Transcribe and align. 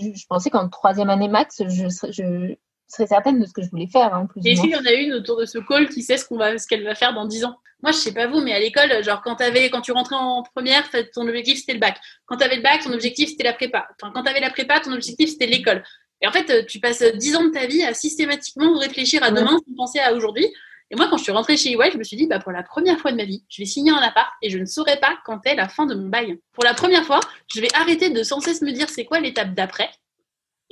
je 0.00 0.26
pensais 0.28 0.50
qu'en 0.50 0.68
troisième 0.68 1.10
année 1.10 1.28
max, 1.28 1.62
je, 1.68 1.88
je, 2.10 2.54
serais 2.88 3.06
certaine 3.06 3.40
de 3.40 3.46
ce 3.46 3.52
que 3.52 3.62
je 3.62 3.70
voulais 3.70 3.86
faire. 3.86 4.12
Hein, 4.14 4.28
Et 4.44 4.52
est-ce 4.52 4.62
qu'il 4.62 4.70
y 4.70 4.76
en 4.76 4.84
a 4.84 4.92
une 4.92 5.12
autour 5.14 5.38
de 5.38 5.44
ce 5.44 5.58
call 5.58 5.88
qui 5.88 6.02
sait 6.02 6.16
ce 6.16 6.26
qu'on 6.26 6.36
va, 6.36 6.58
ce 6.58 6.66
qu'elle 6.66 6.84
va 6.84 6.94
faire 6.94 7.14
dans 7.14 7.26
10 7.26 7.44
ans 7.44 7.56
Moi, 7.82 7.92
je 7.92 7.98
sais 7.98 8.12
pas 8.12 8.26
vous, 8.26 8.40
mais 8.40 8.52
à 8.52 8.58
l'école, 8.58 9.04
genre 9.04 9.22
quand, 9.22 9.40
avais, 9.40 9.70
quand 9.70 9.80
tu 9.80 9.92
rentrais 9.92 10.16
en 10.16 10.42
première, 10.42 10.88
ton 11.14 11.26
objectif 11.28 11.60
c'était 11.60 11.74
le 11.74 11.80
bac. 11.80 11.98
Quand 12.26 12.36
tu 12.36 12.44
avais 12.44 12.56
le 12.56 12.62
bac, 12.62 12.82
ton 12.82 12.92
objectif 12.92 13.30
c'était 13.30 13.44
la 13.44 13.52
prépa. 13.52 13.86
Enfin, 14.00 14.12
quand 14.12 14.22
tu 14.22 14.30
avais 14.30 14.40
la 14.40 14.50
prépa, 14.50 14.80
ton 14.80 14.92
objectif 14.92 15.30
c'était 15.30 15.46
l'école. 15.46 15.84
Et 16.22 16.26
en 16.26 16.32
fait, 16.32 16.66
tu 16.66 16.80
passes 16.80 17.02
10 17.02 17.36
ans 17.36 17.44
de 17.44 17.50
ta 17.50 17.66
vie 17.66 17.82
à 17.82 17.94
systématiquement 17.94 18.76
réfléchir 18.78 19.22
à 19.22 19.30
demain 19.30 19.56
sans 19.66 19.74
penser 19.76 20.00
à 20.00 20.12
aujourd'hui. 20.12 20.46
Et 20.92 20.96
moi, 20.96 21.06
quand 21.08 21.16
je 21.18 21.22
suis 21.22 21.32
rentrée 21.32 21.56
chez 21.56 21.70
EY, 21.70 21.92
je 21.92 21.98
me 21.98 22.02
suis 22.02 22.16
dit, 22.16 22.26
bah, 22.26 22.40
pour 22.40 22.50
la 22.50 22.64
première 22.64 22.98
fois 22.98 23.12
de 23.12 23.16
ma 23.16 23.24
vie, 23.24 23.44
je 23.48 23.62
vais 23.62 23.66
signer 23.66 23.92
un 23.92 24.02
appart 24.02 24.28
et 24.42 24.50
je 24.50 24.58
ne 24.58 24.64
saurais 24.64 24.98
pas 24.98 25.16
quand 25.24 25.46
est 25.46 25.54
la 25.54 25.68
fin 25.68 25.86
de 25.86 25.94
mon 25.94 26.08
bail. 26.08 26.40
Pour 26.52 26.64
la 26.64 26.74
première 26.74 27.04
fois, 27.04 27.20
je 27.54 27.60
vais 27.60 27.68
arrêter 27.74 28.10
de 28.10 28.24
sans 28.24 28.40
cesse 28.40 28.60
me 28.60 28.72
dire 28.72 28.88
c'est 28.88 29.04
quoi 29.04 29.20
l'étape 29.20 29.54
d'après 29.54 29.88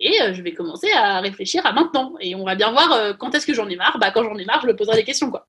et 0.00 0.20
euh, 0.22 0.32
je 0.32 0.42
vais 0.42 0.54
commencer 0.54 0.90
à 0.92 1.20
réfléchir 1.20 1.64
à 1.66 1.72
maintenant. 1.72 2.14
Et 2.20 2.34
on 2.34 2.44
va 2.44 2.56
bien 2.56 2.70
voir 2.72 2.92
euh, 2.92 3.12
quand 3.12 3.34
est-ce 3.34 3.46
que 3.46 3.54
j'en 3.54 3.68
ai 3.68 3.76
marre. 3.76 3.98
Bah, 4.00 4.10
quand 4.10 4.24
j'en 4.24 4.36
ai 4.36 4.44
marre, 4.44 4.60
je 4.62 4.66
me 4.66 4.74
poserai 4.74 4.96
des 4.96 5.04
questions. 5.04 5.30
Quoi. 5.30 5.46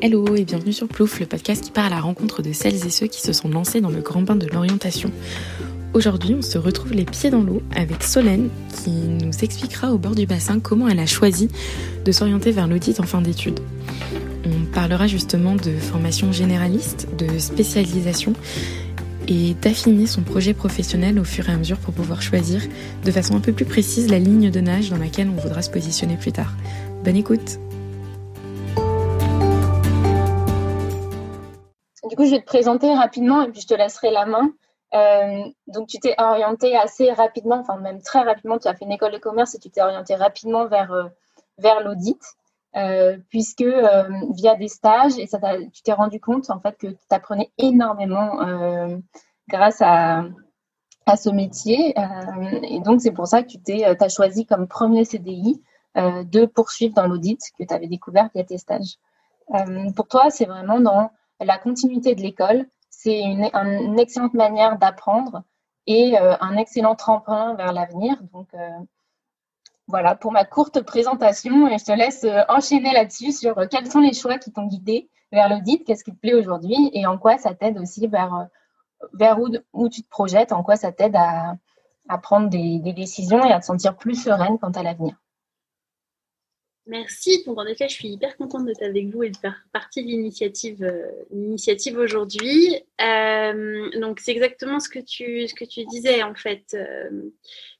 Hello 0.00 0.34
et 0.34 0.44
bienvenue 0.44 0.72
sur 0.72 0.88
Plouf, 0.88 1.20
le 1.20 1.26
podcast 1.26 1.62
qui 1.62 1.70
part 1.70 1.86
à 1.86 1.90
la 1.90 2.00
rencontre 2.00 2.40
de 2.40 2.52
celles 2.52 2.86
et 2.86 2.90
ceux 2.90 3.06
qui 3.06 3.20
se 3.20 3.34
sont 3.34 3.48
lancés 3.48 3.82
dans 3.82 3.90
le 3.90 4.00
grand 4.00 4.22
bain 4.22 4.36
de 4.36 4.46
l'orientation. 4.46 5.10
Aujourd'hui, 5.94 6.34
on 6.38 6.42
se 6.42 6.58
retrouve 6.58 6.92
les 6.92 7.04
pieds 7.04 7.30
dans 7.30 7.42
l'eau 7.42 7.62
avec 7.74 8.02
Solène 8.02 8.50
qui 8.82 8.90
nous 8.90 9.32
expliquera 9.42 9.92
au 9.92 9.98
bord 9.98 10.14
du 10.14 10.26
bassin 10.26 10.60
comment 10.60 10.86
elle 10.86 11.00
a 11.00 11.06
choisi 11.06 11.48
de 12.04 12.12
s'orienter 12.12 12.52
vers 12.52 12.68
l'audit 12.68 13.00
en 13.00 13.04
fin 13.04 13.22
d'études. 13.22 13.60
On 14.44 14.66
parlera 14.72 15.06
justement 15.06 15.54
de 15.54 15.72
formation 15.76 16.30
généraliste, 16.30 17.08
de 17.16 17.38
spécialisation 17.38 18.34
et 19.28 19.54
d'affiner 19.54 20.06
son 20.06 20.22
projet 20.22 20.54
professionnel 20.54 21.18
au 21.18 21.24
fur 21.24 21.48
et 21.48 21.52
à 21.52 21.56
mesure 21.56 21.78
pour 21.78 21.94
pouvoir 21.94 22.20
choisir 22.22 22.60
de 23.04 23.10
façon 23.10 23.36
un 23.36 23.40
peu 23.40 23.52
plus 23.52 23.64
précise 23.64 24.10
la 24.10 24.18
ligne 24.18 24.50
de 24.50 24.60
nage 24.60 24.90
dans 24.90 24.98
laquelle 24.98 25.28
on 25.28 25.40
voudra 25.40 25.62
se 25.62 25.70
positionner 25.70 26.16
plus 26.16 26.32
tard. 26.32 26.52
Bonne 27.02 27.16
écoute 27.16 27.58
Du 32.08 32.16
coup, 32.16 32.24
je 32.24 32.30
vais 32.30 32.40
te 32.40 32.46
présenter 32.46 32.92
rapidement 32.94 33.42
et 33.42 33.50
puis 33.50 33.60
je 33.60 33.66
te 33.66 33.74
laisserai 33.74 34.10
la 34.10 34.24
main. 34.24 34.52
Euh, 34.94 35.44
donc, 35.66 35.88
tu 35.88 35.98
t'es 35.98 36.14
orienté 36.18 36.76
assez 36.76 37.12
rapidement, 37.12 37.56
enfin 37.56 37.76
même 37.76 38.00
très 38.00 38.22
rapidement, 38.22 38.58
tu 38.58 38.68
as 38.68 38.74
fait 38.74 38.84
une 38.84 38.92
école 38.92 39.12
de 39.12 39.18
commerce 39.18 39.54
et 39.54 39.58
tu 39.58 39.70
t'es 39.70 39.82
orienté 39.82 40.14
rapidement 40.14 40.66
vers, 40.66 40.92
euh, 40.92 41.08
vers 41.58 41.82
l'audit. 41.82 42.20
Euh, 42.76 43.16
puisque 43.30 43.64
via 43.64 44.54
des 44.54 44.68
stages, 44.68 45.18
et 45.18 45.26
ça 45.26 45.38
tu 45.72 45.82
t'es 45.82 45.94
rendu 45.94 46.20
compte 46.20 46.50
en 46.50 46.60
fait 46.60 46.76
que 46.76 46.86
tu 46.86 46.96
apprenais 47.08 47.50
énormément 47.56 48.36
grâce 49.48 49.80
à, 49.80 50.24
à 51.06 51.16
ce 51.16 51.30
métier. 51.30 51.94
et 52.62 52.80
donc, 52.80 53.00
c'est 53.00 53.10
pour 53.10 53.26
ça 53.26 53.42
que 53.42 53.48
tu 53.48 53.58
t'es, 53.58 53.84
as 53.84 54.08
choisi 54.10 54.44
comme 54.44 54.68
premier 54.68 55.06
CDI 55.06 55.62
de 55.96 56.44
poursuivre 56.44 56.94
dans 56.94 57.06
l'audit 57.06 57.40
que 57.58 57.64
tu 57.64 57.74
avais 57.74 57.88
découvert 57.88 58.28
via 58.34 58.44
tes 58.44 58.58
stages. 58.58 58.98
pour 59.96 60.06
toi, 60.06 60.28
c'est 60.28 60.44
vraiment 60.44 60.78
dans 60.78 61.10
la 61.40 61.58
continuité 61.58 62.14
de 62.14 62.20
l'école. 62.20 62.66
C'est 62.90 63.20
une, 63.20 63.98
excellente 63.98 64.34
manière 64.34 64.78
d'apprendre 64.78 65.42
et 65.86 66.18
un 66.18 66.56
excellent 66.56 66.94
tremplin 66.94 67.54
vers 67.54 67.72
l'avenir. 67.72 68.16
Donc, 68.32 68.48
voilà 69.88 70.14
pour 70.14 70.32
ma 70.32 70.44
courte 70.44 70.82
présentation 70.82 71.66
et 71.66 71.78
je 71.78 71.84
te 71.84 71.92
laisse 71.92 72.24
euh, 72.24 72.42
enchaîner 72.48 72.92
là-dessus 72.92 73.32
sur 73.32 73.58
euh, 73.58 73.66
quels 73.68 73.90
sont 73.90 74.00
les 74.00 74.12
choix 74.12 74.38
qui 74.38 74.52
t'ont 74.52 74.66
guidé 74.66 75.08
vers 75.32 75.48
l'audit, 75.48 75.82
qu'est-ce 75.84 76.04
qui 76.04 76.12
te 76.12 76.20
plaît 76.20 76.34
aujourd'hui 76.34 76.90
et 76.92 77.06
en 77.06 77.18
quoi 77.18 77.38
ça 77.38 77.54
t'aide 77.54 77.78
aussi 77.78 78.06
vers, 78.06 78.48
euh, 79.20 79.58
où, 79.72 79.88
tu 79.88 80.02
te 80.02 80.08
projettes, 80.08 80.52
en 80.52 80.62
quoi 80.62 80.76
ça 80.76 80.92
t'aide 80.92 81.16
à, 81.16 81.56
prendre 82.22 82.48
des, 82.48 82.80
décisions 82.92 83.44
et 83.44 83.52
à 83.52 83.60
te 83.60 83.64
sentir 83.64 83.96
plus 83.96 84.14
sereine 84.14 84.58
quant 84.58 84.70
à 84.70 84.82
l'avenir. 84.82 85.14
Merci. 86.88 87.44
Donc, 87.44 87.58
en 87.58 87.66
effet, 87.66 87.86
je 87.86 87.94
suis 87.94 88.08
hyper 88.08 88.34
contente 88.38 88.64
d'être 88.64 88.82
avec 88.82 89.08
vous 89.08 89.22
et 89.22 89.28
de 89.28 89.36
faire 89.36 89.62
partie 89.72 90.02
de 90.02 90.08
l'initiative, 90.08 90.82
euh, 90.82 92.02
aujourd'hui. 92.02 92.82
Euh, 93.02 93.90
donc, 94.00 94.20
c'est 94.20 94.32
exactement 94.32 94.80
ce 94.80 94.88
que 94.88 94.98
tu, 94.98 95.46
ce 95.46 95.54
que 95.54 95.66
tu 95.66 95.84
disais, 95.84 96.22
en 96.22 96.34
fait. 96.34 96.64
Euh, 96.72 97.10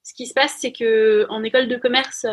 ce 0.03 0.13
qui 0.13 0.27
se 0.27 0.35
passe, 0.35 0.57
c'est 0.61 0.73
que 0.73 1.27
en 1.31 1.43
école 1.43 1.69
de 1.69 1.77
commerce, 1.77 2.25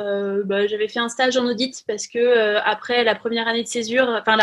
bah, 0.45 0.65
j'avais 0.67 0.87
fait 0.87 0.99
un 0.99 1.09
stage 1.09 1.35
en 1.35 1.45
audit 1.45 1.83
parce 1.85 2.07
que 2.07 2.55
après 2.63 3.03
la 3.03 3.15
première 3.15 3.49
année 3.49 3.63
de 3.63 3.67
césure, 3.67 4.07
enfin 4.07 4.37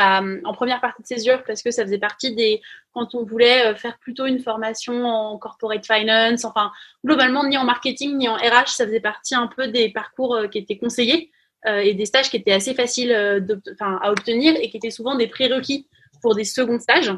en 0.45 0.53
première 0.53 0.83
partie 0.83 1.01
de 1.01 1.07
césure, 1.07 1.43
parce 1.45 1.63
que 1.63 1.71
ça 1.71 1.83
faisait 1.83 1.97
partie 1.97 2.35
des 2.35 2.61
quand 2.93 3.15
on 3.15 3.25
voulait 3.25 3.75
faire 3.75 3.97
plutôt 3.97 4.27
une 4.27 4.41
formation 4.41 5.07
en 5.07 5.39
corporate 5.39 5.87
finance, 5.87 6.45
enfin 6.45 6.73
globalement 7.07 7.43
ni 7.49 7.57
en 7.57 7.65
marketing 7.65 8.19
ni 8.19 8.29
en 8.29 8.35
RH, 8.35 8.69
ça 8.69 8.85
faisait 8.85 9.01
partie 9.01 9.35
un 9.35 9.47
peu 9.47 9.67
des 9.69 9.89
parcours 9.89 10.37
qui 10.51 10.59
étaient 10.59 10.77
conseillés. 10.77 11.31
Euh, 11.67 11.79
et 11.79 11.95
des 11.95 12.07
stages 12.07 12.29
qui 12.29 12.37
étaient 12.37 12.53
assez 12.53 12.75
faciles 12.75 13.13
euh, 13.13 13.41
à 13.81 14.11
obtenir 14.11 14.55
et 14.57 14.69
qui 14.69 14.77
étaient 14.77 14.91
souvent 14.91 15.15
des 15.15 15.29
prérequis 15.29 15.87
pour 16.21 16.35
des 16.35 16.45
seconds 16.45 16.81
stages. 16.81 17.13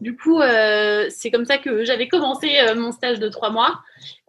Du 0.00 0.16
coup, 0.16 0.40
euh, 0.40 1.06
c'est 1.10 1.30
comme 1.30 1.44
ça 1.44 1.58
que 1.58 1.84
j'avais 1.84 2.08
commencé 2.08 2.48
mon 2.74 2.90
stage 2.92 3.18
de 3.18 3.28
trois 3.28 3.50
mois. 3.50 3.80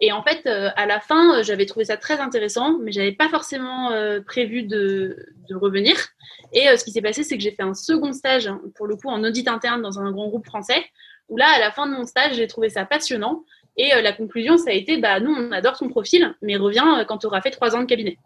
Et 0.01 0.11
en 0.11 0.21
fait, 0.21 0.45
à 0.45 0.85
la 0.85 0.99
fin, 0.99 1.41
j'avais 1.43 1.65
trouvé 1.65 1.85
ça 1.85 1.95
très 1.95 2.19
intéressant, 2.19 2.77
mais 2.79 2.91
j'avais 2.91 3.13
pas 3.13 3.29
forcément 3.29 3.89
prévu 4.25 4.63
de, 4.63 5.15
de, 5.47 5.55
revenir. 5.55 5.95
Et 6.51 6.75
ce 6.75 6.83
qui 6.83 6.91
s'est 6.91 7.01
passé, 7.01 7.23
c'est 7.23 7.37
que 7.37 7.43
j'ai 7.43 7.51
fait 7.51 7.63
un 7.63 7.73
second 7.73 8.11
stage, 8.11 8.47
hein, 8.47 8.59
pour 8.75 8.85
le 8.85 8.97
coup, 8.97 9.07
en 9.07 9.23
audit 9.23 9.47
interne 9.47 9.81
dans 9.81 9.97
un 9.97 10.11
grand 10.11 10.27
groupe 10.27 10.45
français, 10.45 10.83
où 11.29 11.37
là, 11.37 11.47
à 11.55 11.59
la 11.59 11.71
fin 11.71 11.87
de 11.87 11.93
mon 11.93 12.05
stage, 12.05 12.33
j'ai 12.33 12.47
trouvé 12.47 12.67
ça 12.67 12.83
passionnant. 12.83 13.45
Et 13.77 13.91
la 14.01 14.11
conclusion, 14.11 14.57
ça 14.57 14.71
a 14.71 14.73
été, 14.73 14.97
bah, 14.97 15.21
nous, 15.21 15.31
on 15.31 15.53
adore 15.53 15.77
ton 15.77 15.87
profil, 15.87 16.35
mais 16.41 16.57
reviens 16.57 17.05
quand 17.05 17.19
tu 17.19 17.27
auras 17.27 17.39
fait 17.39 17.51
trois 17.51 17.77
ans 17.77 17.79
de 17.79 17.85
cabinet 17.85 18.17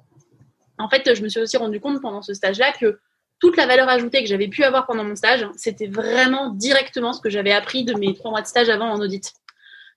en 0.78 0.90
fait, 0.90 1.16
je 1.16 1.24
me 1.24 1.30
suis 1.30 1.40
aussi 1.40 1.58
rendu 1.58 1.80
compte 1.80 2.02
pendant 2.02 2.22
ce 2.22 2.34
stage-là 2.34 2.74
que 2.80 3.00
toute 3.40 3.58
la 3.58 3.68
valeur 3.68 3.90
ajoutée 3.90 4.22
que 4.22 4.30
j'avais 4.30 4.48
pu 4.48 4.64
avoir 4.64 4.86
pendant 4.86 5.04
mon 5.04 5.16
stage, 5.16 5.48
c'était 5.56 5.88
vraiment 5.88 6.50
directement 6.50 7.14
ce 7.14 7.22
que 7.22 7.30
j'avais 7.30 7.52
appris 7.52 7.84
de 7.84 7.94
mes 7.94 8.14
trois 8.14 8.32
mois 8.32 8.42
de 8.42 8.48
stage 8.48 8.70
avant 8.70 8.90
en 8.90 9.00
audit. 9.00 9.34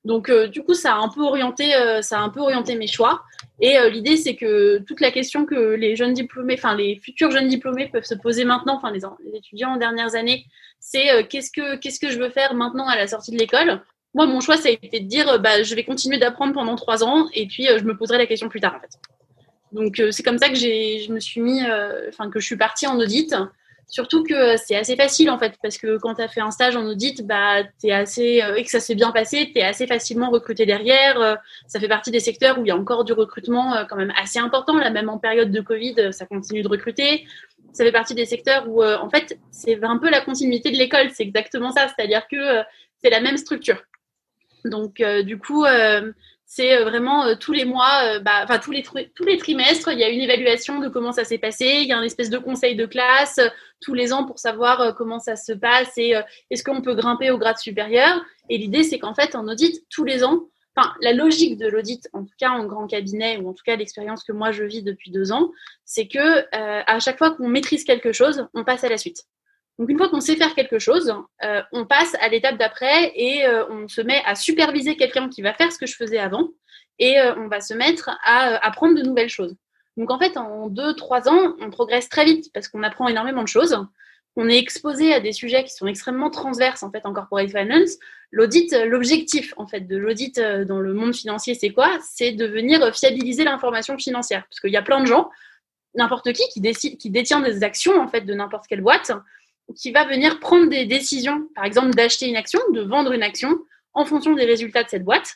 Donc, 0.05 0.28
euh, 0.28 0.47
du 0.47 0.62
coup, 0.62 0.75
ça 0.75 0.94
a 0.94 0.99
un 0.99 1.09
peu 1.09 1.22
orienté, 1.22 1.75
euh, 1.75 2.03
ça 2.03 2.21
un 2.21 2.28
peu 2.31 2.41
orienté 2.41 2.77
mes 2.77 2.87
choix. 2.87 3.22
Et 3.61 3.78
euh, 3.78 3.91
l'idée, 3.91 4.17
c'est 4.17 4.37
que 4.37 4.78
toute 4.78 5.00
la 5.00 5.11
question 5.11 5.44
que 5.44 5.55
les 5.55 5.97
jeunes 5.97 6.15
diplômés, 6.15 6.55
enfin 6.56 6.77
les 6.77 6.97
futurs 6.97 7.31
jeunes 7.31 7.49
diplômés 7.49 7.88
peuvent 7.88 8.05
se 8.05 8.15
poser 8.15 8.44
maintenant, 8.44 8.77
enfin 8.77 8.93
les, 8.93 9.03
étudiants 9.34 9.75
en 9.75 9.77
dernières 9.77 10.15
années, 10.15 10.47
c'est 10.81 11.27
qu'est-ce 11.28 11.50
que 11.50 11.77
qu'est-ce 11.77 11.99
que 11.99 12.11
je 12.11 12.19
veux 12.19 12.31
faire 12.31 12.55
maintenant 12.55 12.87
à 12.87 12.97
la 12.97 13.09
sortie 13.09 13.33
de 13.33 13.38
l'école? 13.38 13.83
Moi, 14.15 14.27
mon 14.27 14.41
choix, 14.41 14.56
ça 14.56 14.69
a 14.69 14.72
été 14.72 15.00
de 15.00 15.06
dire, 15.06 15.41
bah, 15.41 15.62
je 15.62 15.75
vais 15.75 15.84
continuer 15.84 16.19
d'apprendre 16.19 16.55
pendant 16.55 16.77
trois 16.77 17.05
ans, 17.05 17.28
et 17.34 17.47
puis 17.47 17.67
je 17.67 17.84
me 17.84 17.97
poserai 17.97 18.19
la 18.19 18.27
question 18.27 18.49
plus 18.49 18.61
tard, 18.61 18.77
en 18.77 18.81
fait. 18.81 19.18
Donc 19.73 20.01
euh, 20.01 20.11
c'est 20.11 20.23
comme 20.23 20.39
ça 20.39 20.49
que 20.49 20.55
je 20.55 21.12
me 21.12 21.21
suis 21.21 21.41
mis, 21.41 21.65
euh, 21.65 22.09
enfin 22.09 22.31
que 22.31 22.41
je 22.41 22.47
suis 22.47 22.56
partie 22.56 22.87
en 22.87 22.99
audit. 22.99 23.34
Surtout 23.91 24.23
que 24.23 24.59
c'est 24.59 24.77
assez 24.77 24.97
facile 24.97 25.31
en 25.31 25.39
fait, 25.39 25.55
parce 25.62 25.79
que 25.79 25.97
quand 25.97 26.17
tu 26.17 26.23
as 26.23 26.29
fait 26.29 26.43
un 26.43 26.51
stage 26.51 26.77
en 26.77 26.84
audit, 26.84 27.27
bah, 27.27 27.62
es 27.83 27.91
assez, 27.91 28.43
euh, 28.43 28.55
et 28.55 28.62
que 28.62 28.71
ça 28.71 28.81
s'est 28.81 28.95
bien 28.95 29.12
passé, 29.12 29.51
tu 29.51 29.61
es 29.61 29.62
assez 29.62 29.87
facilement 29.87 30.29
recruté 30.29 30.67
derrière. 30.67 31.39
ça 31.67 31.81
fait 31.81 31.89
partie 31.89 32.11
des 32.11 32.21
secteurs 32.21 32.59
où 32.59 32.65
il 32.67 32.69
y 32.69 32.71
a 32.71 32.77
encore 32.77 33.05
du 33.05 33.15
recrutement 33.15 33.87
quand 33.89 33.97
même 33.97 34.12
assez 34.21 34.39
important. 34.39 34.77
Là, 34.77 34.91
même 34.91 35.09
en 35.09 35.19
période 35.19 35.51
de 35.51 35.61
Covid, 35.62 36.12
ça 36.12 36.27
continue 36.27 36.62
de 36.62 36.69
recruter. 36.69 37.27
Ça 37.73 37.85
fait 37.85 37.93
partie 37.93 38.15
des 38.15 38.27
secteurs 38.27 38.69
où, 38.69 38.85
en 38.85 39.09
fait, 39.09 39.39
c'est 39.50 39.83
un 39.83 39.99
peu 39.99 40.11
la 40.11 40.21
continuité 40.21 40.71
de 40.71 40.77
l'école. 40.77 41.11
C'est 41.15 41.23
exactement 41.23 41.71
ça. 41.71 41.89
C'est-à-dire 41.89 42.27
que 42.29 42.62
c'est 43.03 43.11
la 43.11 43.21
même 43.21 43.37
structure. 43.39 43.83
Donc, 44.65 45.03
du 45.25 45.39
coup, 45.39 45.65
c'est 46.50 46.78
euh, 46.78 46.84
vraiment 46.84 47.26
euh, 47.26 47.34
tous 47.38 47.53
les 47.53 47.66
mois, 47.66 48.00
euh, 48.04 48.20
bah, 48.20 48.41
enfin 48.42 48.59
tous 48.59 48.72
les, 48.72 48.82
trimestres, 49.38 49.91
il 49.92 49.98
y 49.98 50.03
a 50.03 50.09
une 50.09 50.22
évaluation 50.22 50.81
de 50.81 50.88
comment 50.88 51.12
ça 51.12 51.22
s'est 51.22 51.36
passé. 51.36 51.81
Il 51.82 51.86
y 51.86 51.92
a 51.92 51.98
un 51.98 52.03
espèce 52.03 52.31
de 52.31 52.38
conseil 52.38 52.75
de 52.75 52.86
classe 52.86 53.38
tous 53.82 53.92
les 53.92 54.12
ans 54.14 54.25
pour 54.25 54.38
savoir 54.38 54.94
comment 54.97 55.20
ça 55.20 55.37
se 55.37 55.53
passe 55.53 55.92
et 55.98 56.14
est-ce 56.50 56.64
qu'on 56.64 56.81
peut 56.81 56.94
grimper 56.94 57.31
au 57.31 57.38
grade 57.38 57.58
supérieur. 57.58 58.25
Et 58.49 58.56
l'idée, 58.58 58.82
c'est 58.82 58.99
qu'en 58.99 59.14
fait, 59.14 59.37
en 59.37 59.46
audit, 59.46 59.84
tous 59.90 60.05
les 60.05 60.25
ans, 60.25 60.49
enfin, 60.75 60.94
la 61.02 61.12
logique 61.12 61.58
de 61.58 61.69
l'audit, 61.69 62.08
en 62.12 62.25
tout 62.25 62.34
cas 62.38 62.50
en 62.50 62.64
grand 62.64 62.88
cabinet, 62.88 63.37
ou 63.37 63.50
en 63.50 63.52
tout 63.52 63.62
cas 63.64 63.76
l'expérience 63.76 64.25
que 64.25 64.32
moi 64.32 64.50
je 64.50 64.64
vis 64.64 64.82
depuis 64.82 65.11
deux 65.11 65.31
ans, 65.31 65.52
c'est 65.84 66.08
que 66.08 66.46
à 66.52 66.99
chaque 66.99 67.19
fois 67.19 67.32
qu'on 67.32 67.46
maîtrise 67.46 67.84
quelque 67.84 68.12
chose, 68.12 68.49
on 68.55 68.64
passe 68.64 68.82
à 68.82 68.88
la 68.88 68.96
suite. 68.96 69.26
Donc 69.78 69.88
une 69.90 69.96
fois 69.96 70.08
qu'on 70.08 70.20
sait 70.20 70.36
faire 70.36 70.54
quelque 70.54 70.78
chose, 70.78 71.14
euh, 71.44 71.62
on 71.72 71.86
passe 71.86 72.16
à 72.20 72.28
l'étape 72.28 72.58
d'après 72.58 73.12
et 73.14 73.46
euh, 73.46 73.64
on 73.70 73.86
se 73.86 74.00
met 74.00 74.20
à 74.26 74.34
superviser 74.34 74.96
quelqu'un 74.96 75.28
qui 75.28 75.40
va 75.40 75.54
faire 75.54 75.70
ce 75.70 75.78
que 75.78 75.86
je 75.86 75.94
faisais 75.94 76.19
avant 76.19 76.48
et 76.98 77.20
euh, 77.20 77.34
on 77.36 77.46
va 77.46 77.60
se 77.60 77.75
mettre 77.75 78.10
à 78.25 78.56
apprendre 78.66 78.96
de 78.96 79.02
nouvelles 79.02 79.28
choses. 79.28 79.54
Donc 79.96 80.10
en 80.10 80.19
fait, 80.19 80.36
en 80.36 80.69
deux, 80.69 80.94
trois 80.94 81.28
ans, 81.28 81.54
on 81.60 81.70
progresse 81.70 82.08
très 82.08 82.25
vite 82.25 82.52
parce 82.52 82.66
qu'on 82.66 82.82
apprend 82.82 83.06
énormément 83.06 83.42
de 83.42 83.48
choses. 83.48 83.78
On 84.34 84.48
est 84.48 84.58
exposé 84.58 85.14
à 85.14 85.20
des 85.20 85.32
sujets 85.32 85.64
qui 85.64 85.72
sont 85.72 85.86
extrêmement 85.86 86.30
transverses 86.30 86.82
en 86.82 86.90
fait 86.90 87.04
en 87.06 87.12
corporate 87.12 87.48
finance. 87.48 87.98
L'audit, 88.32 88.72
l'objectif 88.86 89.54
en 89.56 89.66
fait 89.66 89.80
de 89.80 89.96
l'audit 89.96 90.40
dans 90.66 90.78
le 90.78 90.92
monde 90.92 91.14
financier, 91.14 91.54
c'est 91.54 91.70
quoi? 91.70 91.98
C'est 92.02 92.32
de 92.32 92.46
venir 92.46 92.94
fiabiliser 92.94 93.44
l'information 93.44 93.96
financière 93.96 94.44
parce 94.48 94.60
qu'il 94.60 94.70
y 94.70 94.76
a 94.76 94.82
plein 94.82 95.00
de 95.00 95.06
gens, 95.06 95.30
n'importe 95.94 96.32
qui 96.32 96.42
qui, 96.52 96.60
décide, 96.60 96.98
détient 97.06 97.40
des 97.40 97.64
actions 97.64 98.00
en 98.00 98.06
fait 98.06 98.20
de 98.20 98.34
n'importe 98.34 98.66
quelle 98.69 98.82
boîte 98.82 99.10
qui 99.76 99.93
va 99.93 100.05
venir 100.05 100.41
prendre 100.41 100.69
des 100.69 100.87
décisions, 100.87 101.49
par 101.55 101.65
exemple 101.65 101.91
d'acheter 101.91 102.29
une 102.29 102.37
action, 102.37 102.61
de 102.73 102.82
vendre 102.82 103.12
une 103.12 103.23
action 103.23 103.59
en 103.94 104.05
fonction 104.05 104.35
des 104.35 104.44
résultats 104.44 104.85
de 104.85 104.88
cette 104.88 105.05
boîte. 105.05 105.35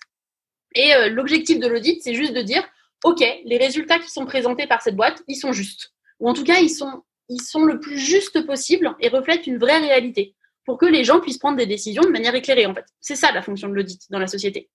Et 0.74 0.94
euh, 0.94 1.08
l'objectif 1.08 1.58
de 1.58 1.66
l'audit, 1.66 2.00
c'est 2.02 2.14
juste 2.14 2.32
de 2.32 2.42
dire, 2.42 2.62
OK, 3.04 3.20
les 3.44 3.58
résultats 3.58 3.98
qui 3.98 4.10
sont 4.10 4.24
présentés 4.24 4.66
par 4.66 4.82
cette 4.82 4.96
boîte, 4.96 5.22
ils 5.28 5.36
sont 5.36 5.52
justes. 5.52 5.92
Ou 6.20 6.28
en 6.28 6.34
tout 6.34 6.44
cas, 6.44 6.60
ils 6.60 6.70
sont, 6.70 7.02
le 7.64 7.80
plus 7.80 7.98
justes 7.98 8.46
possible 8.46 8.94
et 9.00 9.08
reflètent 9.08 9.46
une 9.46 9.58
vraie 9.58 9.78
réalité 9.78 10.34
pour 10.64 10.78
que 10.78 10.86
les 10.86 11.02
gens 11.02 11.20
puissent 11.20 11.38
prendre 11.38 11.56
des 11.56 11.66
décisions 11.66 12.02
de 12.02 12.10
manière 12.10 12.34
éclairée, 12.34 12.66
en 12.66 12.74
fait. 12.74 12.84
C'est 13.00 13.16
ça 13.16 13.32
la 13.32 13.42
fonction 13.42 13.68
de 13.68 13.74
l'audit 13.74 14.00
dans 14.10 14.20
la 14.20 14.28
société. 14.28 14.70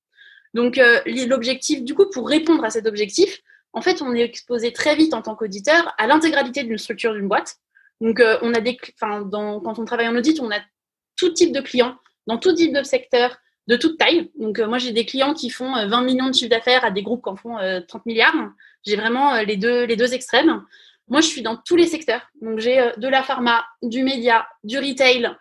Donc, 0.53 0.77
euh, 0.77 1.01
l'objectif, 1.27 1.83
du 1.83 1.93
coup, 1.93 2.09
pour 2.09 2.27
répondre 2.27 2.63
à 2.65 2.69
cet 2.69 2.85
objectif, 2.85 3.41
en 3.73 3.81
fait, 3.81 4.01
on 4.01 4.13
est 4.13 4.21
exposé 4.21 4.73
très 4.73 4.95
vite 4.95 5.13
en 5.13 5.21
tant 5.21 5.35
qu'auditeur 5.35 5.93
à 5.97 6.07
l'intégralité 6.07 6.63
d'une 6.63 6.77
structure 6.77 7.13
d'une 7.13 7.27
boîte. 7.27 7.57
Donc, 8.01 8.19
euh, 8.19 8.37
on 8.41 8.53
a 8.53 8.61
des, 8.61 8.77
quand 8.99 9.79
on 9.79 9.85
travaille 9.85 10.07
en 10.07 10.15
audit, 10.15 10.39
on 10.39 10.51
a 10.51 10.59
tout 11.15 11.29
type 11.29 11.51
de 11.51 11.61
clients, 11.61 11.95
dans 12.27 12.37
tout 12.37 12.53
type 12.53 12.73
de 12.73 12.83
secteur, 12.83 13.37
de 13.67 13.75
toute 13.75 13.97
taille. 13.97 14.31
Donc, 14.39 14.59
euh, 14.59 14.67
moi, 14.67 14.77
j'ai 14.77 14.91
des 14.91 15.05
clients 15.05 15.33
qui 15.33 15.49
font 15.49 15.73
20 15.87 16.01
millions 16.03 16.29
de 16.29 16.35
chiffre 16.35 16.49
d'affaires 16.49 16.85
à 16.85 16.91
des 16.91 17.01
groupes 17.01 17.23
qui 17.23 17.29
en 17.29 17.35
font 17.35 17.57
30 17.87 18.05
milliards. 18.05 18.35
J'ai 18.85 18.95
vraiment 18.95 19.41
les, 19.41 19.57
deux, 19.57 19.83
les 19.85 19.95
deux 19.95 20.13
extrêmes. 20.13 20.63
Moi, 21.07 21.21
je 21.21 21.27
suis 21.27 21.41
dans 21.41 21.57
tous 21.57 21.75
les 21.75 21.87
secteurs. 21.87 22.21
Donc, 22.41 22.59
j'ai 22.59 22.91
de 22.97 23.07
la 23.07 23.23
pharma, 23.23 23.65
du 23.81 24.03
média, 24.03 24.47
du 24.63 24.77
retail, 24.77 25.35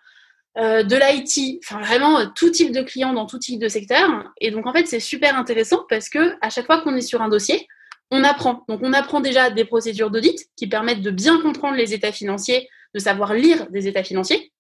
euh, 0.59 0.83
de 0.83 0.97
l'IT, 0.97 1.61
enfin 1.63 1.83
vraiment 1.83 2.19
euh, 2.19 2.25
tout 2.35 2.49
type 2.49 2.73
de 2.73 2.81
clients 2.81 3.13
dans 3.13 3.27
tout 3.27 3.39
type 3.39 3.61
de 3.61 3.69
secteur. 3.69 4.33
Et 4.41 4.51
donc 4.51 4.67
en 4.67 4.73
fait, 4.73 4.87
c'est 4.87 5.01
super 5.01 5.37
intéressant 5.37 5.85
parce 5.87 6.09
que 6.09 6.35
à 6.41 6.49
chaque 6.49 6.65
fois 6.65 6.81
qu'on 6.81 6.97
est 6.97 7.03
sur 7.03 7.21
un 7.21 7.29
dossier, 7.29 7.69
on 8.11 8.25
apprend. 8.25 8.65
Donc 8.69 8.81
on 8.83 8.93
apprend 8.93 9.21
déjà 9.21 9.51
des 9.51 9.65
procédures 9.65 10.11
d'audit 10.11 10.39
qui 10.57 10.67
permettent 10.67 11.03
de 11.03 11.11
bien 11.11 11.41
comprendre 11.41 11.77
les 11.77 11.95
états 11.95 12.13
financiers, 12.13 12.69
de 12.95 12.99
savoir 12.99 13.35
lire 13.35 13.67
des 13.71 13.89
états 13.89 14.05
financiers. 14.05 14.53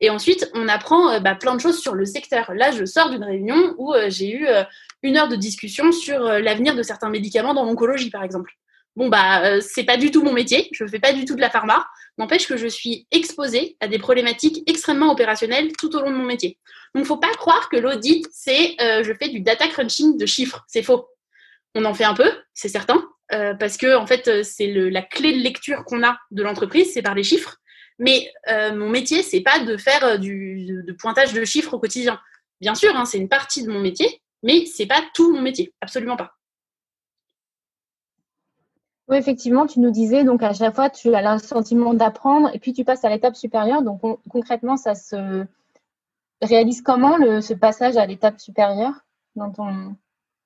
Et 0.00 0.10
ensuite, 0.10 0.50
on 0.54 0.66
apprend 0.68 1.10
euh, 1.10 1.20
bah, 1.20 1.34
plein 1.34 1.54
de 1.54 1.60
choses 1.60 1.80
sur 1.80 1.94
le 1.94 2.04
secteur. 2.04 2.52
Là, 2.54 2.72
je 2.72 2.84
sors 2.84 3.10
d'une 3.10 3.24
réunion 3.24 3.74
où 3.78 3.94
j'ai 4.08 4.32
eu 4.32 4.46
une 5.02 5.16
heure 5.16 5.28
de 5.28 5.36
discussion 5.36 5.92
sur 5.92 6.20
l'avenir 6.20 6.74
de 6.74 6.82
certains 6.82 7.10
médicaments 7.10 7.54
dans 7.54 7.64
l'oncologie, 7.64 8.10
par 8.10 8.24
exemple 8.24 8.54
bon 8.96 9.08
bah 9.08 9.44
euh, 9.44 9.60
c'est 9.60 9.84
pas 9.84 9.96
du 9.96 10.10
tout 10.10 10.22
mon 10.22 10.32
métier, 10.32 10.68
je 10.72 10.86
fais 10.86 10.98
pas 10.98 11.12
du 11.12 11.24
tout 11.24 11.34
de 11.34 11.40
la 11.40 11.50
pharma, 11.50 11.86
n'empêche 12.18 12.46
que 12.46 12.56
je 12.56 12.66
suis 12.66 13.06
exposée 13.10 13.76
à 13.80 13.88
des 13.88 13.98
problématiques 13.98 14.62
extrêmement 14.68 15.10
opérationnelles 15.10 15.72
tout 15.78 15.94
au 15.96 16.00
long 16.00 16.10
de 16.10 16.16
mon 16.16 16.24
métier. 16.24 16.58
Donc 16.94 17.04
faut 17.04 17.16
pas 17.16 17.32
croire 17.34 17.68
que 17.68 17.76
l'audit 17.76 18.26
c'est 18.32 18.76
euh, 18.80 19.02
je 19.02 19.12
fais 19.14 19.28
du 19.28 19.40
data 19.40 19.66
crunching 19.68 20.16
de 20.16 20.26
chiffres, 20.26 20.64
c'est 20.68 20.82
faux. 20.82 21.08
On 21.74 21.84
en 21.84 21.94
fait 21.94 22.04
un 22.04 22.14
peu, 22.14 22.30
c'est 22.54 22.68
certain, 22.68 23.02
euh, 23.32 23.54
parce 23.54 23.76
que 23.76 23.96
en 23.96 24.06
fait 24.06 24.42
c'est 24.42 24.72
la 24.72 25.02
clé 25.02 25.32
de 25.32 25.42
lecture 25.42 25.84
qu'on 25.84 26.04
a 26.04 26.18
de 26.30 26.42
l'entreprise, 26.42 26.92
c'est 26.92 27.02
par 27.02 27.14
les 27.14 27.24
chiffres. 27.24 27.56
Mais 27.98 28.32
mon 28.48 28.88
métier 28.90 29.22
c'est 29.22 29.40
pas 29.40 29.60
de 29.60 29.76
faire 29.76 30.18
du 30.18 30.66
de 30.66 30.92
pointage 30.92 31.32
de 31.32 31.44
chiffres 31.44 31.74
au 31.74 31.78
quotidien. 31.78 32.20
Bien 32.60 32.74
sûr, 32.74 32.96
hein, 32.96 33.04
c'est 33.04 33.18
une 33.18 33.28
partie 33.28 33.62
de 33.62 33.70
mon 33.70 33.80
métier, 33.80 34.20
mais 34.42 34.66
c'est 34.66 34.86
pas 34.86 35.02
tout 35.14 35.32
mon 35.32 35.42
métier, 35.42 35.72
absolument 35.80 36.16
pas. 36.16 36.34
Oui, 39.08 39.18
effectivement, 39.18 39.66
tu 39.66 39.80
nous 39.80 39.90
disais, 39.90 40.24
donc 40.24 40.42
à 40.42 40.54
chaque 40.54 40.74
fois, 40.74 40.88
tu 40.88 41.14
as 41.14 41.34
le 41.34 41.38
sentiment 41.38 41.92
d'apprendre 41.92 42.50
et 42.54 42.58
puis 42.58 42.72
tu 42.72 42.84
passes 42.84 43.04
à 43.04 43.10
l'étape 43.10 43.36
supérieure. 43.36 43.82
Donc 43.82 44.00
concrètement, 44.30 44.76
ça 44.78 44.94
se 44.94 45.44
réalise 46.40 46.80
comment 46.80 47.18
le, 47.18 47.40
ce 47.42 47.52
passage 47.52 47.96
à 47.96 48.06
l'étape 48.06 48.40
supérieure 48.40 48.94
dans 49.36 49.50
ton... 49.50 49.96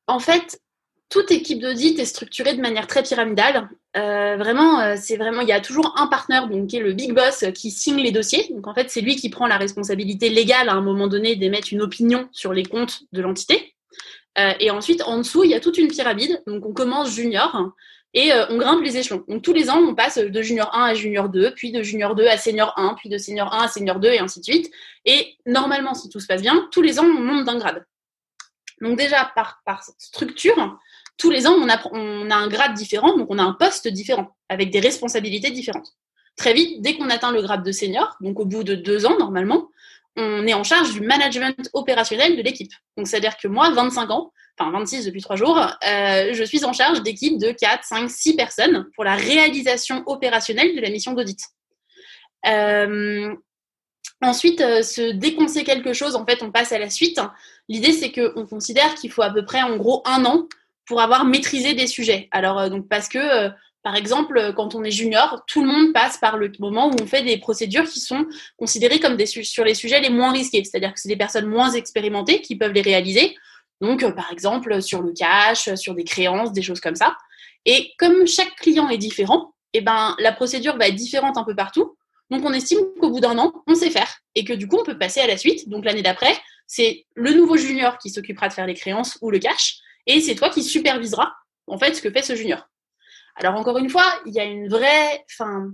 En 0.09 0.19
fait, 0.19 0.61
toute 1.09 1.31
équipe 1.31 1.61
d'audit 1.61 1.99
est 1.99 2.05
structurée 2.05 2.55
de 2.55 2.61
manière 2.61 2.87
très 2.87 3.03
pyramidale. 3.03 3.69
Euh, 3.97 4.37
vraiment, 4.37 4.81
euh, 4.81 4.95
c'est 4.97 5.17
vraiment, 5.17 5.41
il 5.41 5.49
y 5.49 5.53
a 5.53 5.61
toujours 5.61 5.95
un 5.97 6.07
partenaire, 6.07 6.49
qui 6.69 6.77
est 6.77 6.81
le 6.81 6.93
big 6.93 7.15
boss, 7.15 7.45
qui 7.55 7.71
signe 7.71 7.97
les 7.97 8.13
dossiers. 8.13 8.47
Donc 8.51 8.67
en 8.67 8.75
fait, 8.75 8.91
c'est 8.91 9.01
lui 9.01 9.17
qui 9.17 9.31
prend 9.31 9.47
la 9.47 9.57
responsabilité 9.57 10.29
légale 10.29 10.69
à 10.69 10.75
un 10.75 10.83
moment 10.83 11.07
donné 11.07 11.37
d'émettre 11.37 11.69
une 11.73 11.83
opinion 11.83 12.29
sur 12.33 12.53
les 12.53 12.65
comptes 12.65 13.03
de 13.13 13.23
l'entité. 13.23 13.75
Euh, 14.39 14.53
et 14.61 14.71
ensuite, 14.71 15.03
en 15.03 15.19
dessous, 15.19 15.45
il 15.45 15.51
y 15.51 15.55
a 15.55 15.61
toute 15.61 15.79
une 15.79 15.89
pyramide. 15.89 16.43
Donc 16.47 16.65
on 16.65 16.73
commence 16.73 17.15
junior 17.15 17.73
et 18.15 18.33
euh, 18.33 18.47
on 18.51 18.59
grimpe 18.59 18.83
les 18.83 18.97
échelons. 18.97 19.25
Donc 19.29 19.43
tous 19.43 19.53
les 19.53 19.69
ans, 19.71 19.79
on 19.79 19.95
passe 19.95 20.19
de 20.19 20.43
junior 20.43 20.75
1 20.75 20.85
à 20.85 20.95
junior 20.95 21.29
2, 21.29 21.55
puis 21.55 21.73
de 21.73 21.83
junior 21.83 22.15
2 22.15 22.27
à 22.27 22.37
senior 22.37 22.73
1, 22.77 22.95
puis 22.95 23.09
de 23.09 23.19
senior 23.19 23.53
1 23.53 23.65
à 23.65 23.69
senior 23.69 23.99
2, 23.99 24.09
et 24.09 24.19
ainsi 24.19 24.41
de 24.41 24.45
suite. 24.45 24.71
Et 25.05 25.37
normalement, 25.47 25.95
si 25.95 26.09
tout 26.09 26.21
se 26.21 26.27
passe 26.27 26.43
bien, 26.43 26.69
tous 26.71 26.83
les 26.83 27.01
ans, 27.01 27.05
on 27.05 27.21
monte 27.21 27.45
d'un 27.45 27.59
grade. 27.59 27.85
Donc 28.81 28.97
déjà, 28.97 29.31
par 29.35 29.83
structure, 29.99 30.79
tous 31.19 31.31
les 31.31 31.47
ans, 31.47 31.55
on 31.59 31.69
a, 31.69 32.35
un 32.37 32.49
grade 32.49 32.75
différent, 32.75 33.17
donc 33.17 33.27
on 33.31 33.39
a 33.39 33.43
un 33.43 33.53
poste 33.53 33.89
différent, 33.89 34.37
avec 34.49 34.71
des 34.71 34.81
responsabilités 34.81 35.51
différentes. 35.51 35.95
Très 36.37 36.55
vite, 36.55 36.81
dès 36.81 36.97
qu'on 36.97 37.11
atteint 37.11 37.33
le 37.33 37.43
grade 37.43 37.65
de 37.65 37.73
senior, 37.73 38.17
donc 38.21 38.39
au 38.39 38.45
bout 38.45 38.63
de 38.63 38.77
deux 38.77 39.05
ans 39.05 39.19
normalement, 39.19 39.69
on 40.17 40.47
est 40.47 40.55
en 40.55 40.65
charge 40.65 40.93
du 40.93 41.01
management 41.01 41.69
opérationnel 41.73 42.37
de 42.37 42.43
l'équipe. 42.43 42.73
Donc 42.97 43.09
c'est-à-dire 43.09 43.37
que 43.37 43.49
moi, 43.49 43.71
25 43.71 44.11
ans, 44.11 44.33
enfin 44.59 44.71
26 44.71 45.05
depuis 45.05 45.21
trois 45.21 45.37
jours, 45.37 45.59
euh, 45.59 46.33
je 46.33 46.45
suis 46.45 46.65
en 46.65 46.73
charge 46.73 47.03
d'équipes 47.03 47.39
de 47.39 47.51
4, 47.51 47.85
5, 47.85 48.11
6 48.11 48.37
personnes 48.37 48.87
pour 48.95 49.05
la 49.05 49.15
réalisation 49.15 50.03
opérationnelle 50.07 50.75
de 50.75 50.81
la 50.81 50.91
mission 50.91 51.13
d'audit. 51.13 51.41
Euh, 52.47 53.35
ensuite, 54.23 54.61
euh, 54.61 54.83
se 54.83 55.13
déconcer 55.13 55.65
quelque 55.65 55.93
chose, 55.93 56.15
en 56.15 56.25
fait, 56.25 56.43
on 56.43 56.51
passe 56.51 56.73
à 56.73 56.79
la 56.79 56.91
suite. 56.91 57.21
L'idée, 57.69 57.93
c'est 57.93 58.13
qu'on 58.13 58.47
considère 58.47 58.95
qu'il 58.95 59.11
faut 59.11 59.23
à 59.23 59.31
peu 59.31 59.45
près, 59.45 59.63
en 59.63 59.77
gros, 59.77 60.03
un 60.05 60.25
an 60.25 60.49
pour 60.89 61.01
avoir 61.03 61.25
maîtrisé 61.25 61.75
des 61.75 61.87
sujets. 61.87 62.29
Alors, 62.31 62.71
donc, 62.71 62.89
parce 62.89 63.09
que, 63.09 63.51
par 63.83 63.95
exemple, 63.95 64.55
quand 64.57 64.75
on 64.75 64.83
est 64.83 64.91
junior, 64.91 65.45
tout 65.47 65.63
le 65.63 65.69
monde 65.69 65.93
passe 65.93 66.17
par 66.17 66.39
le 66.39 66.51
moment 66.59 66.89
où 66.89 66.97
on 67.01 67.07
fait 67.07 67.23
des 67.23 67.37
procédures 67.37 67.85
qui 67.85 68.01
sont 68.01 68.27
considérées 68.57 68.99
comme 68.99 69.17
des 69.17 69.27
sur 69.27 69.65
les 69.65 69.75
sujets 69.75 70.01
les 70.01 70.11
moins 70.11 70.33
risqués. 70.33 70.65
C'est-à-dire 70.65 70.93
que 70.93 71.01
c'est 71.01 71.09
des 71.09 71.17
personnes 71.17 71.47
moins 71.47 71.73
expérimentées 71.73 72.41
qui 72.41 72.57
peuvent 72.57 72.73
les 72.73 72.81
réaliser. 72.81 73.37
Donc, 73.81 74.03
euh, 74.03 74.11
par 74.13 74.33
exemple, 74.33 74.83
sur 74.83 75.03
le 75.03 75.13
cash, 75.13 75.73
sur 75.75 75.95
des 75.95 76.05
créances, 76.05 76.53
des 76.53 76.63
choses 76.63 76.81
comme 76.81 76.97
ça. 76.97 77.17
Et 77.65 77.93
comme 77.99 78.27
chaque 78.27 78.55
client 78.57 78.89
est 78.89 78.99
différent, 78.99 79.55
eh 79.75 79.83
ben, 79.83 80.17
la 80.19 80.33
procédure 80.33 80.77
va 80.77 80.89
être 80.89 80.95
différente 80.95 81.37
un 81.37 81.45
peu 81.45 81.55
partout. 81.55 81.97
Donc, 82.31 82.45
on 82.45 82.53
estime 82.53 82.81
qu'au 83.01 83.11
bout 83.11 83.21
d'un 83.21 83.39
an, 83.39 83.53
on 83.67 83.75
sait 83.75 83.91
faire 83.91 84.19
et 84.35 84.45
que 84.45 84.55
du 84.55 84.69
coup, 84.69 84.79
on 84.81 84.85
peut 84.85 84.99
passer 84.99 85.21
à 85.21 85.27
la 85.27 85.37
suite. 85.37 85.69
Donc, 85.69 85.85
l'année 85.85 86.03
d'après, 86.03 86.35
c'est 86.67 87.07
le 87.15 87.33
nouveau 87.33 87.57
junior 87.57 87.99
qui 87.99 88.11
s'occupera 88.11 88.49
de 88.49 88.55
faire 88.55 88.67
les 88.67 88.75
créances 88.75 89.19
ou 89.21 89.31
le 89.31 89.39
cash 89.39 89.81
et 90.09 90.21
c'est 90.21 90.35
toi 90.35 90.51
qui 90.51 90.65
superviseras 90.65 91.33
en 91.69 91.79
fait 91.79 91.95
ce 91.95 92.03
que 92.03 92.11
fait 92.11 92.23
ce 92.23 92.35
junior. 92.35 92.69
Alors, 93.37 93.55
encore 93.55 93.79
une 93.79 93.89
fois, 93.89 94.05
il 94.27 94.35
y 94.35 94.41
a 94.41 94.45
une 94.45 94.69
vraie, 94.69 95.25
enfin, 95.31 95.71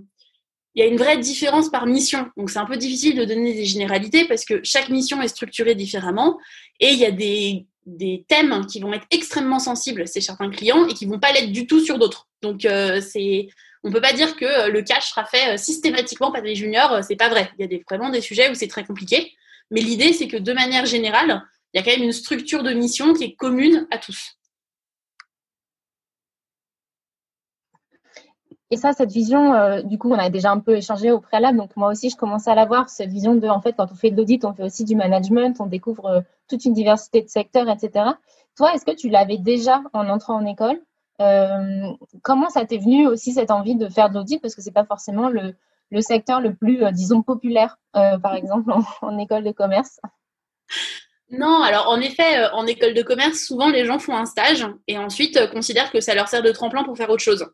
il 0.75 0.83
y 0.83 0.85
a 0.85 0.87
une 0.87 0.97
vraie 0.97 1.17
différence 1.17 1.69
par 1.69 1.87
mission. 1.87 2.29
Donc, 2.37 2.51
c'est 2.51 2.59
un 2.59 2.65
peu 2.65 2.77
difficile 2.77 3.17
de 3.17 3.25
donner 3.25 3.53
des 3.53 3.65
généralités 3.65 4.27
parce 4.27 4.45
que 4.45 4.61
chaque 4.63 4.89
mission 4.89 5.19
est 5.23 5.29
structurée 5.29 5.73
différemment 5.73 6.37
et 6.79 6.89
il 6.89 6.99
y 6.99 7.05
a 7.05 7.11
des 7.11 7.65
des 7.85 8.25
thèmes 8.27 8.65
qui 8.65 8.79
vont 8.79 8.93
être 8.93 9.05
extrêmement 9.11 9.59
sensibles 9.59 10.07
chez 10.07 10.21
certains 10.21 10.49
clients 10.49 10.87
et 10.87 10.93
qui 10.93 11.05
vont 11.05 11.19
pas 11.19 11.31
l'être 11.31 11.51
du 11.51 11.67
tout 11.67 11.79
sur 11.79 11.99
d'autres. 11.99 12.27
Donc 12.41 12.65
euh, 12.65 12.99
c'est 12.99 13.47
on 13.83 13.91
peut 13.91 14.01
pas 14.01 14.13
dire 14.13 14.35
que 14.35 14.45
euh, 14.45 14.67
le 14.69 14.81
cash 14.81 15.09
sera 15.09 15.25
fait 15.25 15.53
euh, 15.53 15.57
systématiquement 15.57 16.31
par 16.31 16.41
des 16.41 16.55
juniors, 16.55 17.03
c'est 17.03 17.15
pas 17.15 17.29
vrai. 17.29 17.51
Il 17.57 17.61
y 17.61 17.65
a 17.65 17.67
des, 17.67 17.83
vraiment 17.87 18.09
des 18.09 18.21
sujets 18.21 18.49
où 18.49 18.55
c'est 18.55 18.67
très 18.67 18.83
compliqué, 18.83 19.31
mais 19.69 19.81
l'idée 19.81 20.13
c'est 20.13 20.27
que 20.27 20.37
de 20.37 20.53
manière 20.53 20.85
générale, 20.85 21.43
il 21.75 21.79
y 21.79 21.81
a 21.81 21.83
quand 21.83 21.91
même 21.91 22.05
une 22.05 22.13
structure 22.13 22.63
de 22.63 22.71
mission 22.71 23.13
qui 23.13 23.25
est 23.25 23.35
commune 23.35 23.85
à 23.91 23.97
tous. 23.97 24.37
Et 28.71 28.77
ça, 28.77 28.93
cette 28.93 29.11
vision, 29.11 29.53
euh, 29.53 29.81
du 29.81 29.97
coup, 29.97 30.09
on 30.09 30.17
a 30.17 30.29
déjà 30.29 30.51
un 30.51 30.59
peu 30.59 30.77
échangé 30.77 31.11
au 31.11 31.19
préalable. 31.19 31.57
Donc, 31.57 31.75
moi 31.75 31.89
aussi, 31.89 32.09
je 32.09 32.15
commençais 32.15 32.49
à 32.49 32.55
l'avoir, 32.55 32.87
cette 32.89 33.09
vision 33.09 33.35
de, 33.35 33.47
en 33.49 33.59
fait, 33.61 33.73
quand 33.73 33.91
on 33.91 33.95
fait 33.95 34.09
de 34.09 34.15
l'audit, 34.15 34.45
on 34.45 34.53
fait 34.53 34.63
aussi 34.63 34.85
du 34.85 34.95
management, 34.95 35.57
on 35.59 35.65
découvre 35.65 36.05
euh, 36.05 36.21
toute 36.47 36.63
une 36.63 36.73
diversité 36.73 37.21
de 37.21 37.27
secteurs, 37.27 37.69
etc. 37.69 38.11
Toi, 38.55 38.73
est-ce 38.73 38.85
que 38.85 38.95
tu 38.95 39.09
l'avais 39.09 39.37
déjà 39.37 39.83
en 39.91 40.07
entrant 40.07 40.35
en 40.35 40.45
école? 40.45 40.81
Euh, 41.19 41.91
Comment 42.23 42.49
ça 42.49 42.65
t'est 42.65 42.77
venu 42.77 43.05
aussi 43.05 43.33
cette 43.33 43.51
envie 43.51 43.75
de 43.75 43.89
faire 43.89 44.09
de 44.09 44.15
l'audit? 44.15 44.39
Parce 44.39 44.55
que 44.55 44.61
c'est 44.61 44.71
pas 44.71 44.85
forcément 44.85 45.27
le, 45.29 45.53
secteur 46.01 46.39
le 46.39 46.55
plus, 46.55 46.89
disons, 46.93 47.21
populaire, 47.21 47.77
par 47.93 48.33
exemple, 48.33 48.71
en, 49.01 49.17
école 49.17 49.43
de 49.43 49.51
commerce. 49.51 49.99
Non, 51.31 51.63
alors 51.63 51.89
en 51.89 51.99
effet, 51.99 52.45
en 52.53 52.67
école 52.67 52.93
de 52.93 53.01
commerce, 53.01 53.39
souvent 53.39 53.69
les 53.69 53.85
gens 53.85 53.99
font 53.99 54.15
un 54.15 54.25
stage 54.25 54.67
et 54.87 54.97
ensuite 54.97 55.49
considèrent 55.51 55.91
que 55.91 55.99
ça 55.99 56.13
leur 56.13 56.27
sert 56.27 56.43
de 56.43 56.51
tremplin 56.51 56.83
pour 56.83 56.95
faire 56.95 57.09
autre 57.09 57.23
chose. 57.23 57.47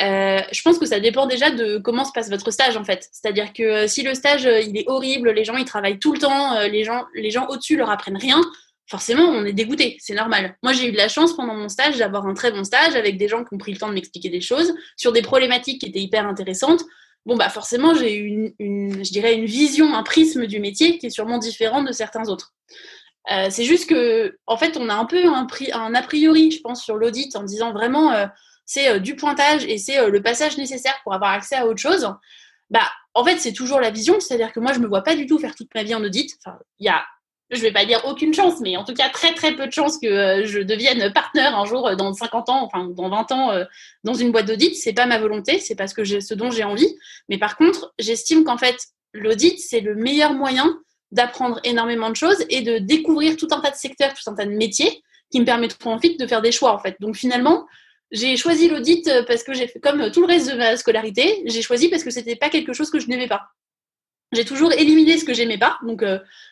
Euh, 0.00 0.40
je 0.52 0.60
pense 0.60 0.78
que 0.78 0.84
ça 0.84 1.00
dépend 1.00 1.26
déjà 1.26 1.50
de 1.50 1.78
comment 1.78 2.04
se 2.04 2.12
passe 2.12 2.28
votre 2.28 2.50
stage 2.50 2.76
en 2.76 2.84
fait. 2.84 3.08
C'est-à-dire 3.12 3.52
que 3.52 3.62
euh, 3.62 3.86
si 3.86 4.02
le 4.02 4.14
stage 4.14 4.46
euh, 4.46 4.60
il 4.60 4.76
est 4.76 4.84
horrible, 4.88 5.30
les 5.30 5.44
gens 5.44 5.56
ils 5.56 5.64
travaillent 5.64 5.98
tout 5.98 6.12
le 6.12 6.18
temps, 6.18 6.60
les 6.68 6.84
gens, 6.84 7.06
les 7.14 7.30
gens 7.30 7.46
au-dessus 7.48 7.76
leur 7.76 7.88
apprennent 7.88 8.18
rien, 8.18 8.40
forcément 8.86 9.22
on 9.22 9.44
est 9.46 9.54
dégoûté, 9.54 9.96
c'est 10.00 10.14
normal. 10.14 10.56
Moi 10.62 10.74
j'ai 10.74 10.88
eu 10.88 10.92
de 10.92 10.98
la 10.98 11.08
chance 11.08 11.34
pendant 11.34 11.54
mon 11.54 11.70
stage 11.70 11.96
d'avoir 11.96 12.26
un 12.26 12.34
très 12.34 12.52
bon 12.52 12.62
stage 12.62 12.94
avec 12.94 13.16
des 13.16 13.28
gens 13.28 13.42
qui 13.42 13.54
ont 13.54 13.58
pris 13.58 13.72
le 13.72 13.78
temps 13.78 13.88
de 13.88 13.94
m'expliquer 13.94 14.28
des 14.28 14.42
choses 14.42 14.74
sur 14.96 15.12
des 15.12 15.22
problématiques 15.22 15.80
qui 15.80 15.86
étaient 15.86 16.00
hyper 16.00 16.26
intéressantes. 16.26 16.82
Bon 17.26 17.36
bah 17.36 17.50
forcément 17.50 17.94
j'ai 17.94 18.16
eu 18.16 18.54
une, 18.58 19.04
je 19.04 19.10
dirais 19.10 19.34
une 19.34 19.44
vision, 19.44 19.94
un 19.94 20.02
prisme 20.02 20.46
du 20.46 20.60
métier 20.60 20.98
qui 20.98 21.06
est 21.06 21.10
sûrement 21.10 21.38
différent 21.38 21.82
de 21.82 21.92
certains 21.92 22.28
autres. 22.28 22.54
c'est 23.50 23.64
juste 23.64 23.88
que 23.90 24.38
en 24.46 24.56
fait 24.56 24.76
on 24.76 24.88
a 24.88 24.94
un 24.94 25.04
peu 25.04 25.26
un, 25.26 25.94
a 25.94 26.02
priori, 26.02 26.52
je 26.52 26.60
pense, 26.60 26.82
sur 26.82 26.96
l'audit 26.96 27.36
en 27.36 27.42
disant 27.42 27.72
vraiment 27.72 28.12
c'est 28.66 28.88
euh, 28.88 28.98
du 28.98 29.16
pointage 29.16 29.64
et 29.64 29.78
c'est 29.78 29.98
euh, 29.98 30.10
le 30.10 30.20
passage 30.20 30.58
nécessaire 30.58 30.98
pour 31.04 31.14
avoir 31.14 31.30
accès 31.30 31.54
à 31.54 31.66
autre 31.66 31.80
chose, 31.80 32.12
bah 32.68 32.86
en 33.14 33.24
fait, 33.24 33.38
c'est 33.38 33.52
toujours 33.52 33.80
la 33.80 33.90
vision, 33.90 34.20
c'est-à-dire 34.20 34.52
que 34.52 34.60
moi, 34.60 34.74
je 34.74 34.80
me 34.80 34.86
vois 34.86 35.02
pas 35.02 35.16
du 35.16 35.24
tout 35.24 35.38
faire 35.38 35.54
toute 35.54 35.74
ma 35.74 35.84
vie 35.84 35.94
en 35.94 36.04
audit. 36.04 36.36
Enfin, 36.44 36.58
il 36.78 36.84
y 36.84 36.88
a 36.90 37.02
je 37.50 37.60
vais 37.60 37.72
pas 37.72 37.84
dire 37.84 38.02
aucune 38.04 38.34
chance, 38.34 38.60
mais 38.60 38.76
en 38.76 38.84
tout 38.84 38.94
cas 38.94 39.08
très 39.08 39.32
très 39.32 39.54
peu 39.54 39.66
de 39.66 39.72
chances 39.72 39.98
que 39.98 40.06
euh, 40.06 40.46
je 40.46 40.60
devienne 40.60 41.12
partenaire 41.12 41.56
un 41.56 41.64
jour 41.64 41.86
euh, 41.86 41.94
dans 41.94 42.12
50 42.12 42.48
ans, 42.48 42.64
enfin 42.64 42.88
dans 42.88 43.08
20 43.08 43.32
ans 43.32 43.52
euh, 43.52 43.64
dans 44.04 44.14
une 44.14 44.32
boîte 44.32 44.46
d'audit. 44.46 44.74
C'est 44.74 44.92
pas 44.92 45.06
ma 45.06 45.18
volonté, 45.18 45.60
c'est 45.60 45.76
parce 45.76 45.94
que 45.94 46.02
j'ai 46.02 46.20
ce 46.20 46.34
dont 46.34 46.50
j'ai 46.50 46.64
envie. 46.64 46.96
Mais 47.28 47.38
par 47.38 47.56
contre, 47.56 47.94
j'estime 47.98 48.44
qu'en 48.44 48.58
fait 48.58 48.76
l'audit 49.14 49.58
c'est 49.60 49.80
le 49.80 49.94
meilleur 49.94 50.32
moyen 50.32 50.78
d'apprendre 51.12 51.60
énormément 51.62 52.10
de 52.10 52.16
choses 52.16 52.44
et 52.50 52.62
de 52.62 52.78
découvrir 52.78 53.36
tout 53.36 53.48
un 53.52 53.60
tas 53.60 53.70
de 53.70 53.76
secteurs, 53.76 54.12
tout 54.12 54.28
un 54.28 54.34
tas 54.34 54.44
de 54.44 54.50
métiers 54.50 55.02
qui 55.30 55.40
me 55.40 55.44
permettront 55.44 55.94
ensuite 55.94 56.18
de 56.18 56.26
faire 56.26 56.42
des 56.42 56.52
choix 56.52 56.72
en 56.72 56.80
fait. 56.80 56.96
Donc 56.98 57.16
finalement, 57.16 57.66
j'ai 58.10 58.36
choisi 58.36 58.68
l'audit 58.68 59.08
parce 59.28 59.44
que 59.44 59.54
j'ai 59.54 59.68
fait 59.68 59.78
comme 59.78 60.10
tout 60.10 60.20
le 60.20 60.26
reste 60.26 60.50
de 60.50 60.56
ma 60.56 60.76
scolarité, 60.76 61.42
j'ai 61.46 61.62
choisi 61.62 61.88
parce 61.88 62.02
que 62.02 62.10
c'était 62.10 62.36
pas 62.36 62.50
quelque 62.50 62.72
chose 62.72 62.90
que 62.90 62.98
je 62.98 63.06
n'aimais 63.06 63.28
pas. 63.28 63.42
J'ai 64.32 64.44
toujours 64.44 64.72
éliminé 64.72 65.18
ce 65.18 65.24
que 65.24 65.32
j'aimais 65.32 65.58
pas. 65.58 65.78
Donc, 65.86 66.04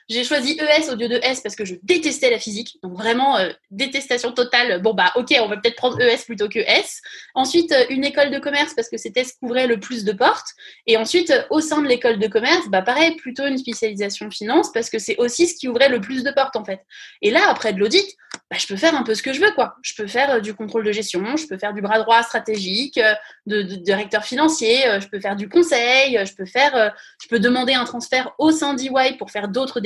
j'ai 0.09 0.25
choisi 0.25 0.59
ES 0.59 0.91
au 0.91 0.97
lieu 0.97 1.09
de 1.09 1.19
S 1.23 1.41
parce 1.41 1.57
que 1.57 1.65
je 1.65 1.77
détestais 1.83 2.31
la 2.31 2.39
physique. 2.39 2.79
Donc, 2.83 2.95
vraiment, 2.95 3.39
euh, 3.39 3.51
détestation 3.71 4.33
totale. 4.33 4.83
Bon, 4.83 4.93
bah, 4.93 5.13
ok, 5.17 5.35
on 5.41 5.49
va 5.49 5.57
peut-être 5.57 5.77
prendre 5.77 6.01
ES 6.01 6.25
plutôt 6.27 6.49
que 6.49 6.59
S. 6.59 7.01
Ensuite, 7.35 7.73
euh, 7.73 7.85
une 7.89 8.05
école 8.05 8.31
de 8.31 8.39
commerce 8.39 8.75
parce 8.75 8.89
que 8.89 8.99
c'était 8.99 9.25
ce 9.25 9.33
qui 9.33 9.39
ouvrait 9.43 9.67
le 9.67 9.81
plus 9.81 10.05
de 10.05 10.13
portes. 10.13 10.49
Et 10.87 10.97
ensuite, 10.97 11.33
au 11.51 11.61
sein 11.61 11.81
de 11.81 11.89
l'école 11.89 12.19
de 12.19 12.27
commerce, 12.27 12.69
bah, 12.69 12.83
pareil, 12.83 13.17
plutôt 13.17 13.47
une 13.47 13.59
spécialisation 13.59 14.31
finance 14.31 14.71
parce 14.73 14.91
que 14.91 14.99
c'est 14.99 15.17
aussi 15.17 15.47
ce 15.47 15.55
qui 15.55 15.69
ouvrait 15.69 15.89
le 15.89 16.01
plus 16.01 16.23
de 16.23 16.31
portes, 16.31 16.57
en 16.57 16.65
fait. 16.65 16.81
Et 17.23 17.31
là, 17.31 17.49
après 17.49 17.73
de 17.73 17.79
l'audit, 17.79 18.07
bah, 18.51 18.57
je 18.59 18.67
peux 18.67 18.77
faire 18.77 18.95
un 18.95 19.05
peu 19.05 19.15
ce 19.15 19.23
que 19.23 19.33
je 19.33 19.41
veux, 19.41 19.53
quoi. 19.53 19.77
Je 19.83 19.95
peux 19.95 20.07
faire 20.07 20.43
du 20.43 20.55
contrôle 20.55 20.85
de 20.85 20.93
gestion, 20.93 21.37
je 21.37 21.47
peux 21.47 21.57
faire 21.57 21.73
du 21.73 21.81
bras 21.81 21.99
droit 22.01 22.23
stratégique, 22.23 23.01
de, 23.47 23.63
de 23.63 23.77
directeur 23.77 24.25
financier, 24.25 24.83
je 25.01 25.07
peux 25.07 25.21
faire 25.21 25.37
du 25.37 25.49
conseil, 25.49 26.19
je 26.25 26.35
peux 26.35 26.45
faire, 26.45 26.95
je 27.23 27.29
peux 27.29 27.39
demander 27.39 27.75
un 27.75 27.85
transfert 27.85 28.33
au 28.39 28.51
sein 28.51 28.75
d'EY 28.75 29.17
pour 29.19 29.31
faire 29.31 29.49
d'autres 29.49 29.81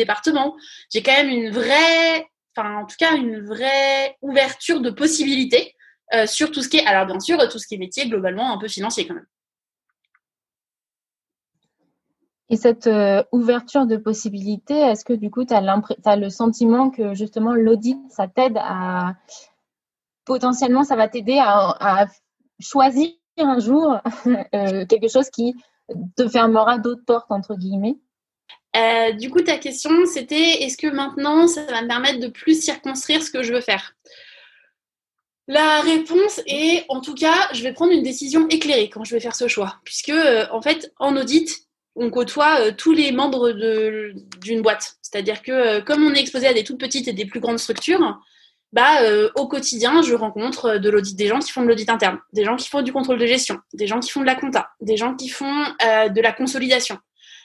J'ai 0.93 1.03
quand 1.03 1.13
même 1.13 1.29
une 1.29 1.51
vraie, 1.51 2.29
enfin 2.57 2.77
en 2.79 2.87
tout 2.87 2.97
cas 2.99 3.15
une 3.17 3.41
vraie 3.41 4.17
ouverture 4.23 4.81
de 4.81 4.91
possibilités 4.91 5.75
euh, 6.15 6.27
sur 6.27 6.51
tout 6.51 6.63
ce 6.63 6.69
qui 6.69 6.79
est, 6.79 6.87
alors 6.87 7.07
bien 7.07 7.21
sûr, 7.21 7.37
tout 7.49 7.59
ce 7.59 7.67
qui 7.67 7.75
est 7.75 7.79
métier 7.79 8.09
globalement 8.09 8.53
un 8.53 8.59
peu 8.59 8.69
financier 8.69 9.07
quand 9.07 9.15
même. 9.15 9.27
Et 12.51 12.57
cette 12.57 12.87
euh, 12.87 13.23
ouverture 13.31 13.87
de 13.87 13.99
possibilités, 13.99 14.79
est-ce 14.79 15.05
que 15.05 15.13
du 15.13 15.31
coup, 15.31 15.45
tu 15.45 15.53
as, 15.53 16.17
le 16.17 16.31
sentiment 16.31 16.91
que 16.91 17.13
justement 17.13 17.53
l'audit, 17.55 17.99
ça 18.09 18.27
t'aide 18.27 18.57
à 18.57 19.17
potentiellement, 20.25 20.85
ça 20.85 20.97
va 20.97 21.09
t'aider 21.09 21.39
à, 21.41 22.07
choisir 22.61 23.11
un 23.37 23.59
jour 23.59 23.99
euh, 24.55 24.87
quelque 24.87 25.09
chose 25.09 25.29
qui 25.31 25.55
te 26.17 26.27
fermera 26.29 26.79
d'autres 26.79 27.05
portes, 27.05 27.31
entre 27.31 27.55
guillemets? 27.55 27.99
Euh, 28.79 29.13
du 29.13 29.31
coup, 29.31 29.41
ta 29.41 29.59
question, 29.59 30.07
c'était 30.07 30.63
est-ce 30.63 30.77
que 30.77 30.87
maintenant, 30.87 31.47
ça 31.49 31.65
va 31.65 31.83
me 31.83 31.89
permettre 31.89 32.21
de 32.21 32.29
plus 32.29 32.63
circonscrire 32.63 33.23
ce 33.23 33.31
que 33.31 33.43
je 33.43 33.53
veux 33.53 33.61
faire? 33.61 33.95
La 35.47 35.81
réponse 35.81 36.41
est, 36.47 36.85
en 36.89 37.01
tout 37.01 37.15
cas, 37.15 37.49
je 37.53 37.63
vais 37.63 37.73
prendre 37.73 37.93
une 37.93 38.03
décision 38.03 38.47
éclairée 38.49 38.91
quand 38.91 39.05
je 39.05 39.15
vais 39.15 39.21
faire 39.21 39.35
ce 39.35 39.49
choix. 39.49 39.77
Puisque, 39.85 40.11
euh, 40.11 40.47
en 40.53 40.61
fait, 40.61 40.93
en 40.99 41.17
audit, 41.17 41.51
on 41.97 42.11
côtoie 42.11 42.61
euh, 42.61 42.73
tous 42.77 42.93
les 42.93 43.11
membres 43.13 43.53
d'une 44.41 44.63
boîte. 44.63 44.97
C'est-à-dire 45.03 45.43
que, 45.43 45.81
comme 45.81 46.05
on 46.05 46.15
est 46.15 46.21
exposé 46.21 46.47
à 46.47 46.53
des 46.53 46.65
toutes 46.65 46.79
petites 46.79 47.09
et 47.09 47.15
des 47.15 47.25
plus 47.25 47.41
grandes 47.41 47.59
structures, 47.59 48.21
bah, 48.73 49.01
au 49.35 49.49
quotidien, 49.49 50.03
je 50.03 50.15
rencontre 50.15 50.77
de 50.77 50.91
l'audit, 50.91 51.17
des 51.17 51.27
gens 51.27 51.39
qui 51.39 51.51
font 51.51 51.63
de 51.63 51.69
l'audit 51.69 51.89
interne, 51.89 52.19
des 52.35 52.45
gens 52.45 52.57
qui 52.57 52.69
font 52.69 52.83
du 52.83 52.93
contrôle 52.93 53.19
de 53.19 53.25
gestion, 53.25 53.59
des 53.73 53.87
gens 53.87 53.99
qui 53.99 54.11
font 54.11 54.21
de 54.21 54.27
la 54.27 54.35
compta, 54.35 54.69
des 54.83 54.99
gens 54.99 55.15
qui 55.15 55.31
font 55.31 55.65
de 55.81 56.21
la 56.21 56.33
consolidation, 56.33 56.99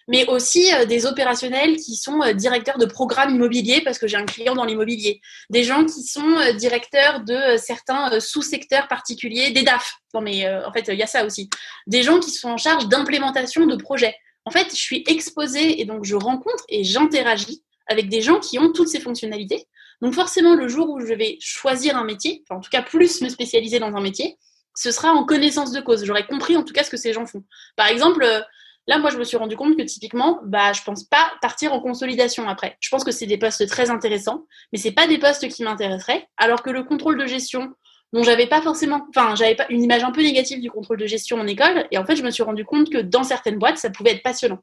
mais 0.07 0.25
aussi 0.27 0.69
des 0.88 1.05
opérationnels 1.05 1.77
qui 1.77 1.95
sont 1.95 2.19
directeurs 2.33 2.77
de 2.77 2.86
programmes 2.86 3.36
immobiliers 3.36 3.81
parce 3.81 3.98
que 3.98 4.07
j'ai 4.07 4.17
un 4.17 4.25
client 4.25 4.55
dans 4.55 4.65
l'immobilier, 4.65 5.22
des 5.50 5.63
gens 5.63 5.86
qui 5.86 6.03
sont 6.03 6.36
directeurs 6.57 7.22
de 7.22 7.57
certains 7.57 8.19
sous-secteurs 8.19 8.88
particuliers, 8.88 9.51
des 9.51 9.63
DAF. 9.63 9.95
Non 10.13 10.22
mais 10.22 10.48
en 10.65 10.72
fait, 10.72 10.86
il 10.89 10.98
y 10.98 11.03
a 11.03 11.07
ça 11.07 11.25
aussi. 11.25 11.50
Des 11.88 12.03
gens 12.03 12.19
qui 12.19 12.31
sont 12.31 12.50
en 12.50 12.57
charge 12.57 12.88
d'implémentation 12.88 13.65
de 13.65 13.75
projets. 13.75 14.15
En 14.45 14.51
fait, 14.51 14.69
je 14.72 14.81
suis 14.81 15.03
exposée 15.07 15.79
et 15.81 15.86
donc 15.86 16.03
je 16.03 16.15
rencontre 16.15 16.63
et 16.69 16.83
j'interagis 16.83 17.63
avec 17.88 18.10
des 18.10 18.22
gens 18.22 18.39
qui 18.39 18.60
ont 18.60 18.72
toutes 18.72 18.89
ces 18.89 19.00
fonctionnalités 19.00 19.67
donc 20.03 20.13
forcément, 20.13 20.53
le 20.53 20.67
jour 20.67 20.89
où 20.89 21.00
je 21.00 21.13
vais 21.13 21.38
choisir 21.39 21.95
un 21.95 22.03
métier, 22.03 22.43
en 22.50 22.60
tout 22.60 22.69
cas 22.69 22.81
plus 22.81 23.22
me 23.22 23.29
spécialiser 23.29 23.79
dans 23.79 23.95
un 23.95 24.01
métier, 24.01 24.38
ce 24.75 24.91
sera 24.91 25.13
en 25.13 25.24
connaissance 25.24 25.72
de 25.72 25.79
cause. 25.79 26.03
J'aurais 26.03 26.27
compris 26.27 26.57
en 26.57 26.63
tout 26.63 26.74
cas 26.74 26.83
ce 26.83 26.89
que 26.89 26.98
ces 26.98 27.13
gens 27.13 27.25
font. 27.25 27.45
Par 27.77 27.88
exemple, 27.88 28.22
euh, 28.22 28.41
là, 28.87 28.99
moi, 28.99 29.09
je 29.09 29.17
me 29.17 29.23
suis 29.23 29.37
rendu 29.37 29.55
compte 29.55 29.77
que 29.77 29.83
typiquement, 29.83 30.39
bah, 30.43 30.73
je 30.73 30.81
pense 30.83 31.03
pas 31.03 31.31
partir 31.41 31.73
en 31.73 31.79
consolidation 31.79 32.47
après. 32.47 32.77
Je 32.79 32.89
pense 32.89 33.03
que 33.03 33.11
c'est 33.11 33.25
des 33.25 33.37
postes 33.37 33.67
très 33.67 33.89
intéressants, 33.89 34.45
mais 34.71 34.79
c'est 34.79 34.91
pas 34.91 35.07
des 35.07 35.17
postes 35.17 35.47
qui 35.47 35.63
m'intéresseraient. 35.63 36.27
Alors 36.37 36.63
que 36.63 36.69
le 36.69 36.83
contrôle 36.83 37.17
de 37.17 37.25
gestion, 37.25 37.73
dont 38.13 38.23
j'avais 38.23 38.47
pas 38.47 38.61
forcément, 38.61 39.07
enfin, 39.09 39.35
j'avais 39.35 39.55
pas 39.55 39.65
une 39.69 39.83
image 39.83 40.03
un 40.03 40.11
peu 40.11 40.21
négative 40.21 40.61
du 40.61 40.69
contrôle 40.69 40.97
de 40.97 41.07
gestion 41.07 41.37
en 41.39 41.47
école, 41.47 41.87
et 41.91 41.97
en 41.97 42.05
fait, 42.05 42.15
je 42.15 42.23
me 42.23 42.31
suis 42.31 42.43
rendu 42.43 42.63
compte 42.63 42.89
que 42.89 42.99
dans 42.99 43.23
certaines 43.23 43.57
boîtes, 43.57 43.77
ça 43.77 43.89
pouvait 43.89 44.11
être 44.11 44.23
passionnant. 44.23 44.59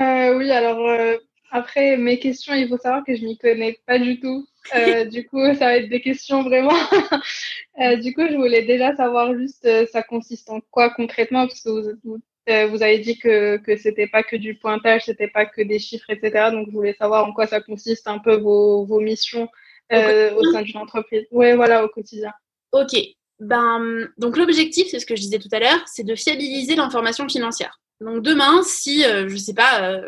Euh, 0.00 0.36
oui, 0.36 0.50
alors 0.50 0.88
euh, 0.88 1.16
après, 1.50 1.96
mes 1.96 2.18
questions, 2.18 2.54
il 2.54 2.68
faut 2.68 2.78
savoir 2.78 3.04
que 3.04 3.14
je 3.14 3.24
m'y 3.24 3.38
connais 3.38 3.78
pas 3.86 3.98
du 3.98 4.18
tout. 4.18 4.46
Euh, 4.74 5.04
du 5.10 5.26
coup, 5.26 5.44
ça 5.54 5.66
va 5.66 5.76
être 5.76 5.88
des 5.88 6.00
questions 6.00 6.42
vraiment. 6.42 6.70
du 8.02 8.14
coup, 8.14 8.26
je 8.28 8.36
voulais 8.36 8.62
déjà 8.62 8.96
savoir 8.96 9.36
juste 9.36 9.68
ça 9.92 10.02
consiste 10.02 10.50
en 10.50 10.60
quoi 10.70 10.90
concrètement, 10.90 11.46
parce 11.46 11.60
que 11.62 11.96
vous, 12.04 12.20
euh, 12.48 12.66
vous, 12.66 12.82
avez 12.82 12.98
dit 12.98 13.18
que 13.18 13.56
que 13.58 13.76
c'était 13.76 14.06
pas 14.06 14.22
que 14.22 14.36
du 14.36 14.56
pointage, 14.56 15.04
c'était 15.04 15.28
pas 15.28 15.46
que 15.46 15.62
des 15.62 15.78
chiffres, 15.78 16.10
etc. 16.10 16.50
Donc, 16.50 16.66
je 16.68 16.72
voulais 16.72 16.94
savoir 16.94 17.26
en 17.26 17.32
quoi 17.32 17.46
ça 17.46 17.60
consiste 17.60 18.08
un 18.08 18.18
peu 18.18 18.36
vos, 18.36 18.84
vos 18.84 19.00
missions 19.00 19.48
au, 19.92 19.96
au 19.96 20.52
sein 20.52 20.62
d'une 20.62 20.78
entreprise. 20.78 21.26
Oui, 21.30 21.52
voilà, 21.54 21.84
au 21.84 21.88
quotidien. 21.88 22.32
Ok. 22.72 22.96
Ben, 23.40 24.08
donc 24.18 24.36
l'objectif, 24.36 24.88
c'est 24.90 25.00
ce 25.00 25.06
que 25.06 25.16
je 25.16 25.22
disais 25.22 25.38
tout 25.38 25.48
à 25.52 25.58
l'heure, 25.58 25.82
c'est 25.86 26.04
de 26.04 26.14
fiabiliser 26.14 26.76
l'information 26.76 27.28
financière. 27.28 27.80
Donc 28.00 28.22
demain, 28.22 28.62
si, 28.62 29.04
euh, 29.04 29.28
je 29.28 29.36
sais 29.36 29.54
pas, 29.54 30.00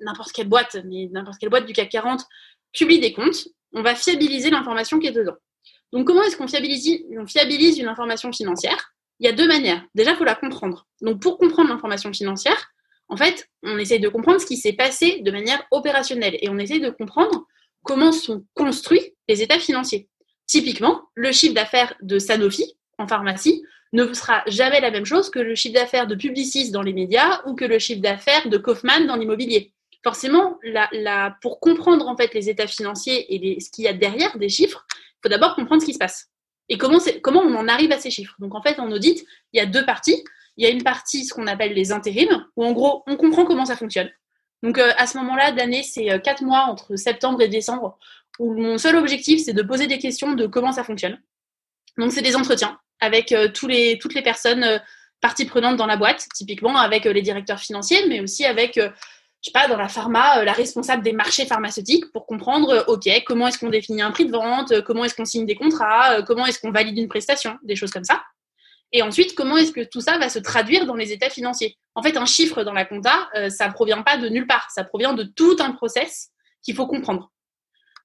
n'importe 0.00 0.32
quelle 0.32 0.48
boîte, 0.48 0.76
mais 0.84 1.08
n'importe 1.12 1.38
quelle 1.38 1.50
boîte 1.50 1.66
du 1.66 1.72
CAC 1.72 1.90
40 1.90 2.22
publie 2.72 3.00
des 3.00 3.12
comptes, 3.12 3.48
on 3.72 3.82
va 3.82 3.94
fiabiliser 3.94 4.50
l'information 4.50 4.98
qui 4.98 5.06
est 5.06 5.12
dedans. 5.12 5.36
Donc, 5.92 6.06
comment 6.06 6.22
est-ce 6.22 6.36
qu'on 6.36 6.48
fiabilise, 6.48 7.04
on 7.18 7.26
fiabilise 7.26 7.78
une 7.78 7.88
information 7.88 8.32
financière? 8.32 8.94
Il 9.20 9.26
y 9.26 9.28
a 9.28 9.32
deux 9.32 9.46
manières. 9.46 9.84
Déjà, 9.94 10.12
il 10.12 10.16
faut 10.16 10.24
la 10.24 10.34
comprendre. 10.34 10.86
Donc, 11.00 11.20
pour 11.20 11.38
comprendre 11.38 11.70
l'information 11.70 12.12
financière, 12.12 12.72
en 13.08 13.16
fait, 13.16 13.48
on 13.62 13.78
essaye 13.78 14.00
de 14.00 14.08
comprendre 14.08 14.40
ce 14.40 14.46
qui 14.46 14.56
s'est 14.56 14.72
passé 14.72 15.20
de 15.20 15.30
manière 15.30 15.62
opérationnelle 15.70 16.36
et 16.40 16.48
on 16.48 16.58
essaye 16.58 16.80
de 16.80 16.90
comprendre 16.90 17.46
comment 17.82 18.12
sont 18.12 18.44
construits 18.54 19.14
les 19.28 19.42
états 19.42 19.58
financiers. 19.58 20.08
Typiquement, 20.46 21.02
le 21.14 21.32
chiffre 21.32 21.54
d'affaires 21.54 21.94
de 22.00 22.18
Sanofi 22.18 22.74
en 22.98 23.06
pharmacie 23.06 23.62
ne 23.92 24.12
sera 24.14 24.42
jamais 24.46 24.80
la 24.80 24.90
même 24.90 25.04
chose 25.04 25.30
que 25.30 25.38
le 25.38 25.54
chiffre 25.54 25.74
d'affaires 25.74 26.06
de 26.06 26.14
Publicis 26.14 26.70
dans 26.70 26.82
les 26.82 26.92
médias 26.92 27.42
ou 27.46 27.54
que 27.54 27.64
le 27.64 27.78
chiffre 27.78 28.00
d'affaires 28.00 28.48
de 28.48 28.56
Kaufman 28.56 29.06
dans 29.06 29.16
l'immobilier 29.16 29.72
forcément, 30.02 30.58
pour 31.40 31.60
comprendre 31.60 32.08
en 32.08 32.16
fait 32.16 32.34
les 32.34 32.48
états 32.48 32.66
financiers 32.66 33.34
et 33.34 33.60
ce 33.60 33.70
qu'il 33.70 33.84
y 33.84 33.88
a 33.88 33.92
derrière 33.92 34.36
des 34.38 34.48
chiffres, 34.48 34.84
il 34.90 35.18
faut 35.22 35.28
d'abord 35.28 35.54
comprendre 35.54 35.80
ce 35.80 35.86
qui 35.86 35.94
se 35.94 35.98
passe 35.98 36.28
et 36.72 36.78
comment, 36.78 37.40
on 37.40 37.54
en 37.54 37.68
arrive 37.68 37.92
à 37.92 37.98
ces 37.98 38.10
chiffres? 38.10 38.34
Donc 38.38 38.54
en 38.54 38.62
fait, 38.62 38.80
en 38.80 38.90
audit, 38.90 39.22
il 39.52 39.58
y 39.58 39.60
a 39.60 39.66
deux 39.66 39.84
parties. 39.84 40.24
Il 40.56 40.64
y 40.64 40.66
a 40.66 40.70
une 40.70 40.82
partie, 40.82 41.26
ce 41.26 41.34
qu'on 41.34 41.46
appelle 41.46 41.74
les 41.74 41.92
intérims, 41.92 42.46
où 42.56 42.64
en 42.64 42.72
gros, 42.72 43.02
on 43.06 43.16
comprend 43.16 43.44
comment 43.44 43.66
ça 43.66 43.76
fonctionne. 43.76 44.10
Donc 44.62 44.78
euh, 44.78 44.90
à 44.96 45.06
ce 45.06 45.18
moment-là 45.18 45.52
d'année, 45.52 45.82
c'est 45.82 46.10
euh, 46.10 46.18
quatre 46.18 46.42
mois 46.42 46.64
entre 46.64 46.96
septembre 46.96 47.42
et 47.42 47.48
décembre, 47.48 47.98
où 48.38 48.54
mon 48.54 48.78
seul 48.78 48.96
objectif, 48.96 49.42
c'est 49.44 49.52
de 49.52 49.62
poser 49.62 49.86
des 49.86 49.98
questions 49.98 50.32
de 50.32 50.46
comment 50.46 50.72
ça 50.72 50.84
fonctionne. 50.84 51.20
Donc 51.98 52.12
c'est 52.12 52.22
des 52.22 52.36
entretiens 52.36 52.78
avec 53.00 53.32
euh, 53.32 53.48
toutes 53.48 53.70
les 54.14 54.22
personnes 54.22 54.80
parties 55.20 55.44
prenantes 55.44 55.76
dans 55.76 55.86
la 55.86 55.96
boîte, 55.98 56.26
typiquement 56.34 56.78
avec 56.78 57.04
les 57.04 57.22
directeurs 57.22 57.60
financiers, 57.60 58.06
mais 58.08 58.20
aussi 58.20 58.46
avec 58.46 58.80
je 59.42 59.50
sais 59.50 59.52
pas, 59.52 59.66
dans 59.66 59.76
la 59.76 59.88
pharma, 59.88 60.38
euh, 60.38 60.44
la 60.44 60.52
responsable 60.52 61.02
des 61.02 61.12
marchés 61.12 61.46
pharmaceutiques 61.46 62.12
pour 62.12 62.26
comprendre, 62.26 62.70
euh, 62.70 62.84
OK, 62.86 63.08
comment 63.26 63.48
est-ce 63.48 63.58
qu'on 63.58 63.70
définit 63.70 64.00
un 64.00 64.12
prix 64.12 64.24
de 64.24 64.30
vente, 64.30 64.70
euh, 64.70 64.82
comment 64.82 65.04
est-ce 65.04 65.16
qu'on 65.16 65.24
signe 65.24 65.46
des 65.46 65.56
contrats, 65.56 66.22
comment 66.22 66.46
est-ce 66.46 66.60
qu'on 66.60 66.70
valide 66.70 66.96
une 66.96 67.08
prestation, 67.08 67.58
des 67.64 67.74
choses 67.74 67.90
comme 67.90 68.04
ça. 68.04 68.22
Et 68.92 69.02
ensuite, 69.02 69.34
comment 69.34 69.56
est-ce 69.56 69.72
que 69.72 69.80
tout 69.80 70.00
ça 70.00 70.16
va 70.18 70.28
se 70.28 70.38
traduire 70.38 70.86
dans 70.86 70.94
les 70.94 71.12
états 71.12 71.30
financiers? 71.30 71.76
En 71.96 72.02
fait, 72.02 72.16
un 72.16 72.26
chiffre 72.26 72.62
dans 72.62 72.72
la 72.72 72.84
compta, 72.84 73.28
ça 73.48 73.66
ne 73.66 73.72
provient 73.72 74.02
pas 74.02 74.18
de 74.18 74.28
nulle 74.28 74.46
part, 74.46 74.70
ça 74.70 74.84
provient 74.84 75.14
de 75.14 75.22
tout 75.22 75.56
un 75.60 75.72
process 75.72 76.28
qu'il 76.62 76.74
faut 76.74 76.86
comprendre. 76.86 77.32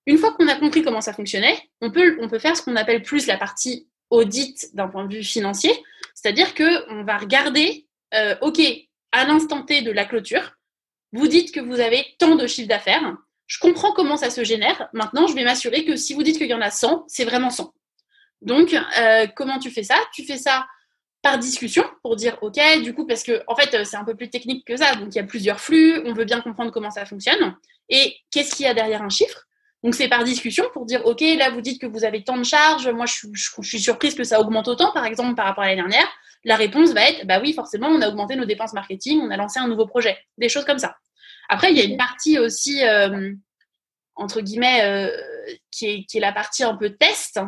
Une 0.06 0.18
fois 0.18 0.32
qu'on 0.34 0.48
a 0.48 0.56
compris 0.56 0.84
comment 0.84 1.02
ça 1.02 1.12
fonctionnait, 1.12 1.60
on 1.82 1.92
peut, 1.92 2.18
on 2.22 2.30
peut 2.30 2.40
faire 2.40 2.56
ce 2.56 2.62
qu'on 2.62 2.78
appelle 2.78 3.04
plus 3.04 3.28
la 3.28 3.38
partie 3.38 3.90
audit 4.10 4.74
d'un 4.76 4.88
point 4.88 5.06
de 5.06 5.14
vue 5.14 5.24
financier, 5.24 5.74
c'est-à-dire 6.16 6.56
qu'on 6.56 7.04
va 7.04 7.18
regarder, 7.18 7.86
OK, 8.42 8.62
à 9.12 9.26
l'instant 9.26 9.64
T 9.64 9.82
de 9.82 9.92
la 9.92 10.06
clôture, 10.06 10.57
vous 11.14 11.28
dites 11.28 11.54
que 11.54 11.60
vous 11.60 11.80
avez 11.80 12.06
tant 12.20 12.36
de 12.36 12.48
chiffre 12.48 12.68
d'affaires. 12.68 13.16
Je 13.46 13.60
comprends 13.60 13.94
comment 13.94 14.18
ça 14.18 14.30
se 14.30 14.44
génère. 14.44 14.90
Maintenant, 14.94 15.28
je 15.28 15.34
vais 15.34 15.44
m'assurer 15.44 15.86
que 15.86 15.96
si 15.96 16.14
vous 16.14 16.24
dites 16.24 16.38
qu'il 16.38 16.48
y 16.50 16.54
en 16.54 16.62
a 16.62 16.72
100, 16.72 17.06
c'est 17.08 17.26
vraiment 17.26 17.50
100. 17.50 17.74
Donc, 18.42 18.74
euh, 18.74 19.28
comment 19.36 19.58
tu 19.58 19.72
fais 19.72 19.84
ça? 19.84 19.96
Tu 20.14 20.26
fais 20.26 20.38
ça 20.38 20.68
par 21.22 21.38
discussion 21.38 21.84
pour 22.04 22.16
dire 22.16 22.38
ok 22.42 22.60
du 22.84 22.94
coup 22.94 23.06
parce 23.06 23.24
que 23.24 23.42
en 23.48 23.56
fait 23.56 23.84
c'est 23.84 23.98
un 23.98 24.04
peu 24.04 24.16
plus 24.16 24.30
technique 24.30 24.66
que 24.66 24.78
ça. 24.78 24.96
Donc 24.96 25.10
il 25.14 25.16
y 25.16 25.20
a 25.20 25.24
plusieurs 25.24 25.60
flux. 25.60 26.00
On 26.06 26.14
veut 26.14 26.26
bien 26.26 26.42
comprendre 26.42 26.72
comment 26.72 26.92
ça 26.92 27.06
fonctionne. 27.06 27.56
Et 27.90 28.16
qu'est-ce 28.32 28.56
qu'il 28.56 28.66
y 28.66 28.70
a 28.70 28.74
derrière 28.74 29.02
un 29.02 29.10
chiffre? 29.10 29.46
Donc 29.84 29.96
c'est 29.96 30.08
par 30.08 30.24
discussion 30.24 30.66
pour 30.74 30.86
dire 30.86 31.06
ok 31.06 31.22
là 31.38 31.50
vous 31.50 31.62
dites 31.62 31.82
que 31.82 31.88
vous 31.88 32.06
avez 32.06 32.24
tant 32.24 32.38
de 32.38 32.44
charges. 32.44 32.88
Moi 32.90 33.06
je, 33.06 33.28
suis 33.62 33.80
surprise 33.80 34.16
que 34.16 34.24
ça 34.24 34.40
augmente 34.40 34.68
autant 34.68 34.92
par 34.94 35.06
exemple 35.06 35.36
par 35.36 35.46
rapport 35.46 35.64
à 35.64 35.68
l'année 35.68 35.82
dernière 35.82 36.08
la 36.48 36.56
réponse 36.56 36.92
va 36.92 37.10
être 37.10 37.26
bah 37.28 37.40
oui 37.42 37.54
forcément 37.54 37.88
on 37.88 38.02
a 38.02 38.10
augmenté 38.10 38.36
nos 38.36 38.46
dépenses 38.46 38.74
marketing 38.74 39.20
on 39.22 39.30
a 39.30 39.38
lancé 39.38 39.60
un 39.60 39.68
nouveau 39.68 39.86
projet 39.86 40.18
des 40.38 40.50
choses 40.50 40.66
comme 40.66 40.80
ça 40.80 40.98
après 41.50 41.72
il 41.72 41.78
y 41.78 41.82
a 41.82 41.84
une 41.84 41.98
partie 41.98 42.40
aussi 42.40 42.84
euh, 42.84 43.34
entre 44.16 44.42
guillemets 44.42 44.82
euh, 44.84 45.10
qui, 45.72 45.88
est, 45.88 46.06
qui 46.06 46.18
est 46.18 46.22
la 46.22 46.32
partie 46.32 46.64
un 46.64 46.76
peu 46.76 46.90
test 46.90 47.40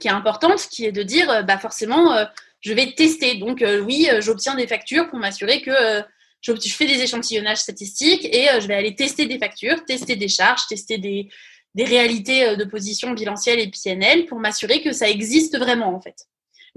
qui 0.00 0.08
est 0.08 0.12
importante 0.12 0.68
qui 0.68 0.84
est 0.84 0.92
de 0.92 1.02
dire 1.02 1.44
bah 1.44 1.58
forcément 1.58 2.26
je 2.60 2.72
vais 2.72 2.92
tester. 2.92 3.36
Donc 3.36 3.62
euh, 3.62 3.80
oui, 3.80 4.08
euh, 4.10 4.20
j'obtiens 4.20 4.54
des 4.54 4.66
factures 4.66 5.08
pour 5.08 5.18
m'assurer 5.18 5.62
que 5.62 5.70
euh, 5.70 6.02
je 6.40 6.52
fais 6.54 6.86
des 6.86 7.00
échantillonnages 7.00 7.58
statistiques 7.58 8.24
et 8.24 8.48
je 8.60 8.66
vais 8.68 8.74
aller 8.74 8.94
tester 8.94 9.26
des 9.26 9.38
factures, 9.38 9.84
tester 9.84 10.14
des 10.14 10.28
charges, 10.28 10.66
tester 10.68 10.96
des, 10.96 11.28
des 11.74 11.84
réalités 11.84 12.56
de 12.56 12.64
position 12.64 13.10
bilancielle 13.10 13.58
et 13.58 13.68
PNL 13.68 14.24
pour 14.26 14.38
m'assurer 14.38 14.80
que 14.80 14.92
ça 14.92 15.08
existe 15.08 15.58
vraiment 15.58 15.92
en 15.92 16.00
fait. 16.00 16.28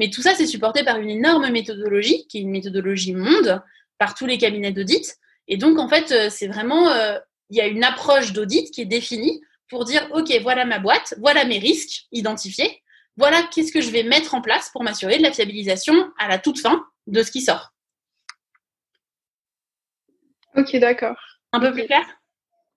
Mais 0.01 0.09
tout 0.09 0.23
ça, 0.23 0.33
c'est 0.33 0.47
supporté 0.47 0.83
par 0.83 0.97
une 0.97 1.11
énorme 1.11 1.47
méthodologie, 1.51 2.25
qui 2.27 2.39
est 2.39 2.41
une 2.41 2.49
méthodologie 2.49 3.13
monde, 3.13 3.61
par 3.99 4.15
tous 4.15 4.25
les 4.25 4.39
cabinets 4.39 4.71
d'audit. 4.71 5.15
Et 5.47 5.57
donc, 5.57 5.77
en 5.77 5.87
fait, 5.87 6.31
c'est 6.31 6.47
vraiment, 6.47 6.91
il 7.51 7.57
y 7.57 7.61
a 7.61 7.67
une 7.67 7.83
approche 7.83 8.33
d'audit 8.33 8.71
qui 8.71 8.81
est 8.81 8.85
définie 8.85 9.43
pour 9.69 9.85
dire, 9.85 10.09
OK, 10.11 10.35
voilà 10.41 10.65
ma 10.65 10.79
boîte, 10.79 11.13
voilà 11.19 11.45
mes 11.45 11.59
risques 11.59 12.07
identifiés, 12.11 12.81
voilà 13.15 13.43
qu'est-ce 13.43 13.71
que 13.71 13.79
je 13.79 13.91
vais 13.91 14.01
mettre 14.01 14.33
en 14.33 14.41
place 14.41 14.71
pour 14.71 14.81
m'assurer 14.81 15.19
de 15.19 15.21
la 15.21 15.31
fiabilisation 15.31 16.11
à 16.17 16.27
la 16.27 16.39
toute 16.39 16.59
fin 16.59 16.83
de 17.05 17.21
ce 17.21 17.29
qui 17.29 17.41
sort. 17.41 17.71
Ok, 20.57 20.75
d'accord. 20.77 21.21
Un 21.51 21.59
peu 21.59 21.71
plus 21.71 21.85
clair? 21.85 22.07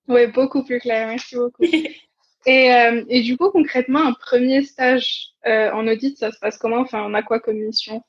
Oui, 0.08 0.26
beaucoup 0.26 0.62
plus 0.62 0.78
clair. 0.78 1.08
Merci 1.08 1.36
beaucoup. 1.36 1.64
Euh, 2.46 3.04
et, 3.08 3.22
du 3.22 3.36
coup, 3.36 3.50
concrètement, 3.50 4.04
un 4.04 4.12
premier 4.12 4.62
stage 4.62 5.28
euh, 5.46 5.70
en 5.72 5.86
audit, 5.86 6.18
ça 6.18 6.30
se 6.30 6.38
passe 6.38 6.58
comment? 6.58 6.80
Enfin, 6.80 7.02
on 7.06 7.14
a 7.14 7.22
quoi 7.22 7.40
comme 7.40 7.56
mission? 7.56 8.02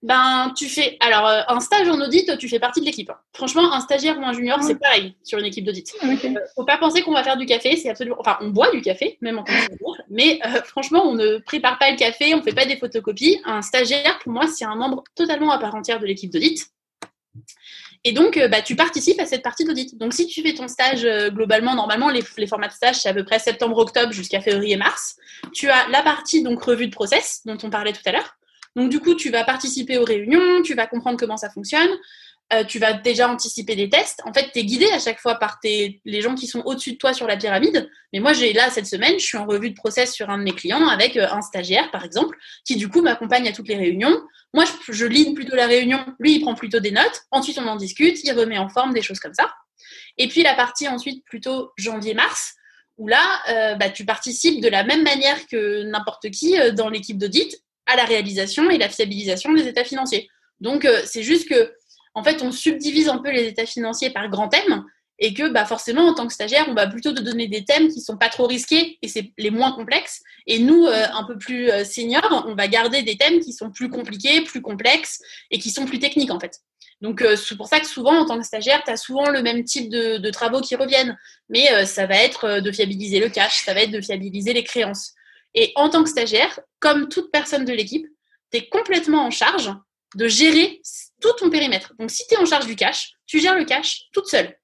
Ben, 0.00 0.52
tu 0.56 0.66
fais. 0.66 0.96
Alors, 1.00 1.26
euh, 1.26 1.40
un 1.48 1.58
stage 1.58 1.88
en 1.88 2.00
audit, 2.00 2.38
tu 2.38 2.48
fais 2.48 2.60
partie 2.60 2.80
de 2.80 2.86
l'équipe. 2.86 3.10
Franchement, 3.34 3.72
un 3.72 3.80
stagiaire 3.80 4.16
ou 4.16 4.24
un 4.24 4.32
junior, 4.32 4.62
c'est 4.62 4.78
pareil 4.78 5.16
sur 5.24 5.40
une 5.40 5.46
équipe 5.46 5.64
d'audit. 5.64 5.92
euh, 6.04 6.40
faut 6.54 6.64
pas 6.64 6.78
penser 6.78 7.02
qu'on 7.02 7.12
va 7.12 7.24
faire 7.24 7.36
du 7.36 7.46
café, 7.46 7.76
c'est 7.76 7.90
absolument. 7.90 8.16
Enfin, 8.20 8.38
on 8.40 8.50
boit 8.50 8.70
du 8.70 8.80
café, 8.80 9.18
même 9.22 9.38
en 9.38 9.42
tant 9.42 9.52
que 9.52 9.74
mais 10.08 10.38
franchement, 10.64 11.02
on 11.04 11.14
ne 11.14 11.38
prépare 11.38 11.78
pas 11.78 11.90
le 11.90 11.96
café, 11.96 12.32
on 12.34 12.38
ne 12.38 12.42
fait 12.42 12.54
pas 12.54 12.64
des 12.64 12.76
photocopies. 12.76 13.40
Un 13.44 13.60
stagiaire, 13.60 14.20
pour 14.20 14.32
moi, 14.32 14.46
c'est 14.46 14.64
un 14.64 14.76
membre 14.76 15.02
totalement 15.16 15.50
à 15.50 15.58
part 15.58 15.74
entière 15.74 15.98
de 15.98 16.06
l'équipe 16.06 16.32
d'audit. 16.32 16.64
Et 18.04 18.12
donc, 18.12 18.38
bah, 18.50 18.62
tu 18.62 18.76
participes 18.76 19.20
à 19.20 19.26
cette 19.26 19.42
partie 19.42 19.64
d'audit. 19.64 19.98
Donc, 19.98 20.14
si 20.14 20.26
tu 20.26 20.42
fais 20.42 20.54
ton 20.54 20.68
stage 20.68 21.06
globalement, 21.30 21.74
normalement, 21.74 22.10
les, 22.10 22.22
les, 22.36 22.46
formats 22.46 22.68
de 22.68 22.72
stage, 22.72 22.96
c'est 22.96 23.08
à 23.08 23.14
peu 23.14 23.24
près 23.24 23.38
septembre-octobre 23.38 24.12
jusqu'à 24.12 24.40
février-mars. 24.40 25.16
Tu 25.52 25.68
as 25.68 25.88
la 25.88 26.02
partie 26.02 26.42
donc 26.42 26.62
revue 26.62 26.86
de 26.86 26.94
process 26.94 27.40
dont 27.44 27.58
on 27.62 27.70
parlait 27.70 27.92
tout 27.92 28.02
à 28.06 28.12
l'heure. 28.12 28.38
Donc 28.78 28.90
du 28.90 29.00
coup, 29.00 29.14
tu 29.14 29.30
vas 29.30 29.44
participer 29.44 29.98
aux 29.98 30.04
réunions, 30.04 30.62
tu 30.62 30.74
vas 30.74 30.86
comprendre 30.86 31.18
comment 31.18 31.36
ça 31.36 31.50
fonctionne, 31.50 31.90
euh, 32.52 32.64
tu 32.64 32.78
vas 32.78 32.94
déjà 32.94 33.28
anticiper 33.28 33.76
des 33.76 33.90
tests. 33.90 34.22
En 34.24 34.32
fait, 34.32 34.50
tu 34.52 34.60
es 34.60 34.64
guidé 34.64 34.86
à 34.90 34.98
chaque 34.98 35.20
fois 35.20 35.34
par 35.34 35.60
tes, 35.60 36.00
les 36.04 36.22
gens 36.22 36.34
qui 36.34 36.46
sont 36.46 36.62
au-dessus 36.64 36.92
de 36.92 36.96
toi 36.96 37.12
sur 37.12 37.26
la 37.26 37.36
pyramide. 37.36 37.90
Mais 38.12 38.20
moi, 38.20 38.32
j'ai 38.32 38.52
là, 38.52 38.70
cette 38.70 38.86
semaine, 38.86 39.18
je 39.18 39.24
suis 39.24 39.36
en 39.36 39.44
revue 39.44 39.70
de 39.70 39.74
process 39.74 40.14
sur 40.14 40.30
un 40.30 40.38
de 40.38 40.44
mes 40.44 40.52
clients 40.52 40.88
avec 40.88 41.16
euh, 41.16 41.26
un 41.30 41.42
stagiaire, 41.42 41.90
par 41.90 42.04
exemple, 42.04 42.38
qui 42.64 42.76
du 42.76 42.88
coup 42.88 43.02
m'accompagne 43.02 43.46
à 43.48 43.52
toutes 43.52 43.68
les 43.68 43.76
réunions. 43.76 44.22
Moi, 44.54 44.64
je, 44.64 44.92
je 44.92 45.04
lead 45.04 45.34
plutôt 45.34 45.56
la 45.56 45.66
réunion, 45.66 46.04
lui, 46.18 46.36
il 46.36 46.40
prend 46.40 46.54
plutôt 46.54 46.80
des 46.80 46.90
notes. 46.90 47.22
Ensuite, 47.30 47.58
on 47.58 47.66
en 47.66 47.76
discute, 47.76 48.22
il 48.24 48.32
remet 48.32 48.58
en 48.58 48.70
forme 48.70 48.94
des 48.94 49.02
choses 49.02 49.20
comme 49.20 49.34
ça. 49.34 49.52
Et 50.16 50.26
puis 50.26 50.42
la 50.42 50.54
partie 50.54 50.88
ensuite 50.88 51.24
plutôt 51.26 51.72
janvier-mars, 51.76 52.54
où 52.96 53.06
là, 53.06 53.42
euh, 53.50 53.74
bah, 53.74 53.90
tu 53.90 54.04
participes 54.04 54.60
de 54.60 54.68
la 54.68 54.84
même 54.84 55.04
manière 55.04 55.46
que 55.46 55.84
n'importe 55.84 56.30
qui 56.30 56.56
dans 56.74 56.88
l'équipe 56.88 57.18
d'audit 57.18 57.62
à 57.86 57.94
la 57.96 58.04
réalisation 58.04 58.70
et 58.70 58.78
la 58.78 58.88
fiabilisation 58.88 59.52
des 59.52 59.68
états 59.68 59.84
financiers. 59.84 60.28
Donc, 60.60 60.84
euh, 60.84 61.02
c'est 61.04 61.22
juste 61.22 61.48
que, 61.48 61.72
en 62.18 62.24
fait, 62.24 62.42
on 62.42 62.50
subdivise 62.50 63.08
un 63.08 63.18
peu 63.18 63.30
les 63.30 63.46
états 63.46 63.64
financiers 63.64 64.10
par 64.10 64.28
grands 64.28 64.48
thèmes 64.48 64.84
et 65.20 65.34
que, 65.34 65.48
bah, 65.50 65.64
forcément, 65.64 66.02
en 66.02 66.14
tant 66.14 66.26
que 66.26 66.32
stagiaire, 66.32 66.66
on 66.68 66.74
va 66.74 66.88
plutôt 66.88 67.12
te 67.12 67.20
donner 67.20 67.46
des 67.46 67.64
thèmes 67.64 67.88
qui 67.88 68.00
sont 68.00 68.16
pas 68.16 68.28
trop 68.28 68.46
risqués 68.46 68.98
et 69.02 69.08
c'est 69.08 69.32
les 69.38 69.50
moins 69.50 69.70
complexes. 69.70 70.20
Et 70.48 70.58
nous, 70.58 70.84
euh, 70.86 71.06
un 71.12 71.22
peu 71.24 71.38
plus 71.38 71.70
euh, 71.70 71.84
seniors, 71.84 72.44
on 72.48 72.56
va 72.56 72.66
garder 72.66 73.02
des 73.02 73.16
thèmes 73.16 73.38
qui 73.38 73.52
sont 73.52 73.70
plus 73.70 73.88
compliqués, 73.88 74.40
plus 74.42 74.62
complexes 74.62 75.20
et 75.52 75.60
qui 75.60 75.70
sont 75.70 75.86
plus 75.86 76.00
techniques, 76.00 76.32
en 76.32 76.40
fait. 76.40 76.60
Donc, 77.00 77.24
c'est 77.36 77.56
pour 77.56 77.68
ça 77.68 77.78
que 77.78 77.86
souvent, 77.86 78.18
en 78.18 78.26
tant 78.26 78.36
que 78.36 78.44
stagiaire, 78.44 78.82
tu 78.84 78.90
as 78.90 78.96
souvent 78.96 79.30
le 79.30 79.40
même 79.40 79.62
type 79.62 79.88
de, 79.88 80.16
de 80.16 80.30
travaux 80.30 80.60
qui 80.60 80.74
reviennent. 80.74 81.16
Mais 81.48 81.86
ça 81.86 82.06
va 82.06 82.16
être 82.16 82.58
de 82.58 82.72
fiabiliser 82.72 83.20
le 83.20 83.28
cash, 83.28 83.62
ça 83.64 83.72
va 83.72 83.82
être 83.82 83.92
de 83.92 84.00
fiabiliser 84.00 84.52
les 84.52 84.64
créances. 84.64 85.12
Et 85.54 85.70
en 85.76 85.90
tant 85.90 86.02
que 86.02 86.10
stagiaire, 86.10 86.58
comme 86.80 87.08
toute 87.08 87.30
personne 87.30 87.64
de 87.64 87.72
l'équipe, 87.72 88.04
tu 88.50 88.58
es 88.58 88.68
complètement 88.68 89.24
en 89.24 89.30
charge 89.30 89.72
de 90.16 90.26
gérer 90.26 90.80
tout 91.20 91.32
ton 91.38 91.50
périmètre. 91.50 91.94
Donc, 91.98 92.10
si 92.10 92.26
tu 92.26 92.34
es 92.34 92.38
en 92.38 92.46
charge 92.46 92.66
du 92.66 92.76
cash, 92.76 93.12
tu 93.26 93.40
gères 93.40 93.56
le 93.56 93.64
cash 93.64 94.04
toute 94.12 94.26
seule. 94.26 94.56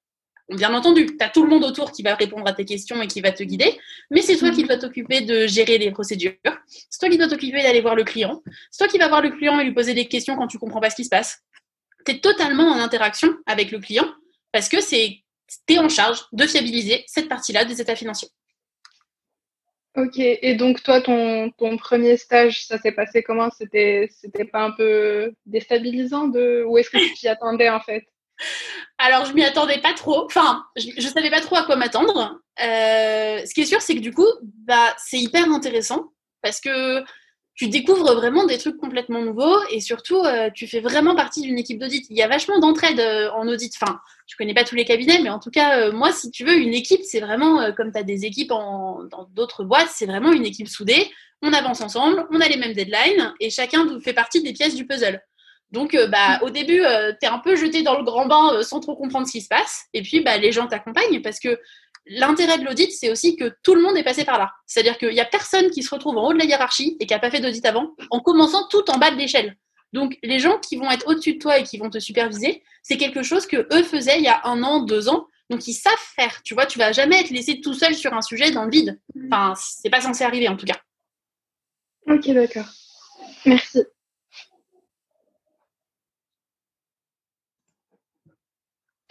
Bien 0.49 0.73
entendu, 0.75 1.07
tu 1.07 1.17
as 1.21 1.29
tout 1.29 1.43
le 1.43 1.49
monde 1.49 1.63
autour 1.63 1.91
qui 1.91 2.03
va 2.03 2.13
répondre 2.13 2.47
à 2.47 2.53
tes 2.53 2.65
questions 2.65 3.01
et 3.01 3.07
qui 3.07 3.19
va 3.19 3.31
te 3.31 3.41
guider, 3.41 3.79
mais 4.11 4.21
c'est 4.21 4.37
toi 4.37 4.51
qui 4.51 4.61
mhm. 4.61 4.67
dois 4.67 4.77
t'occuper 4.77 5.21
de 5.21 5.47
gérer 5.47 5.79
les 5.79 5.89
procédures. 5.91 6.35
C'est 6.89 6.99
toi 6.99 7.09
qui 7.09 7.17
dois 7.17 7.27
t'occuper 7.27 7.63
d'aller 7.63 7.81
voir 7.81 7.95
le 7.95 8.03
client. 8.03 8.43
C'est 8.69 8.77
toi 8.77 8.87
qui 8.87 8.99
vas 8.99 9.07
voir 9.07 9.21
le 9.21 9.31
client 9.31 9.59
et 9.59 9.63
lui 9.63 9.73
poser 9.73 9.95
des 9.95 10.07
questions 10.07 10.35
quand 10.35 10.47
tu 10.47 10.59
comprends 10.59 10.81
pas 10.81 10.91
ce 10.91 10.95
qui 10.95 11.03
se 11.03 11.09
passe. 11.09 11.39
Tu 12.05 12.11
es 12.11 12.19
totalement 12.19 12.71
en 12.71 12.79
interaction 12.79 13.35
avec 13.47 13.71
le 13.71 13.79
client 13.79 14.07
parce 14.51 14.69
que 14.69 14.81
c'est 14.81 15.23
tu 15.67 15.75
es 15.75 15.79
en 15.79 15.89
charge 15.89 16.25
de 16.31 16.45
fiabiliser 16.45 17.03
cette 17.07 17.27
partie-là 17.27 17.65
des 17.65 17.81
états 17.81 17.95
financiers. 17.95 18.29
Ok, 19.97 20.17
et 20.17 20.55
donc 20.55 20.83
toi, 20.83 20.99
ton, 20.99 21.51
ton 21.51 21.77
premier 21.77 22.17
stage, 22.17 22.65
ça 22.65 22.77
s'est 22.77 22.91
passé 22.91 23.23
comment? 23.23 23.49
C'était 23.49 24.09
pas 24.51 24.63
un 24.63 24.71
peu 24.71 25.33
déstabilisant 25.45 26.27
de 26.27 26.65
ou 26.67 26.77
est-ce 26.77 26.89
que 26.89 26.97
tu 26.97 27.13
t'y 27.13 27.27
attendais 27.29 27.69
en 27.69 27.79
fait? 27.79 28.03
Alors 28.97 29.25
je 29.25 29.33
m'y 29.33 29.43
attendais 29.43 29.79
pas 29.79 29.93
trop. 29.93 30.25
Enfin, 30.25 30.65
je, 30.75 30.89
je 30.97 31.07
savais 31.07 31.29
pas 31.29 31.39
trop 31.39 31.55
à 31.55 31.63
quoi 31.63 31.77
m'attendre. 31.77 32.41
Euh, 32.61 33.45
ce 33.45 33.53
qui 33.53 33.61
est 33.61 33.65
sûr, 33.65 33.81
c'est 33.81 33.95
que 33.95 34.01
du 34.01 34.13
coup, 34.13 34.27
bah 34.41 34.93
c'est 34.97 35.17
hyper 35.17 35.49
intéressant 35.49 36.11
parce 36.41 36.59
que 36.59 37.01
tu 37.55 37.69
découvres 37.69 38.13
vraiment 38.15 38.45
des 38.45 38.57
trucs 38.57 38.77
complètement 38.77 39.21
nouveaux 39.21 39.57
et 39.69 39.79
surtout, 39.79 40.17
euh, 40.17 40.49
tu 40.53 40.67
fais 40.67 40.81
vraiment 40.81 41.15
partie 41.15 41.41
d'une 41.41 41.57
équipe 41.57 41.79
d'audit. 41.79 42.05
Il 42.09 42.17
y 42.17 42.21
a 42.21 42.27
vachement 42.27 42.59
d'entraide 42.59 42.99
euh, 42.99 43.31
en 43.31 43.47
audit. 43.47 43.73
Enfin, 43.81 43.99
je 44.27 44.35
connais 44.35 44.53
pas 44.53 44.65
tous 44.65 44.75
les 44.75 44.83
cabinets, 44.83 45.21
mais 45.23 45.29
en 45.29 45.39
tout 45.39 45.51
cas, 45.51 45.79
euh, 45.79 45.91
moi, 45.93 46.11
si 46.11 46.29
tu 46.31 46.43
veux, 46.43 46.57
une 46.57 46.73
équipe, 46.73 47.01
c'est 47.03 47.21
vraiment, 47.21 47.71
comme 47.73 47.93
tu 47.93 47.97
as 47.97 48.03
des 48.03 48.25
équipes 48.25 48.49
dans 48.49 49.29
d'autres 49.33 49.63
boîtes, 49.63 49.89
c'est 49.89 50.05
vraiment 50.05 50.33
une 50.33 50.45
équipe 50.45 50.67
soudée. 50.67 51.09
On 51.41 51.53
avance 51.53 51.79
ensemble, 51.79 52.27
on 52.29 52.41
a 52.41 52.47
les 52.49 52.57
mêmes 52.57 52.73
deadlines 52.73 53.33
et 53.39 53.49
chacun 53.49 53.87
fait 54.01 54.13
partie 54.13 54.43
des 54.43 54.51
pièces 54.51 54.75
du 54.75 54.85
puzzle. 54.85 55.21
Donc, 55.71 55.97
bah, 56.09 56.39
au 56.41 56.49
début, 56.49 56.81
tu 57.21 57.25
es 57.25 57.29
un 57.29 57.39
peu 57.39 57.55
jeté 57.55 57.83
dans 57.83 57.97
le 57.97 58.03
grand 58.03 58.25
bain 58.25 58.61
sans 58.63 58.79
trop 58.79 58.95
comprendre 58.95 59.27
ce 59.27 59.33
qui 59.33 59.41
se 59.41 59.47
passe. 59.47 59.85
Et 59.93 60.01
puis, 60.01 60.21
bah, 60.21 60.37
les 60.37 60.51
gens 60.51 60.67
t'accompagnent 60.67 61.21
parce 61.21 61.39
que 61.39 61.59
l'intérêt 62.05 62.57
de 62.57 62.65
l'audit, 62.65 62.91
c'est 62.91 63.11
aussi 63.11 63.35
que 63.35 63.55
tout 63.63 63.75
le 63.75 63.81
monde 63.81 63.97
est 63.97 64.03
passé 64.03 64.25
par 64.25 64.37
là. 64.37 64.53
C'est-à-dire 64.65 64.97
qu'il 64.97 65.09
n'y 65.09 65.19
a 65.19 65.25
personne 65.25 65.69
qui 65.69 65.83
se 65.83 65.93
retrouve 65.93 66.17
en 66.17 66.27
haut 66.27 66.33
de 66.33 66.37
la 66.37 66.45
hiérarchie 66.45 66.97
et 66.99 67.05
qui 67.05 67.13
n'a 67.13 67.19
pas 67.19 67.31
fait 67.31 67.39
d'audit 67.39 67.65
avant, 67.65 67.95
en 68.11 68.19
commençant 68.19 68.67
tout 68.67 68.89
en 68.89 68.97
bas 68.97 69.11
de 69.11 69.17
l'échelle. 69.17 69.57
Donc, 69.93 70.17
les 70.23 70.39
gens 70.39 70.59
qui 70.59 70.75
vont 70.75 70.91
être 70.91 71.07
au-dessus 71.07 71.35
de 71.35 71.39
toi 71.39 71.57
et 71.57 71.63
qui 71.63 71.77
vont 71.77 71.89
te 71.89 71.99
superviser, 71.99 72.63
c'est 72.83 72.97
quelque 72.97 73.23
chose 73.23 73.47
que 73.47 73.67
eux 73.73 73.83
faisaient 73.83 74.17
il 74.17 74.23
y 74.23 74.27
a 74.27 74.41
un 74.45 74.61
an, 74.61 74.83
deux 74.83 75.07
ans. 75.07 75.27
Donc, 75.49 75.67
ils 75.67 75.73
savent 75.73 75.93
faire. 76.15 76.41
Tu 76.43 76.53
vois, 76.53 76.65
tu 76.65 76.77
vas 76.77 76.91
jamais 76.91 77.21
être 77.21 77.29
laissé 77.29 77.61
tout 77.61 77.73
seul 77.73 77.95
sur 77.95 78.13
un 78.13 78.21
sujet 78.21 78.51
dans 78.51 78.65
le 78.65 78.71
vide. 78.71 78.99
Enfin, 79.31 79.53
c'est 79.55 79.89
pas 79.89 80.01
censé 80.01 80.23
arriver 80.23 80.49
en 80.49 80.57
tout 80.57 80.65
cas. 80.65 80.79
Ok, 82.07 82.29
d'accord. 82.31 82.65
Merci. 83.45 83.83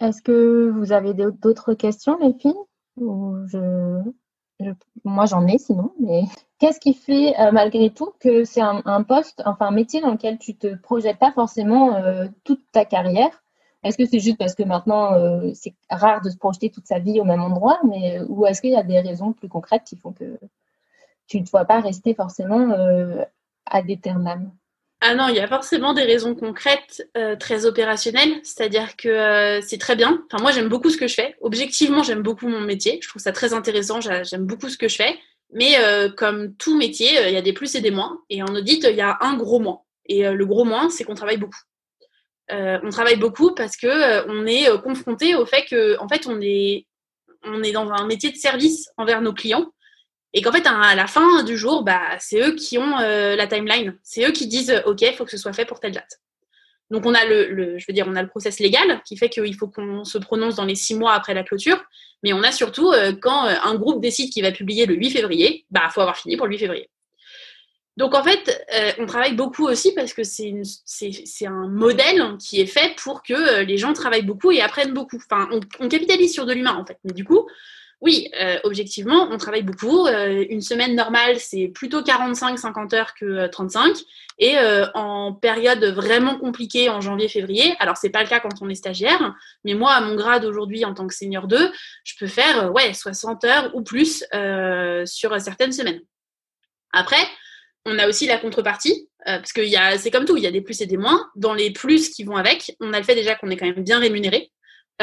Est-ce 0.01 0.23
que 0.23 0.71
vous 0.71 0.93
avez 0.93 1.15
d'autres 1.15 1.75
questions, 1.75 2.19
les 2.21 2.39
filles? 2.39 2.53
Moi, 2.97 3.47
j'en 5.27 5.47
ai 5.47 5.59
sinon, 5.59 5.93
mais 6.01 6.25
qu'est-ce 6.59 6.81
qui 6.81 6.95
fait 6.95 7.39
euh, 7.41 7.53
malgré 7.53 7.91
tout 7.91 8.13
que 8.21 8.45
c'est 8.45 8.61
un, 8.61 9.03
poste, 9.03 9.43
enfin 9.45 9.67
un 9.67 9.73
métier 9.73 10.01
dans 10.01 10.13
lequel 10.13 10.39
tu 10.39 10.57
te 10.57 10.75
projettes 10.77 11.19
pas 11.19 11.33
forcément 11.33 11.97
euh, 11.97 12.27
toute 12.45 12.63
ta 12.73 12.85
carrière? 12.85 13.43
Est-ce 13.83 13.99
que 13.99 14.07
c'est 14.07 14.21
juste 14.21 14.39
parce 14.39 14.55
que 14.55 14.63
maintenant 14.63 15.13
euh, 15.13 15.51
c'est 15.55 15.75
rare 15.91 16.23
de 16.23 16.31
se 16.31 16.39
projeter 16.39 16.71
toute 16.71 16.87
sa 16.87 16.99
vie 16.99 17.21
au 17.21 17.25
même 17.25 17.43
endroit, 17.43 17.81
mais 17.87 18.21
ou 18.29 18.47
est-ce 18.47 18.63
qu'il 18.63 18.71
y 18.71 18.77
a 18.77 18.83
des 18.83 19.01
raisons 19.01 19.33
plus 19.33 19.49
concrètes 19.49 19.85
qui 19.85 19.97
font 19.97 20.13
que 20.13 20.39
tu 21.27 21.41
ne 21.41 21.47
dois 21.47 21.65
pas 21.67 21.81
rester 21.81 22.15
forcément 22.15 22.71
à 23.67 23.83
d'éternam 23.83 24.53
ah 25.01 25.15
non, 25.15 25.29
il 25.29 25.37
y 25.37 25.41
a 25.41 25.47
forcément 25.47 25.93
des 25.93 26.05
raisons 26.05 26.35
concrètes, 26.35 27.07
euh, 27.17 27.37
très 27.37 27.67
opérationnelles. 27.67 28.41
C'est-à-dire 28.43 28.97
que 28.97 29.09
euh, 29.09 29.61
c'est 29.61 29.77
très 29.79 29.97
bien. 29.97 30.25
Enfin, 30.31 30.43
moi, 30.43 30.51
j'aime 30.51 30.69
beaucoup 30.69 30.89
ce 30.89 30.97
que 30.97 31.09
je 31.09 31.15
fais. 31.15 31.37
Objectivement, 31.43 32.03
j'aime 32.03 32.23
beaucoup 32.23 32.49
mon 32.49 32.63
métier. 32.63 33.01
Je 33.03 33.09
trouve 33.09 33.21
ça 33.21 33.33
très 33.33 33.53
intéressant. 33.53 34.01
J'aime 34.01 34.47
beaucoup 34.47 34.71
ce 34.71 34.79
que 34.79 34.89
je 34.89 34.97
fais. 34.97 35.19
Mais 35.53 35.77
euh, 35.79 36.11
comme 36.11 36.57
tout 36.57 36.77
métier, 36.79 37.11
il 37.29 37.35
y 37.35 37.37
a 37.37 37.43
des 37.43 37.53
plus 37.53 37.75
et 37.75 37.83
des 37.83 37.91
moins. 37.91 38.19
Et 38.31 38.43
en 38.43 38.47
audit, 38.47 38.83
il 38.89 38.97
y 38.97 39.03
a 39.03 39.19
un 39.21 39.37
gros 39.37 39.61
moins. 39.61 39.83
Et 40.07 40.23
le 40.23 40.47
gros 40.47 40.65
moins, 40.65 40.89
c'est 40.89 41.05
qu'on 41.05 41.15
travaille 41.15 41.39
beaucoup. 41.39 41.61
on 42.51 42.91
travaille 42.91 43.17
beaucoup 43.17 43.55
parce 43.55 43.77
que 43.77 44.27
on 44.29 44.47
est 44.47 44.67
confronté 44.83 45.35
au 45.35 45.47
fait 45.47 45.65
que, 45.67 45.99
en 45.99 46.09
fait, 46.09 46.27
on 46.27 46.41
est, 46.41 46.87
on 47.43 47.63
est 47.63 47.73
dans 47.73 47.91
un 47.91 48.07
métier 48.07 48.31
de 48.31 48.37
service 48.37 48.89
envers 48.97 49.21
nos 49.21 49.33
clients 49.33 49.74
et 50.35 50.43
qu'en 50.43 50.53
fait, 50.53 50.67
à 50.67 50.95
la 50.95 51.07
fin 51.07 51.43
du 51.45 51.57
jour, 51.57 51.83
bah, 51.83 52.03
c'est 52.19 52.41
eux 52.41 52.55
qui 52.55 52.77
ont 52.77 52.99
la 52.99 53.47
timeline. 53.47 53.97
C'est 54.03 54.29
eux 54.29 54.33
qui 54.33 54.47
disent, 54.47 54.83
OK, 54.85 55.01
il 55.03 55.15
faut 55.15 55.25
que 55.25 55.31
ce 55.31 55.39
soit 55.39 55.53
fait 55.53 55.65
pour 55.65 55.81
telle 55.81 55.93
date. 55.93 56.21
Donc 56.91 57.07
on 57.07 57.15
a 57.15 57.25
le, 57.25 57.79
je 57.79 57.85
veux 57.89 57.95
dire, 57.95 58.07
on 58.09 58.15
a 58.15 58.23
le 58.23 58.29
process 58.29 58.61
légal 58.61 59.03
qui 59.05 59.17
fait 59.17 59.29
qu'il 59.29 59.55
faut 59.57 59.69
qu'on 59.69 60.05
se 60.05 60.19
prononce 60.19 60.57
dans 60.57 60.65
les 60.65 60.75
six 60.75 60.95
mois 60.95 61.15
après 61.15 61.35
la 61.35 61.43
clôture, 61.43 61.83
mais 62.23 62.33
on 62.33 62.43
a 62.43 62.53
surtout 62.53 62.93
euh, 62.93 63.13
quand 63.21 63.47
euh, 63.47 63.55
un 63.65 63.75
groupe 63.75 64.01
décide 64.03 64.31
qu'il 64.31 64.43
va 64.43 64.53
publier 64.53 64.87
le 64.87 64.95
8 64.95 65.11
février, 65.11 65.65
bah 65.71 65.89
faut 65.91 66.01
avoir 66.01 66.17
fini 66.17 66.37
pour 66.37 66.47
le 66.47 66.53
8 66.53 66.59
février. 66.59 66.91
Donc 67.97 68.15
en 68.15 68.23
fait, 68.23 68.65
euh, 68.75 68.93
on 68.99 69.07
travaille 69.07 69.35
beaucoup 69.35 69.67
aussi 69.67 69.95
parce 69.95 70.13
que 70.13 70.23
c'est 70.25 71.47
un 71.47 71.69
modèle 71.69 72.37
qui 72.39 72.61
est 72.61 72.67
fait 72.67 72.95
pour 72.97 73.23
que 73.23 73.63
les 73.63 73.79
gens 73.79 73.93
travaillent 73.93 74.23
beaucoup 74.23 74.51
et 74.51 74.61
apprennent 74.61 74.93
beaucoup. 74.93 75.17
Enfin, 75.17 75.49
on, 75.53 75.61
on 75.81 75.89
capitalise 75.89 76.33
sur 76.33 76.45
de 76.45 76.53
l'humain 76.53 76.77
en 76.77 76.85
fait. 76.85 76.99
Mais 77.05 77.13
du 77.13 77.25
coup, 77.25 77.49
oui, 78.01 78.31
euh, 78.39 78.59
objectivement, 78.65 79.29
on 79.31 79.39
travaille 79.39 79.63
beaucoup. 79.63 80.07
Euh, 80.07 80.45
une 80.51 80.61
semaine 80.61 80.95
normale, 80.95 81.39
c'est 81.39 81.69
plutôt 81.69 82.03
45-50 82.03 82.95
heures 82.95 83.15
que 83.15 83.47
35. 83.47 83.89
Euh, 83.89 83.93
et 84.39 84.57
en 84.95 85.33
période 85.33 85.85
vraiment 85.85 86.39
compliquée, 86.39 86.91
en 86.91 87.01
janvier-février, 87.01 87.77
alors 87.79 87.97
c'est 87.97 88.11
pas 88.11 88.23
le 88.23 88.29
cas 88.29 88.41
quand 88.41 88.61
on 88.61 88.69
est 88.69 88.75
stagiaire, 88.75 89.35
mais 89.65 89.75
moi, 89.75 89.93
à 89.93 90.01
mon 90.01 90.17
grade 90.17 90.45
aujourd'hui 90.45 90.85
en 90.85 90.93
tant 90.93 91.07
que 91.07 91.15
senior 91.15 91.47
2, 91.47 91.71
je 92.03 92.15
peux 92.19 92.27
faire 92.27 92.73
ouais 92.75 92.93
60 92.93 93.45
heures 93.45 93.71
ou 93.75 93.83
plus 93.83 94.25
sur 95.05 95.41
certaines 95.41 95.73
semaines. 95.73 96.01
Après, 96.93 97.25
on 97.87 97.97
a 97.99 98.09
aussi 98.09 98.27
la 98.27 98.39
contrepartie, 98.39 99.09
parce 99.25 99.53
que 99.53 99.63
c'est 99.99 100.11
comme 100.11 100.25
tout, 100.25 100.37
il 100.37 100.43
y 100.43 100.49
a 100.49 100.51
des 100.51 100.63
plus 100.63 100.81
et 100.81 100.87
des 100.87 100.97
moins. 100.97 101.31
Dans 101.37 101.55
les 101.55 101.71
plus 101.71 102.11
qui 102.11 102.25
vont 102.25 102.37
avec, 102.37 102.75
on 102.81 102.93
a 102.93 102.99
le 102.99 103.05
fait 103.05 103.15
déjà 103.15 103.37
qu'on 103.37 103.51
est 103.51 103.57
quand 103.57 103.67
même 103.67 103.85
bien 103.85 104.01
rémunéré. 104.01 104.51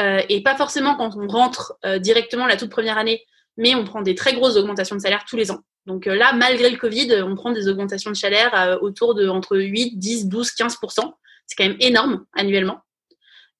Euh, 0.00 0.22
et 0.28 0.42
pas 0.42 0.56
forcément 0.56 0.94
quand 0.94 1.16
on 1.16 1.28
rentre 1.28 1.74
euh, 1.84 1.98
directement 1.98 2.46
la 2.46 2.56
toute 2.56 2.70
première 2.70 2.98
année, 2.98 3.24
mais 3.56 3.74
on 3.74 3.84
prend 3.84 4.00
des 4.00 4.14
très 4.14 4.34
grosses 4.34 4.56
augmentations 4.56 4.96
de 4.96 5.00
salaire 5.00 5.24
tous 5.28 5.36
les 5.36 5.50
ans. 5.50 5.60
Donc 5.86 6.06
euh, 6.06 6.14
là, 6.14 6.32
malgré 6.32 6.70
le 6.70 6.78
Covid, 6.78 7.22
on 7.22 7.34
prend 7.34 7.50
des 7.50 7.68
augmentations 7.68 8.10
de 8.10 8.16
salaire 8.16 8.78
autour 8.80 9.14
de 9.14 9.28
entre 9.28 9.58
8, 9.58 9.98
10, 9.98 10.28
12, 10.28 10.50
15% 10.52 11.12
C'est 11.46 11.56
quand 11.56 11.64
même 11.64 11.76
énorme 11.80 12.24
annuellement. 12.34 12.80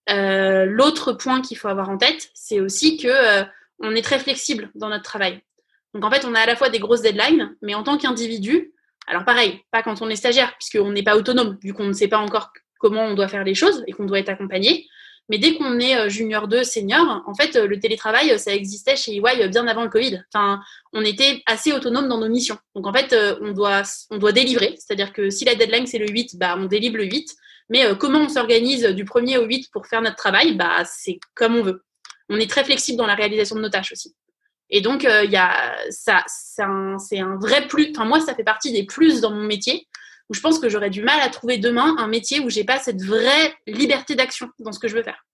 L'autre 0.09 1.13
point 1.13 1.43
qu'il 1.43 1.57
faut 1.57 1.69
avoir 1.69 1.91
en 1.91 1.99
tête, 1.99 2.31
c'est 2.35 2.61
aussi 2.61 2.97
que 2.97 3.45
on 3.79 3.95
est 3.95 4.03
très 4.03 4.19
flexible 4.19 4.71
dans 4.75 4.89
notre 4.89 5.05
travail. 5.05 5.43
Donc 5.95 6.05
en 6.05 6.11
fait, 6.11 6.25
on 6.25 6.35
a 6.35 6.41
à 6.41 6.47
la 6.47 6.57
fois 6.57 6.71
des 6.71 6.79
grosses 6.79 7.03
deadlines, 7.03 7.55
mais 7.61 7.75
en 7.75 7.83
tant 7.83 7.99
qu'individu, 7.99 8.73
alors 9.07 9.25
pareil, 9.25 9.61
pas 9.71 9.83
quand 9.83 10.01
on 10.01 10.09
est 10.09 10.17
stagiaire, 10.17 10.55
puisqu'on 10.59 10.93
n'est 10.93 11.03
pas 11.03 11.17
autonome, 11.17 11.59
vu 11.63 11.73
qu'on 11.73 11.85
ne 11.85 11.93
sait 11.93 12.09
pas 12.09 12.19
encore 12.19 12.53
comment 12.79 13.03
on 13.05 13.15
doit 13.15 13.29
faire 13.29 13.45
les 13.45 13.55
choses 13.55 13.85
et 13.87 13.93
qu'on 13.93 14.07
doit 14.07 14.19
être 14.19 14.29
accompagné. 14.29 14.87
Mais 15.29 15.39
dès 15.39 15.55
qu'on 15.55 15.79
est 15.79 15.97
euh, 15.97 16.09
junior 16.09 16.49
2, 16.49 16.65
senior, 16.65 17.23
en 17.27 17.35
fait, 17.35 17.57
euh, 17.57 17.67
le 17.67 17.79
télétravail, 17.79 18.33
euh, 18.33 18.39
ça 18.39 18.53
existait 18.53 18.97
chez 18.97 19.17
EY 19.17 19.49
bien 19.49 19.67
avant 19.67 19.85
le 19.85 19.89
Covid. 19.89 20.23
Enfin, 20.33 20.61
on 20.93 21.03
était 21.03 21.43
assez 21.47 21.73
autonome 21.73 22.09
dans 22.09 22.19
nos 22.19 22.29
missions. 22.29 22.59
Donc, 22.75 22.87
en 22.87 22.93
fait, 22.93 23.15
on 23.41 23.53
doit, 23.53 23.83
on 24.11 24.19
doit 24.19 24.33
délivrer. 24.33 24.75
C'est-à-dire 24.79 25.13
que 25.13 25.31
si 25.31 25.45
la 25.45 25.55
deadline, 25.55 25.87
c'est 25.87 25.99
le 25.99 26.09
8, 26.09 26.37
bah, 26.37 26.57
on 26.59 26.67
délivre 26.67 26.97
le 26.97 27.05
8. 27.05 27.35
Mais 27.71 27.85
comment 27.99 28.19
on 28.19 28.29
s'organise 28.29 28.85
du 28.85 29.05
1er 29.05 29.39
au 29.39 29.45
8 29.47 29.71
pour 29.73 29.87
faire 29.87 30.03
notre 30.03 30.17
travail, 30.17 30.55
bah, 30.57 30.83
c'est 30.85 31.19
comme 31.35 31.57
on 31.57 31.63
veut. 31.63 31.85
On 32.29 32.39
est 32.39 32.51
très 32.51 32.65
flexible 32.65 32.99
dans 32.99 33.07
la 33.07 33.15
réalisation 33.15 33.57
de 33.57 33.63
nos 33.63 33.71
tâches 33.71 33.93
aussi. 33.93 34.15
Et 34.69 34.81
donc, 34.81 35.05
y 35.05 35.37
a, 35.37 35.77
ça, 35.91 36.25
c'est 36.27 36.63
un, 36.63 37.37
vrai 37.41 37.67
plus. 37.69 37.93
Enfin, 37.95 38.05
moi, 38.05 38.21
ça 38.21 38.35
fait 38.35 38.45
partie 38.45 38.73
des 38.73 38.85
plus 38.85 39.21
dans 39.21 39.31
mon 39.31 39.45
métier 39.45 39.87
où 40.29 40.35
je 40.35 40.41
pense 40.41 40.59
que 40.59 40.69
j'aurais 40.69 40.91
du 40.91 41.03
mal 41.03 41.21
à 41.21 41.29
trouver 41.29 41.59
demain 41.59 41.95
un 41.99 42.07
métier 42.07 42.41
où 42.41 42.51
j'ai 42.51 42.65
pas 42.65 42.79
cette 42.79 43.03
vraie 43.03 43.55
liberté 43.67 44.15
d'action 44.15 44.49
dans 44.59 44.73
ce 44.73 44.79
que 44.79 44.89
je 44.89 44.97
veux 44.97 45.03
faire. 45.03 45.25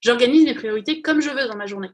J'organise 0.00 0.44
mes 0.44 0.54
priorités 0.54 1.00
comme 1.00 1.22
je 1.22 1.30
veux 1.30 1.48
dans 1.48 1.56
ma 1.56 1.66
journée. 1.66 1.90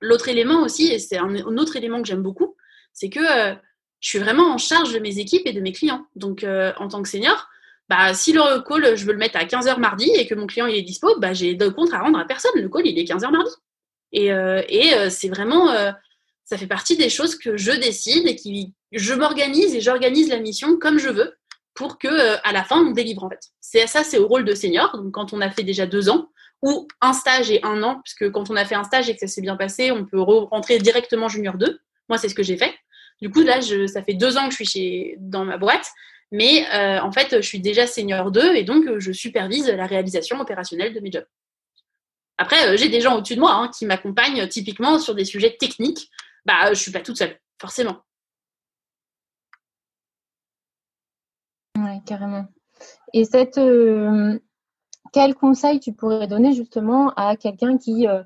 L'autre 0.00 0.28
élément 0.28 0.62
aussi, 0.62 0.86
et 0.92 1.00
c'est 1.00 1.18
un, 1.18 1.34
autre 1.34 1.76
élément 1.76 2.00
que 2.00 2.06
j'aime 2.06 2.22
beaucoup, 2.22 2.54
c'est 2.92 3.10
que 3.10 3.18
euh, 3.18 3.54
je 4.00 4.08
suis 4.08 4.18
vraiment 4.20 4.52
en 4.52 4.58
charge 4.58 4.92
de 4.92 5.00
mes 5.00 5.18
équipes 5.18 5.46
et 5.46 5.52
de 5.52 5.60
mes 5.60 5.72
clients. 5.72 6.06
Donc, 6.14 6.44
euh, 6.44 6.72
en 6.76 6.86
tant 6.86 7.02
que 7.02 7.08
senior, 7.08 7.48
bah, 7.88 8.14
si 8.14 8.32
le 8.32 8.60
call, 8.60 8.96
je 8.96 9.04
veux 9.04 9.12
le 9.12 9.18
mettre 9.18 9.36
à 9.36 9.44
15h 9.44 9.80
mardi 9.80 10.08
et 10.14 10.28
que 10.28 10.36
mon 10.36 10.46
client 10.46 10.66
il 10.66 10.76
est 10.76 10.82
dispo, 10.82 11.18
bah, 11.18 11.32
j'ai 11.32 11.54
de 11.54 11.68
compte 11.68 11.92
à 11.92 11.98
rendre 11.98 12.18
à 12.20 12.24
personne. 12.24 12.52
Le 12.54 12.68
call, 12.68 12.86
il 12.86 12.96
est 12.96 13.04
15h 13.04 13.32
mardi. 13.32 13.50
Et, 14.12 14.32
euh, 14.32 14.62
et 14.68 15.10
c'est 15.10 15.28
vraiment, 15.28 15.74
ça 16.44 16.56
fait 16.56 16.68
partie 16.68 16.96
des 16.96 17.08
choses 17.08 17.36
que 17.36 17.56
je 17.56 17.72
décide 17.72 18.28
et 18.28 18.36
qui, 18.36 18.72
je 18.92 19.14
m'organise 19.14 19.74
et 19.74 19.80
j'organise 19.80 20.28
la 20.28 20.38
mission 20.38 20.78
comme 20.78 20.98
je 20.98 21.08
veux 21.08 21.37
pour 21.78 21.96
que 21.96 22.08
euh, 22.08 22.36
à 22.42 22.52
la 22.52 22.64
fin 22.64 22.84
on 22.84 22.90
délivre 22.90 23.22
en 23.22 23.30
fait. 23.30 23.38
C'est 23.60 23.86
ça, 23.86 24.02
c'est 24.02 24.18
au 24.18 24.26
rôle 24.26 24.44
de 24.44 24.52
senior. 24.52 24.96
Donc 24.96 25.12
quand 25.12 25.32
on 25.32 25.40
a 25.40 25.48
fait 25.48 25.62
déjà 25.62 25.86
deux 25.86 26.10
ans 26.10 26.28
ou 26.60 26.88
un 27.00 27.12
stage 27.12 27.52
et 27.52 27.60
un 27.62 27.84
an, 27.84 28.00
puisque 28.02 28.32
quand 28.32 28.50
on 28.50 28.56
a 28.56 28.64
fait 28.64 28.74
un 28.74 28.82
stage 28.82 29.08
et 29.08 29.14
que 29.14 29.20
ça 29.20 29.28
s'est 29.28 29.40
bien 29.40 29.56
passé, 29.56 29.92
on 29.92 30.04
peut 30.04 30.20
rentrer 30.20 30.78
directement 30.80 31.28
junior 31.28 31.56
2. 31.56 31.78
Moi, 32.08 32.18
c'est 32.18 32.28
ce 32.28 32.34
que 32.34 32.42
j'ai 32.42 32.56
fait. 32.56 32.74
Du 33.22 33.30
coup, 33.30 33.42
là, 33.42 33.60
je, 33.60 33.86
ça 33.86 34.02
fait 34.02 34.14
deux 34.14 34.36
ans 34.36 34.46
que 34.46 34.50
je 34.50 34.56
suis 34.56 34.66
chez, 34.66 35.16
dans 35.20 35.44
ma 35.44 35.56
boîte, 35.56 35.86
mais 36.32 36.66
euh, 36.74 37.00
en 37.00 37.12
fait, 37.12 37.36
je 37.36 37.46
suis 37.46 37.60
déjà 37.60 37.86
senior 37.86 38.32
2 38.32 38.56
et 38.56 38.64
donc 38.64 38.98
je 38.98 39.12
supervise 39.12 39.68
la 39.68 39.86
réalisation 39.86 40.40
opérationnelle 40.40 40.92
de 40.92 40.98
mes 40.98 41.12
jobs. 41.12 41.26
Après, 42.38 42.68
euh, 42.68 42.76
j'ai 42.76 42.88
des 42.88 43.00
gens 43.00 43.16
au-dessus 43.16 43.36
de 43.36 43.40
moi 43.40 43.52
hein, 43.52 43.70
qui 43.76 43.86
m'accompagnent 43.86 44.48
typiquement 44.48 44.98
sur 44.98 45.14
des 45.14 45.24
sujets 45.24 45.56
techniques. 45.60 46.10
Bah, 46.44 46.72
je 46.72 46.80
suis 46.80 46.90
pas 46.90 47.00
toute 47.00 47.18
seule, 47.18 47.38
forcément. 47.60 48.02
Carrément. 52.08 52.46
Et 53.12 53.24
cette, 53.24 53.58
euh, 53.58 54.38
quel 55.12 55.34
conseil 55.34 55.80
tu 55.80 55.92
pourrais 55.92 56.26
donner 56.26 56.52
justement 56.52 57.12
à 57.16 57.36
quelqu'un 57.36 57.78
qui, 57.78 58.06
euh, 58.08 58.22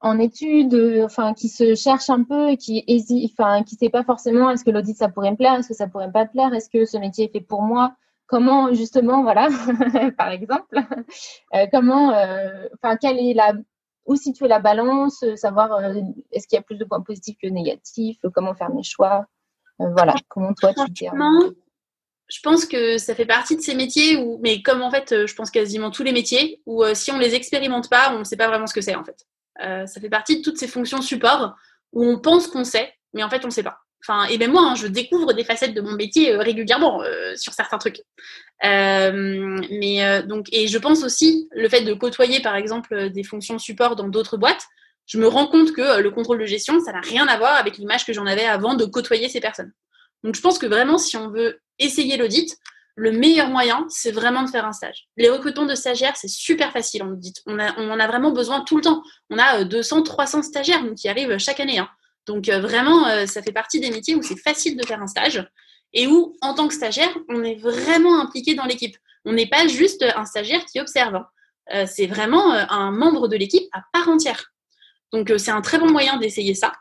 en 0.00 0.18
études, 0.18 0.78
enfin, 1.04 1.32
qui 1.32 1.48
se 1.48 1.74
cherche 1.74 2.10
un 2.10 2.24
peu 2.24 2.50
et 2.50 2.56
qui 2.56 2.84
hésite, 2.86 3.32
enfin, 3.38 3.62
qui 3.62 3.76
sait 3.76 3.88
pas 3.88 4.04
forcément 4.04 4.50
est-ce 4.50 4.64
que 4.64 4.70
l'audit 4.70 4.96
ça 4.96 5.08
pourrait 5.08 5.30
me 5.30 5.36
plaire, 5.36 5.54
est-ce 5.54 5.68
que 5.68 5.74
ça 5.74 5.86
pourrait 5.86 6.12
pas 6.12 6.24
me 6.24 6.30
plaire, 6.30 6.52
est-ce 6.52 6.68
que 6.68 6.84
ce 6.84 6.98
métier 6.98 7.26
est 7.26 7.32
fait 7.32 7.40
pour 7.40 7.62
moi? 7.62 7.94
Comment 8.26 8.72
justement, 8.72 9.22
voilà, 9.22 9.48
par 10.18 10.30
exemple, 10.30 10.78
euh, 11.54 11.66
comment, 11.72 12.08
enfin, 12.74 12.96
quelle 13.00 13.18
est 13.18 13.34
la, 13.34 13.54
où 14.06 14.16
situer 14.16 14.48
la 14.48 14.58
balance, 14.58 15.24
savoir 15.36 15.80
est-ce 16.32 16.46
qu'il 16.46 16.56
y 16.56 16.60
a 16.60 16.62
plus 16.62 16.76
de 16.76 16.84
points 16.84 17.00
positifs 17.00 17.36
que 17.42 17.48
négatifs, 17.48 18.18
comment 18.34 18.54
faire 18.54 18.74
mes 18.74 18.82
choix, 18.82 19.26
voilà, 19.78 20.14
comment 20.28 20.52
toi 20.52 20.72
tu 20.74 20.92
t'es 20.92 21.08
je 22.28 22.40
pense 22.40 22.64
que 22.64 22.98
ça 22.98 23.14
fait 23.14 23.26
partie 23.26 23.56
de 23.56 23.60
ces 23.60 23.74
métiers 23.74 24.16
où, 24.16 24.38
mais 24.42 24.62
comme 24.62 24.82
en 24.82 24.90
fait, 24.90 25.12
euh, 25.12 25.26
je 25.26 25.34
pense 25.34 25.50
quasiment 25.50 25.90
tous 25.90 26.02
les 26.02 26.12
métiers, 26.12 26.60
où 26.66 26.82
euh, 26.82 26.94
si 26.94 27.10
on 27.10 27.18
les 27.18 27.34
expérimente 27.34 27.90
pas, 27.90 28.12
on 28.14 28.20
ne 28.20 28.24
sait 28.24 28.36
pas 28.36 28.48
vraiment 28.48 28.66
ce 28.66 28.74
que 28.74 28.80
c'est 28.80 28.94
en 28.94 29.04
fait. 29.04 29.26
Euh, 29.62 29.86
ça 29.86 30.00
fait 30.00 30.08
partie 30.08 30.38
de 30.38 30.42
toutes 30.42 30.58
ces 30.58 30.68
fonctions 30.68 31.02
support 31.02 31.54
où 31.92 32.04
on 32.04 32.18
pense 32.18 32.46
qu'on 32.46 32.64
sait, 32.64 32.92
mais 33.12 33.22
en 33.22 33.30
fait 33.30 33.44
on 33.44 33.48
ne 33.48 33.52
sait 33.52 33.62
pas. 33.62 33.78
Enfin, 34.06 34.26
et 34.26 34.36
même 34.36 34.52
moi, 34.52 34.62
hein, 34.62 34.74
je 34.74 34.86
découvre 34.86 35.32
des 35.32 35.44
facettes 35.44 35.74
de 35.74 35.80
mon 35.80 35.92
métier 35.92 36.36
régulièrement 36.36 37.02
sur 37.36 37.54
certains 37.54 37.78
trucs. 37.78 38.02
mais 38.62 40.22
donc, 40.26 40.48
et 40.52 40.66
je 40.66 40.76
pense 40.76 41.02
aussi 41.02 41.48
le 41.52 41.70
fait 41.70 41.80
de 41.80 41.94
côtoyer 41.94 42.40
par 42.42 42.54
exemple 42.54 43.08
des 43.08 43.22
fonctions 43.22 43.58
support 43.58 43.96
dans 43.96 44.08
d'autres 44.08 44.36
boîtes, 44.36 44.66
je 45.06 45.16
me 45.16 45.26
rends 45.26 45.46
compte 45.46 45.72
que 45.72 46.02
le 46.02 46.10
contrôle 46.10 46.38
de 46.38 46.44
gestion, 46.44 46.80
ça 46.80 46.92
n'a 46.92 47.00
rien 47.00 47.26
à 47.28 47.38
voir 47.38 47.54
avec 47.54 47.78
l'image 47.78 48.04
que 48.04 48.12
j'en 48.12 48.26
avais 48.26 48.44
avant 48.44 48.74
de 48.74 48.84
côtoyer 48.84 49.30
ces 49.30 49.40
personnes. 49.40 49.72
Donc 50.22 50.34
je 50.34 50.40
pense 50.42 50.58
que 50.58 50.66
vraiment, 50.66 50.98
si 50.98 51.16
on 51.16 51.30
veut 51.30 51.60
essayer 51.78 52.16
l'audit, 52.16 52.56
le 52.96 53.10
meilleur 53.10 53.48
moyen, 53.48 53.86
c'est 53.88 54.12
vraiment 54.12 54.44
de 54.44 54.50
faire 54.50 54.64
un 54.64 54.72
stage. 54.72 55.08
Les 55.16 55.28
recrutements 55.28 55.66
de 55.66 55.74
stagiaires, 55.74 56.16
c'est 56.16 56.28
super 56.28 56.72
facile 56.72 57.02
en 57.02 57.10
audit. 57.10 57.42
On, 57.46 57.58
en 57.58 58.00
a 58.00 58.06
vraiment 58.06 58.30
besoin 58.30 58.60
tout 58.62 58.76
le 58.76 58.82
temps. 58.82 59.02
On 59.30 59.38
a 59.38 59.64
200, 59.64 59.98
euh, 59.98 60.02
300 60.02 60.42
stagiaires 60.42 60.82
qui 60.96 61.08
arrivent 61.08 61.36
chaque 61.38 61.58
année. 61.58 61.78
Hein. 61.78 61.88
Donc 62.26 62.48
euh, 62.48 62.60
vraiment, 62.60 63.06
euh, 63.08 63.26
ça 63.26 63.42
fait 63.42 63.52
partie 63.52 63.80
des 63.80 63.90
métiers 63.90 64.14
où 64.14 64.22
c'est 64.22 64.38
facile 64.38 64.76
de 64.76 64.86
faire 64.86 65.02
un 65.02 65.08
stage 65.08 65.44
et 65.92 66.06
où, 66.06 66.36
en 66.40 66.54
tant 66.54 66.68
que 66.68 66.74
stagiaire, 66.74 67.16
on 67.28 67.42
est 67.42 67.56
vraiment 67.56 68.20
impliqué 68.20 68.54
dans 68.54 68.64
l'équipe. 68.64 68.96
On 69.24 69.32
n'est 69.32 69.48
pas 69.48 69.66
juste 69.66 70.04
un 70.16 70.24
stagiaire 70.24 70.64
qui 70.64 70.80
observe. 70.80 71.16
Hein. 71.16 71.86
c'est 71.86 72.06
vraiment 72.06 72.52
un 72.52 72.90
membre 72.90 73.28
de 73.28 73.36
l'équipe 73.36 73.66
à 73.72 73.82
part 73.92 74.08
entière. 74.08 74.52
Donc 75.12 75.32
c'est 75.38 75.52
un 75.52 75.62
très 75.62 75.78
bon 75.78 75.90
moyen 75.90 76.18
d'essayer 76.18 76.54
ça. 76.54 76.72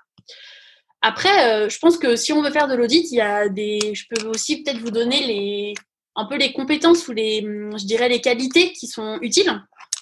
Après, 1.05 1.51
euh, 1.51 1.69
je 1.69 1.77
pense 1.79 1.97
que 1.97 2.15
si 2.15 2.31
on 2.31 2.41
veut 2.41 2.49
faire 2.49 2.69
de 2.69 2.75
l'audit, 2.75 3.11
il 3.11 3.17
y 3.17 3.21
a 3.21 3.49
des. 3.49 3.93
Je 3.93 4.05
peux 4.09 4.25
aussi 4.29 4.63
peut-être 4.63 4.79
vous 4.79 4.89
donner 4.89 5.27
les 5.27 5.73
un 6.15 6.25
peu 6.25 6.37
les 6.37 6.53
compétences 6.53 7.07
ou 7.09 7.11
les, 7.11 7.41
hum, 7.43 7.77
je 7.77 7.85
dirais 7.85 8.07
les 8.07 8.21
qualités 8.21 8.71
qui 8.71 8.87
sont 8.87 9.19
utiles. 9.21 9.51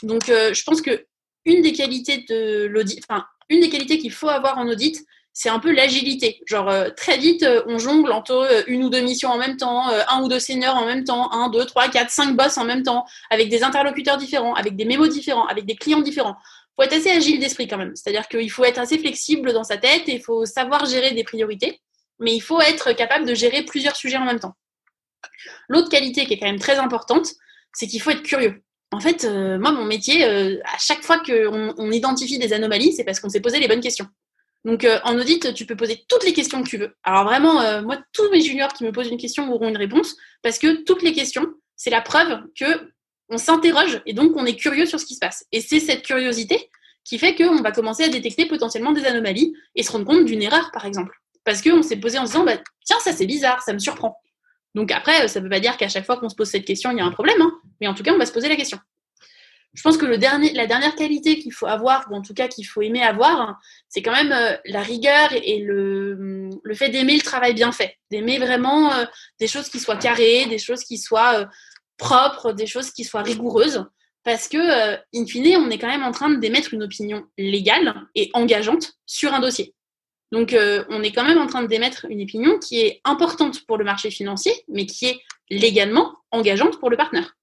Donc, 0.04 0.30
euh, 0.30 0.54
je 0.54 0.64
pense 0.64 0.82
que 0.82 1.06
une 1.46 1.64
des 1.64 1.74
qualités 1.74 2.24
de 2.30 2.68
l'audit, 2.68 3.04
enfin 3.10 3.26
une 3.50 3.62
des 3.62 3.70
qualités 3.70 3.98
qu'il 3.98 4.12
faut 4.12 4.30
avoir 4.30 4.60
en 4.60 4.68
audit, 4.68 5.04
c'est 5.34 5.50
un 5.50 5.58
peu 5.58 5.72
l'agilité. 5.72 6.40
Genre 6.46 6.70
euh, 6.70 6.90
très 6.96 7.18
vite, 7.18 7.44
on 7.66 7.80
jongle 7.80 8.12
entre 8.12 8.64
une 8.68 8.84
ou 8.84 8.92
deux 8.92 9.02
missions 9.02 9.32
en 9.32 9.38
même 9.38 9.58
temps, 9.58 9.88
un 9.88 10.22
ou 10.22 10.28
deux 10.28 10.40
seniors 10.40 10.76
en 10.76 10.86
même 10.86 11.04
temps, 11.04 11.32
un, 11.32 11.50
deux, 11.50 11.66
trois, 11.66 11.90
quatre, 11.90 12.12
cinq 12.12 12.36
boss 12.36 12.60
en 12.60 12.66
même 12.66 12.84
temps, 12.84 13.06
avec 13.32 13.50
des 13.50 13.64
interlocuteurs 13.64 14.18
différents, 14.18 14.54
avec 14.54 14.76
des 14.76 14.86
mémos 14.86 15.10
différents, 15.10 15.48
avec 15.48 15.66
des 15.66 15.76
clients 15.76 16.02
différents 16.02 16.36
faut 16.75 16.84
être 16.84 16.93
assez 16.93 17.12
agile 17.12 17.39
d'esprit 17.39 17.67
quand 17.67 17.77
même. 17.77 17.95
C'est-à-dire 17.95 18.27
qu'il 18.27 18.49
faut 18.49 18.63
être 18.63 18.79
assez 18.79 18.97
flexible 18.97 19.53
dans 19.53 19.63
sa 19.63 19.77
tête 19.77 20.07
et 20.07 20.15
il 20.15 20.21
faut 20.21 20.45
savoir 20.45 20.86
gérer 20.86 21.12
des 21.12 21.23
priorités, 21.23 21.81
mais 22.19 22.36
il 22.36 22.41
faut 22.41 22.62
être 22.62 22.93
capable 22.93 23.25
de 23.25 23.34
gérer 23.34 23.63
plusieurs 23.63 23.95
sujets 23.95 24.17
en 24.17 24.25
même 24.25 24.39
temps. 24.39 24.55
L'autre 25.69 25.89
qualité 25.89 26.25
qui 26.25 26.34
est 26.34 26.39
quand 26.39 26.47
même 26.47 26.60
très 26.60 26.77
importante, 26.77 27.27
c'est 27.73 27.88
qu'il 27.88 28.01
faut 28.01 28.12
être 28.12 28.23
curieux. 28.23 28.62
En 28.91 28.99
fait, 28.99 29.23
euh, 29.23 29.57
moi, 29.57 29.71
mon 29.71 29.86
métier, 29.86 30.25
euh, 30.25 30.60
à 30.65 30.77
chaque 30.77 31.01
fois 31.01 31.19
qu'on 31.19 31.73
on 31.77 31.91
identifie 31.91 32.38
des 32.38 32.51
anomalies, 32.51 32.93
c'est 32.93 33.05
parce 33.05 33.19
qu'on 33.19 33.29
s'est 33.29 33.39
posé 33.39 33.60
les 33.60 33.67
bonnes 33.67 33.81
questions. 33.81 34.07
Donc, 34.65 34.84
euh, 34.84 34.99
en 35.05 35.17
audit, 35.17 35.53
tu 35.53 35.65
peux 35.65 35.77
poser 35.77 36.03
toutes 36.07 36.25
les 36.25 36.34
questions 36.34 36.62
que 36.62 36.67
tu 36.67 36.77
veux. 36.77 36.93
Alors, 37.03 37.23
vraiment, 37.23 37.81
moi, 37.81 37.99
tous 38.12 38.29
mes 38.31 38.41
juniors 38.41 38.73
qui 38.73 38.84
me 38.84 38.91
posent 38.91 39.07
une 39.07 39.17
question 39.17 39.51
auront 39.51 39.69
une 39.69 39.77
réponse, 39.77 40.17
parce 40.43 40.60
que 40.60 40.84
toutes 40.84 41.01
les 41.03 41.13
questions, 41.13 41.47
c'est 41.77 41.89
la 41.89 42.01
preuve 42.01 42.43
que 42.60 42.90
on 43.32 43.38
s'interroge 43.38 44.02
et 44.06 44.13
donc 44.13 44.34
on 44.36 44.46
est 44.46 44.56
curieux 44.56 44.86
sur 44.86 45.00
ce 45.00 45.06
qui 45.06 45.15
se 45.15 45.20
passe. 45.20 45.46
Et 45.52 45.62
c'est 45.62 45.80
cette 45.80 46.06
curiosité 46.06 46.70
qui 47.04 47.17
fait 47.17 47.34
qu'on 47.34 47.62
va 47.62 47.72
commencer 47.72 48.04
à 48.04 48.10
détecter 48.10 48.46
potentiellement 48.46 48.91
des 48.91 49.06
anomalies 49.06 49.56
et 49.76 49.84
se 49.84 49.91
rendre 49.91 50.06
compte 50.06 50.26
d'une 50.26 50.44
erreur, 50.44 50.70
par 50.72 50.86
exemple. 50.86 51.15
Parce 51.44 51.63
qu'on 51.63 51.82
s'est 51.82 51.98
posé 51.98 52.20
en 52.20 52.26
se 52.28 52.34
disant, 52.34 52.44
bah, 52.44 52.58
tiens, 52.86 53.00
ça 53.00 53.13
c'est 53.13 53.26
bizarre, 53.26 53.62
ça 53.63 53.74
me 53.74 53.80
surprend. 53.80 54.20
Donc 54.76 54.91
après, 54.91 55.28
ça 55.28 55.39
ne 55.39 55.46
veut 55.46 55.50
pas 55.50 55.60
dire 55.60 55.78
qu'à 55.78 55.89
chaque 55.89 56.06
fois 56.06 56.17
qu'on 56.17 56.30
se 56.30 56.36
pose 56.36 56.50
cette 56.50 56.65
question, 56.65 56.91
il 56.91 56.98
y 56.98 57.02
a 57.02 57.06
un 57.06 57.12
problème, 57.12 57.41
hein. 57.41 57.52
mais 57.80 57.88
en 57.88 57.94
tout 57.94 58.04
cas, 58.04 58.13
on 58.13 58.17
va 58.17 58.26
se 58.26 58.32
poser 58.32 58.50
la 58.50 58.56
question. 58.56 58.78
Je 59.74 59.82
pense 59.84 59.98
que 59.98 60.06
la 60.06 60.17
dernière 60.67 60.96
qualité 60.96 61.39
qu'il 61.39 61.54
faut 61.54 61.65
avoir, 61.65 62.06
ou 62.12 62.15
en 62.15 62.22
tout 62.22 62.34
cas 62.34 62.50
qu'il 62.50 62.67
faut 62.67 62.82
aimer 62.82 63.04
avoir, 63.04 63.58
c'est 63.88 64.02
quand 64.02 64.12
même 64.12 64.34
euh, 64.34 64.58
la 64.65 64.82
rigueur 64.82 65.30
et 65.32 65.60
le, 65.60 66.50
le 66.62 66.76
fait 66.76 66.89
d'aimer 66.89 67.15
le 67.15 67.22
travail 67.22 67.54
bien 67.54 67.72
fait, 67.72 67.96
d'aimer 68.12 68.38
vraiment 68.38 68.91
euh, 68.91 69.06
des 69.39 69.48
choses 69.48 69.70
qui 69.70 69.80
soient 69.80 69.96
carrées, 69.96 70.46
des 70.48 70.58
choses 70.58 70.84
qui 70.84 70.98
soient 70.98 71.39
euh, 71.39 71.46
propres, 72.02 72.52
des 72.52 72.68
choses 72.68 72.92
qui 72.92 73.04
soient 73.04 73.22
rigoureuses, 73.22 73.86
parce 74.24 74.48
que, 74.48 74.58
in 75.16 75.26
fine, 75.26 75.58
on 75.58 75.70
est 75.70 75.78
quand 75.78 75.88
même 75.88 76.04
en 76.04 76.12
train 76.12 76.30
d'émettre 76.30 76.74
une 76.74 76.84
opinion 76.84 77.24
légale 77.38 77.88
et 78.16 78.30
engageante 78.34 78.94
sur 79.06 79.34
un 79.34 79.40
dossier. 79.40 79.74
Donc, 80.32 80.54
euh, 80.54 80.86
on 80.90 81.04
est 81.04 81.12
quand 81.12 81.26
même 81.26 81.38
en 81.38 81.48
train 81.48 81.64
d'émettre 81.64 82.06
une 82.10 82.22
opinion 82.22 82.58
qui 82.58 82.80
est 82.80 83.02
importante 83.04 83.66
pour 83.66 83.78
le 83.78 83.84
marché 83.84 84.10
financier, 84.12 84.54
mais 84.70 84.86
qui 84.86 85.08
est 85.08 85.20
légalement 85.50 86.14
engageante 86.32 86.80
pour 86.80 86.90
le 86.90 86.96
partenaire. 86.96 87.36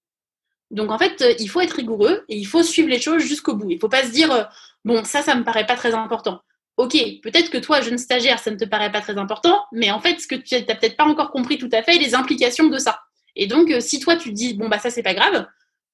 Donc, 0.71 0.91
en 0.91 0.99
fait, 0.99 1.21
euh, 1.21 1.35
il 1.39 1.49
faut 1.51 1.61
être 1.61 1.73
rigoureux 1.73 2.25
et 2.29 2.37
il 2.37 2.47
faut 2.47 2.63
suivre 2.63 2.89
les 2.89 3.01
choses 3.01 3.23
jusqu'au 3.23 3.55
bout. 3.55 3.71
Il 3.71 3.75
ne 3.75 3.81
faut 3.81 3.91
pas 3.91 4.05
se 4.05 4.11
dire, 4.11 4.33
euh, 4.33 4.45
bon, 4.85 5.05
ça, 5.05 5.23
ça 5.23 5.35
me 5.35 5.45
paraît 5.45 5.67
pas 5.67 5.77
très 5.77 5.95
important. 5.95 6.41
Ok, 6.79 6.97
peut-être 7.23 7.51
que 7.51 7.59
toi, 7.59 7.81
jeune 7.81 7.99
stagiaire, 7.99 8.39
ça 8.39 8.51
ne 8.51 8.57
te 8.57 8.65
paraît 8.65 8.93
pas 8.93 9.01
très 9.01 9.19
important, 9.19 9.65
mais 9.73 9.91
en 9.91 10.01
fait, 10.01 10.21
ce 10.21 10.27
que 10.27 10.37
tu 10.37 10.55
n'as 10.55 10.63
peut-être 10.63 10.97
pas 10.97 11.05
encore 11.05 11.31
compris 11.31 11.59
tout 11.59 11.71
à 11.73 11.83
fait, 11.83 11.99
les 11.99 12.15
implications 12.15 12.69
de 12.69 12.79
ça. 12.79 13.01
Et 13.39 13.47
donc, 13.47 13.73
si 13.81 14.01
toi, 14.01 14.17
tu 14.17 14.29
te 14.29 14.35
dis, 14.35 14.53
bon, 14.53 14.69
bah, 14.69 14.79
ça, 14.79 14.91
c'est 14.91 15.03
pas 15.03 15.15
grave, 15.15 15.47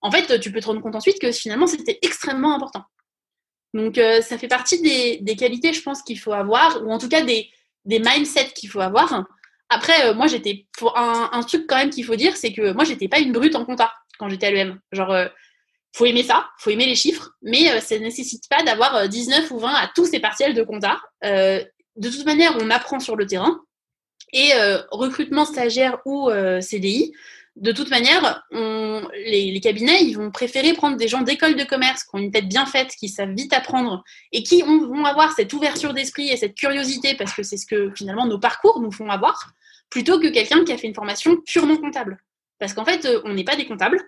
en 0.05 0.11
fait, 0.11 0.39
tu 0.41 0.53
peux 0.53 0.61
te 0.61 0.67
rendre 0.67 0.83
compte 0.83 0.97
ensuite 0.97 1.19
que 1.19 1.33
finalement, 1.33 1.67
c'était 1.67 1.99
extrêmement 2.03 2.55
important. 2.55 2.85
Donc, 3.73 3.97
euh, 3.97 4.21
ça 4.21 4.37
fait 4.37 4.49
partie 4.49 4.81
des, 4.81 5.37
qualités, 5.37 5.73
je 5.73 5.83
pense, 5.83 6.03
qu'il 6.03 6.19
faut 6.19 6.33
avoir, 6.33 6.83
ou 6.85 6.93
en 6.93 6.99
tout 6.99 7.09
cas 7.09 7.23
des, 7.23 7.51
des 7.87 7.99
mindsets 7.99 8.53
qu'il 8.55 8.69
faut 8.69 8.81
avoir. 8.81 9.25
Après, 9.71 10.07
euh, 10.07 10.15
moi, 10.15 10.27
j'étais. 10.27 10.67
Un, 10.95 11.31
un, 11.33 11.43
truc 11.43 11.67
quand 11.67 11.77
même 11.77 11.89
qu'il 11.91 12.05
faut 12.05 12.17
dire, 12.17 12.37
c'est 12.37 12.53
que 12.53 12.73
moi, 12.73 12.85
j'étais 12.85 13.09
pas 13.09 13.19
une 13.19 13.33
brute 13.33 13.57
en 13.57 13.65
compta 13.65 13.93
quand 14.19 14.29
j'étais 14.29 14.47
à 14.47 14.51
l'EM. 14.51 14.79
Genre, 14.93 15.11
euh, 15.11 15.27
faut 15.97 16.05
aimer 16.05 16.23
ça, 16.23 16.51
faut 16.59 16.71
aimer 16.71 16.87
les 16.87 16.97
chiffres, 16.97 17.31
mais 17.43 17.81
ça 17.81 17.97
ne 17.97 18.05
nécessite 18.05 18.49
pas 18.49 18.63
d'avoir 18.63 19.09
19 19.09 19.51
ou 19.53 19.59
20 19.59 19.69
à 19.69 19.91
tous 19.95 20.07
ces 20.07 20.21
partiels 20.21 20.53
de 20.53 20.63
compta. 20.63 21.01
de 21.23 22.09
toute 22.11 22.27
manière, 22.27 22.57
on 22.61 22.69
apprend 22.71 22.99
sur 22.99 23.15
le 23.15 23.27
terrain. 23.27 23.61
Et 24.33 24.51
recrutement 24.91 25.45
stagiaire 25.45 26.01
ou 26.05 26.29
CDI, 26.61 27.13
de 27.57 27.71
toute 27.71 27.89
manière, 27.91 28.45
les, 28.51 29.61
cabinets, 29.63 30.03
ils 30.03 30.15
vont 30.15 30.31
préférer 30.31 30.73
prendre 30.73 30.97
des 30.97 31.07
gens 31.07 31.23
d'école 31.23 31.55
de 31.55 31.65
commerce 31.65 32.03
qui 32.03 32.11
ont 32.15 32.19
une 32.19 32.33
tête 32.33 32.49
bien 32.49 32.67
faite, 32.67 32.95
qui 32.99 33.09
savent 33.09 33.33
vite 33.33 33.53
apprendre 33.53 34.03
et 34.33 34.43
qui 34.43 34.63
vont 34.63 35.05
avoir 35.05 35.33
cette 35.33 35.53
ouverture 35.53 35.95
d'esprit 35.95 36.31
et 36.31 36.37
cette 36.37 36.57
curiosité, 36.57 37.15
parce 37.15 37.33
que 37.33 37.43
c'est 37.43 37.57
ce 37.57 37.67
que 37.67 37.93
finalement 37.95 38.27
nos 38.27 38.39
parcours 38.39 38.81
nous 38.81 38.91
font 38.91 39.09
avoir, 39.09 39.53
plutôt 39.89 40.19
que 40.19 40.29
quelqu'un 40.29 40.65
qui 40.65 40.73
a 40.73 40.79
fait 40.79 40.89
une 40.89 40.95
formation 40.95 41.37
purement 41.47 41.77
comptable. 41.77 42.19
Parce 42.59 42.75
qu'en 42.75 42.85
fait, 42.85 43.05
euh, 43.05 43.21
on 43.25 43.35
n'est 43.35 43.45
pas 43.45 43.57
des 43.57 43.67
comptables. 43.67 44.01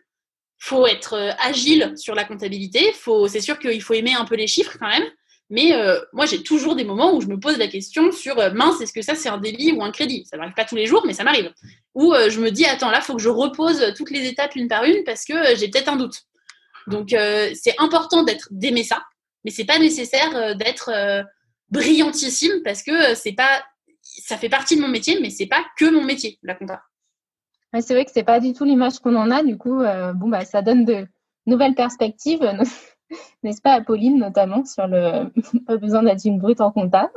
faut 0.59 0.87
être 0.87 1.15
euh, 1.15 1.33
agile 1.39 1.93
sur 1.97 2.15
la 2.15 2.25
comptabilité. 2.25 2.93
c'est 3.29 3.41
sûr 3.41 3.59
qu'il 3.59 3.83
faut 3.83 3.95
aimer 3.95 4.15
un 4.15 4.25
peu 4.25 4.35
les 4.35 4.47
chiffres 4.47 4.77
quand 4.79 4.89
même. 4.89 5.07
Mais 5.49 5.75
euh, 5.75 6.01
moi, 6.13 6.27
j'ai 6.27 6.43
toujours 6.43 6.75
des 6.75 6.85
moments 6.85 7.15
où 7.15 7.21
je 7.21 7.29
me 7.29 7.39
pose 7.39 7.57
la 7.59 7.69
question 7.69 8.11
sur 8.11 8.39
euh, 8.39 8.51
mince, 8.51 8.81
est-ce 8.81 8.93
que 8.93 9.03
ça 9.03 9.15
c'est 9.15 9.29
un 9.29 9.39
délit 9.39 9.73
ou 9.73 9.83
un 9.83 9.93
crédit? 9.93 10.27
Ça 10.29 10.37
m'arrive 10.37 10.55
pas 10.55 10.65
tous 10.65 10.75
les 10.75 10.87
jours, 10.87 11.05
mais 11.07 11.13
ça 11.13 11.23
m'arrive. 11.23 11.53
Ou 11.95 12.13
euh, 12.13 12.31
je 12.31 12.41
me 12.41 12.51
dis 12.51 12.65
attends, 12.67 12.91
là, 12.91 13.01
faut 13.01 13.15
que 13.15 13.23
je 13.23 13.29
repose 13.29 13.95
toutes 13.97 14.11
les 14.11 14.27
étapes 14.27 14.57
une 14.57 14.67
par 14.67 14.85
une 14.85 15.05
parce 15.05 15.25
que 15.25 15.55
j'ai 15.57 15.69
peut-être 15.69 15.89
un 15.89 15.97
doute. 15.97 16.23
Donc 16.89 17.09
c'est 17.11 17.75
important 17.79 18.23
d'être 18.23 18.47
d'aimer 18.53 18.85
ça, 18.85 19.03
mais 19.45 19.51
c'est 19.51 19.65
pas 19.65 19.81
nécessaire 19.81 20.55
d'être 20.55 20.93
brillantissime 21.69 22.63
parce 22.63 22.85
que 22.85 23.17
c'est 23.17 23.33
pas 23.33 23.65
ça 24.03 24.37
fait 24.37 24.49
partie 24.49 24.77
de 24.77 24.83
mon 24.83 24.87
métier, 24.87 25.19
mais 25.21 25.31
c'est 25.31 25.47
pas 25.47 25.65
que 25.77 25.91
mon 25.91 26.05
métier, 26.05 26.39
la 26.45 26.55
compta. 26.55 26.85
c'est 27.81 27.93
vrai 27.93 28.05
que 28.05 28.13
c'est 28.15 28.23
pas 28.23 28.39
du 28.39 28.53
tout 28.53 28.65
l'image 28.65 29.01
qu'on 29.01 29.17
en 29.17 29.33
a. 29.33 29.43
Du 29.43 29.59
coup, 29.59 29.83
bon 30.15 30.29
bah 30.29 30.45
ça 30.45 30.63
donne 30.63 30.85
de 30.85 31.09
nouvelles 31.45 31.75
perspectives. 31.75 32.49
N'est-ce 33.43 33.63
pas, 33.63 33.75
Apolline, 33.75 34.19
notamment, 34.19 34.65
sur 34.65 34.87
le 34.87 35.31
pas 35.67 35.77
besoin 35.77 36.03
d'être 36.03 36.25
une 36.25 36.39
brute 36.39 36.61
en 36.61 36.71
compta? 36.71 37.11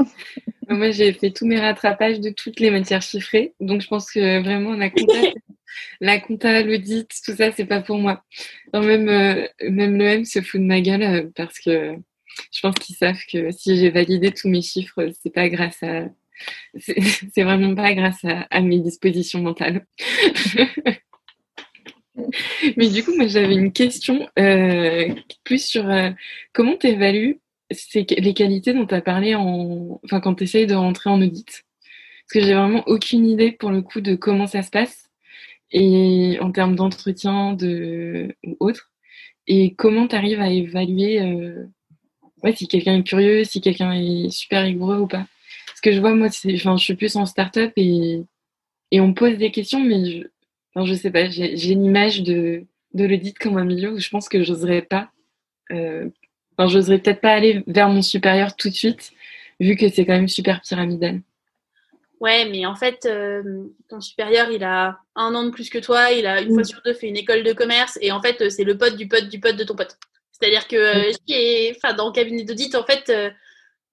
Moi, 0.67 0.91
j'ai 0.91 1.13
fait 1.13 1.32
tous 1.32 1.45
mes 1.45 1.60
rattrapages 1.60 2.19
de 2.19 2.30
toutes 2.30 2.60
les 2.60 2.71
matières 2.71 3.02
chiffrées, 3.02 3.54
donc 3.60 3.82
je 3.82 3.88
pense 3.88 4.12
que 4.12 4.41
vraiment 4.41 4.73
la 4.75 4.89
compta, 4.89 5.13
la 6.02 6.19
compta, 6.19 6.62
l'audit, 6.62 7.10
tout 7.25 7.36
ça, 7.36 7.52
c'est 7.52 7.65
pas 7.65 7.82
pour 7.82 7.97
moi. 7.97 8.23
même 8.73 9.10
euh, 9.10 9.47
même 9.67 9.97
l'EM 9.97 10.25
se 10.25 10.41
fout 10.41 10.62
de 10.62 10.65
ma 10.65 10.82
gueule 10.82 11.04
euh, 11.04 11.30
parce 11.36 11.60
que 11.60 11.95
je 12.52 12.62
pense 12.62 12.75
qu'ils 12.75 12.95
savent 12.95 13.19
que 13.32 13.52
si 13.52 13.78
j'ai 13.78 13.89
validé 13.89 14.32
tous 14.32 14.47
mes 14.47 14.62
chiffres, 14.62 15.10
c'est 15.21 15.34
pas 15.34 15.49
grâce 15.49 15.82
à 15.84 16.06
c'est 16.78 17.43
vraiment 17.43 17.75
pas 17.75 17.93
grâce 17.93 18.23
à 18.23 18.62
mes 18.62 18.80
dispositions 18.80 19.41
mentales. 19.41 19.86
Mais 22.77 22.89
du 22.89 23.03
coup, 23.03 23.15
moi, 23.15 23.27
j'avais 23.27 23.55
une 23.55 23.71
question 23.71 24.27
euh, 24.38 25.13
plus 25.43 25.65
sur 25.65 25.89
euh, 25.89 26.12
comment 26.53 26.75
tu 26.77 26.88
évalues 26.88 27.39
les 27.93 28.34
qualités 28.34 28.73
dont 28.73 28.86
tu 28.86 28.95
as 28.95 29.01
parlé 29.01 29.36
en... 29.36 29.99
enfin, 30.03 30.19
quand 30.19 30.36
tu 30.36 30.43
essayes 30.43 30.67
de 30.67 30.75
rentrer 30.75 31.10
en 31.10 31.21
audit? 31.21 31.45
Parce 31.47 32.34
que 32.34 32.41
j'ai 32.41 32.53
vraiment 32.53 32.84
aucune 32.88 33.27
idée 33.27 33.51
pour 33.51 33.71
le 33.71 33.82
coup 33.82 34.01
de 34.01 34.15
comment 34.15 34.47
ça 34.47 34.62
se 34.63 34.69
passe 34.69 35.10
et 35.71 36.38
en 36.41 36.51
termes 36.51 36.75
d'entretien 36.75 37.53
de... 37.53 38.36
ou 38.43 38.58
autre. 38.60 38.91
Et 39.47 39.73
comment 39.75 40.08
tu 40.08 40.15
arrives 40.15 40.41
à 40.41 40.49
évaluer 40.49 41.21
euh, 41.21 41.65
ouais, 42.43 42.55
si 42.55 42.67
quelqu'un 42.67 42.97
est 42.97 43.03
curieux, 43.03 43.43
si 43.43 43.62
quelqu'un 43.62 43.93
est 43.93 44.29
super 44.29 44.63
rigoureux 44.63 44.99
ou 44.99 45.08
pas? 45.08 45.25
Parce 45.67 45.82
que 45.82 45.91
je 45.91 45.99
vois, 45.99 46.13
moi, 46.13 46.27
je 46.29 46.77
suis 46.77 46.95
plus 46.95 47.15
en 47.15 47.25
start-up 47.25 47.71
et, 47.77 48.21
et 48.91 48.99
on 48.99 49.13
pose 49.13 49.38
des 49.38 49.51
questions, 49.51 49.79
mais 49.79 50.05
je, 50.05 50.27
Enfin, 50.73 50.86
je 50.86 50.93
sais 50.93 51.12
pas, 51.12 51.29
j'ai 51.29 51.71
une 51.71 51.86
image 51.86 52.21
de, 52.21 52.65
de 52.93 53.05
l'audit 53.05 53.38
comme 53.38 53.58
un 53.58 53.65
milieu 53.65 53.91
où 53.93 53.99
je 53.99 54.10
pense 54.10 54.29
que 54.29 54.43
j'oserais 54.43 54.82
pas. 54.84 55.10
Euh, 55.71 56.10
enfin, 56.58 56.67
j'oserais 56.69 56.99
peut-être 56.99 57.21
pas 57.21 57.34
aller 57.34 57.63
vers 57.67 57.89
mon 57.89 58.01
supérieur 58.01 58.55
tout 58.55 58.69
de 58.69 58.75
suite, 58.75 59.12
vu 59.60 59.75
que 59.75 59.89
c'est 59.89 60.05
quand 60.05 60.13
même 60.13 60.27
super 60.27 60.62
pyramidal. 60.62 61.21
Ouais, 62.19 62.49
mais 62.49 62.65
en 62.65 62.75
fait, 62.75 63.05
euh, 63.05 63.63
ton 63.88 64.01
supérieur, 64.01 64.51
il 64.51 64.63
a 64.63 64.99
un 65.15 65.34
an 65.36 65.45
de 65.45 65.51
plus 65.51 65.69
que 65.69 65.77
toi, 65.77 66.12
il 66.12 66.27
a 66.27 66.41
une 66.41 66.53
fois 66.53 66.65
sur 66.65 66.82
deux 66.84 66.93
fait 66.93 67.08
une 67.08 67.15
école 67.15 67.43
de 67.43 67.53
commerce, 67.53 67.97
et 68.01 68.12
en 68.12 68.21
fait, 68.21 68.49
c'est 68.49 68.65
le 68.65 68.77
pote 68.77 68.97
du 68.97 69.08
pote 69.08 69.29
du 69.29 69.39
pote 69.39 69.55
de 69.55 69.63
ton 69.63 69.75
pote. 69.75 69.97
C'est-à-dire 70.32 70.67
que 70.67 70.75
euh, 70.75 71.73
enfin, 71.77 71.93
dans 71.93 72.08
le 72.08 72.12
cabinet 72.12 72.43
d'audit, 72.43 72.75
en 72.75 72.84
fait, 72.84 73.10
euh, 73.10 73.29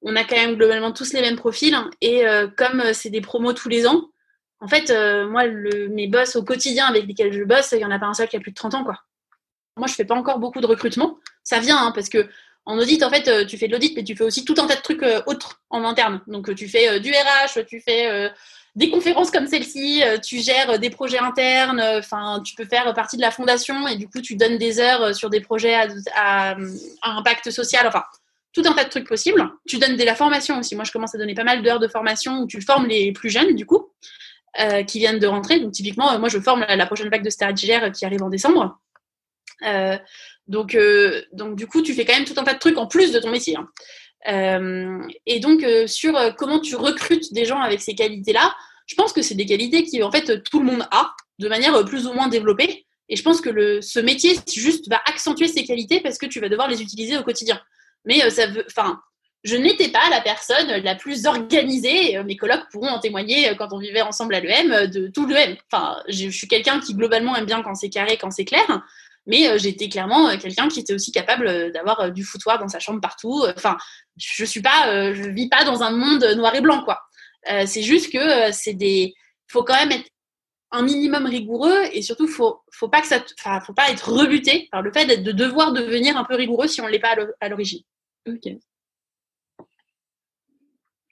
on 0.02 0.16
a 0.16 0.24
quand 0.24 0.36
même 0.36 0.56
globalement 0.56 0.92
tous 0.92 1.12
les 1.12 1.20
mêmes 1.20 1.36
profils, 1.36 1.76
et 2.00 2.22
comme 2.56 2.82
c'est 2.92 3.10
des 3.10 3.22
promos 3.22 3.54
tous 3.54 3.68
les 3.68 3.86
ans, 3.86 4.10
en 4.60 4.68
fait, 4.68 4.90
euh, 4.90 5.28
moi, 5.28 5.46
mes 5.90 6.06
boss 6.06 6.36
au 6.36 6.42
quotidien 6.42 6.86
avec 6.86 7.06
lesquels 7.06 7.32
je 7.32 7.42
bosse, 7.44 7.72
il 7.72 7.78
n'y 7.78 7.84
en 7.84 7.90
a 7.90 7.98
pas 7.98 8.06
un 8.06 8.14
seul 8.14 8.28
qui 8.28 8.36
a 8.36 8.40
plus 8.40 8.52
de 8.52 8.56
30 8.56 8.74
ans, 8.74 8.84
quoi. 8.84 8.98
Moi, 9.76 9.86
je 9.86 9.94
fais 9.94 10.06
pas 10.06 10.14
encore 10.14 10.38
beaucoup 10.38 10.60
de 10.60 10.66
recrutement. 10.66 11.18
Ça 11.44 11.60
vient, 11.60 11.76
hein, 11.76 11.92
parce 11.94 12.08
que 12.08 12.28
en 12.64 12.78
audit, 12.78 13.02
en 13.02 13.10
fait, 13.10 13.28
euh, 13.28 13.44
tu 13.44 13.58
fais 13.58 13.68
de 13.68 13.72
l'audit, 13.72 13.94
mais 13.94 14.02
tu 14.02 14.16
fais 14.16 14.24
aussi 14.24 14.44
tout 14.44 14.54
un 14.58 14.66
tas 14.66 14.76
de 14.76 14.80
trucs 14.80 15.02
euh, 15.02 15.20
autres 15.26 15.60
en 15.68 15.84
interne. 15.84 16.22
Donc, 16.26 16.52
tu 16.54 16.68
fais 16.68 16.98
du 17.00 17.10
RH, 17.10 17.64
tu 17.66 17.80
fais 17.80 18.32
des 18.74 18.90
conférences 18.90 19.30
comme 19.30 19.46
celle-ci, 19.46 20.02
tu 20.22 20.40
gères 20.40 20.78
des 20.78 20.90
projets 20.90 21.18
internes, 21.18 22.02
tu 22.44 22.54
peux 22.54 22.64
faire 22.64 22.92
partie 22.94 23.16
de 23.16 23.22
la 23.22 23.30
fondation 23.30 23.86
et 23.88 23.96
du 23.96 24.08
coup, 24.08 24.20
tu 24.20 24.36
donnes 24.36 24.58
des 24.58 24.80
heures 24.80 25.14
sur 25.14 25.30
des 25.30 25.40
projets 25.40 25.74
à, 25.74 25.86
à, 26.16 26.56
impact 27.02 27.50
social, 27.50 27.86
enfin, 27.86 28.02
tout 28.52 28.62
un 28.66 28.72
tas 28.72 28.84
de 28.84 28.90
trucs 28.90 29.06
possibles. 29.06 29.50
Tu 29.68 29.78
donnes 29.78 29.96
de 29.96 30.04
la 30.04 30.14
formation 30.14 30.58
aussi. 30.58 30.74
Moi, 30.74 30.84
je 30.84 30.92
commence 30.92 31.14
à 31.14 31.18
donner 31.18 31.34
pas 31.34 31.44
mal 31.44 31.62
d'heures 31.62 31.78
de 31.78 31.88
formation 31.88 32.40
où 32.40 32.46
tu 32.46 32.60
formes 32.60 32.86
les 32.86 33.12
plus 33.12 33.30
jeunes, 33.30 33.54
du 33.54 33.66
coup. 33.66 33.90
Euh, 34.58 34.84
qui 34.84 35.00
viennent 35.00 35.18
de 35.18 35.26
rentrer. 35.26 35.60
Donc 35.60 35.72
typiquement, 35.72 36.12
euh, 36.12 36.18
moi 36.18 36.30
je 36.30 36.38
forme 36.38 36.64
la, 36.66 36.86
prochaine 36.86 37.10
vague 37.10 37.24
de 37.24 37.28
stagiaires 37.28 37.84
euh, 37.84 37.90
qui 37.90 38.06
arrive 38.06 38.22
en 38.22 38.30
décembre. 38.30 38.78
donc, 40.46 40.78
donc 41.32 41.56
du 41.56 41.66
coup, 41.66 41.82
tu 41.82 41.92
fais 41.92 42.06
quand 42.06 42.14
même 42.14 42.24
tout 42.24 42.34
un 42.38 42.44
tas 42.44 42.54
de 42.54 42.58
trucs 42.58 42.78
en 42.78 42.86
plus 42.86 43.12
de 43.12 43.18
ton 43.18 43.30
métier. 43.30 43.56
Hein. 43.56 45.08
et 45.26 45.40
donc 45.40 45.64
sur 45.86 46.18
comment 46.36 46.60
tu 46.60 46.74
recrutes 46.76 47.32
des 47.32 47.44
gens 47.44 47.60
avec 47.60 47.80
ces 47.82 47.94
qualités-là, 47.94 48.54
je 48.86 48.94
pense 48.94 49.12
que 49.12 49.22
c'est 49.22 49.34
des 49.34 49.46
qualités 49.46 49.82
qui 49.82 50.02
en 50.02 50.10
fait 50.10 50.42
tout 50.44 50.60
le 50.60 50.66
monde 50.66 50.86
a 50.90 51.14
de 51.38 51.48
manière 51.48 51.84
plus 51.84 52.06
ou 52.06 52.12
moins 52.12 52.28
développée. 52.28 52.86
Et 53.08 53.16
je 53.16 53.22
pense 53.22 53.40
que 53.40 53.50
le, 53.50 53.82
ce 53.82 54.00
métier 54.00 54.36
juste 54.52 54.88
va 54.88 55.00
accentuer 55.06 55.48
ces 55.48 55.64
qualités 55.64 56.00
parce 56.00 56.18
que 56.18 56.26
tu 56.26 56.40
vas 56.40 56.48
devoir 56.48 56.68
les 56.68 56.80
utiliser 56.80 57.18
au 57.18 57.22
quotidien. 57.22 57.60
Mais 58.04 58.30
ça 58.30 58.46
veut, 58.46 58.64
enfin, 58.68 59.00
je 59.46 59.56
n'étais 59.56 59.88
pas 59.88 60.10
la 60.10 60.20
personne 60.20 60.82
la 60.82 60.94
plus 60.94 61.26
organisée. 61.26 62.22
Mes 62.24 62.36
collègues 62.36 62.64
pourront 62.70 62.88
en 62.88 62.98
témoigner 62.98 63.54
quand 63.56 63.72
on 63.72 63.78
vivait 63.78 64.02
ensemble 64.02 64.34
à 64.34 64.40
l'EM, 64.40 64.86
de 64.90 65.08
tout 65.08 65.26
l'EM. 65.26 65.56
Enfin, 65.70 66.02
je 66.08 66.28
suis 66.28 66.48
quelqu'un 66.48 66.80
qui 66.80 66.94
globalement 66.94 67.36
aime 67.36 67.46
bien 67.46 67.62
quand 67.62 67.74
c'est 67.74 67.88
carré, 67.88 68.18
quand 68.18 68.30
c'est 68.30 68.44
clair. 68.44 68.82
Mais 69.26 69.58
j'étais 69.58 69.88
clairement 69.88 70.36
quelqu'un 70.36 70.68
qui 70.68 70.80
était 70.80 70.92
aussi 70.94 71.12
capable 71.12 71.72
d'avoir 71.72 72.10
du 72.10 72.24
foutoir 72.24 72.58
dans 72.58 72.68
sa 72.68 72.80
chambre 72.80 73.00
partout. 73.00 73.44
Enfin, 73.56 73.76
je 74.16 74.44
suis 74.44 74.62
pas, 74.62 75.12
je 75.14 75.30
vis 75.30 75.48
pas 75.48 75.64
dans 75.64 75.82
un 75.82 75.90
monde 75.90 76.24
noir 76.36 76.54
et 76.54 76.60
blanc, 76.60 76.82
quoi. 76.82 77.00
c'est 77.66 77.82
juste 77.82 78.12
que 78.12 78.52
c'est 78.52 78.74
des, 78.74 79.14
faut 79.48 79.62
quand 79.62 79.74
même 79.74 79.92
être 79.92 80.10
un 80.72 80.82
minimum 80.82 81.26
rigoureux 81.26 81.84
et 81.92 82.02
surtout 82.02 82.26
faut 82.26 82.60
faut 82.72 82.88
pas 82.88 83.00
que 83.00 83.06
ça 83.06 83.22
faut 83.64 83.72
pas 83.72 83.90
être 83.90 84.10
rebuté 84.10 84.68
par 84.72 84.82
le 84.82 84.92
fait 84.92 85.22
de 85.22 85.32
devoir 85.32 85.72
devenir 85.72 86.16
un 86.16 86.24
peu 86.24 86.34
rigoureux 86.34 86.66
si 86.66 86.80
on 86.80 86.86
l'est 86.86 86.98
pas 86.98 87.16
à 87.40 87.48
l'origine. 87.48 87.82
OK. 88.26 88.52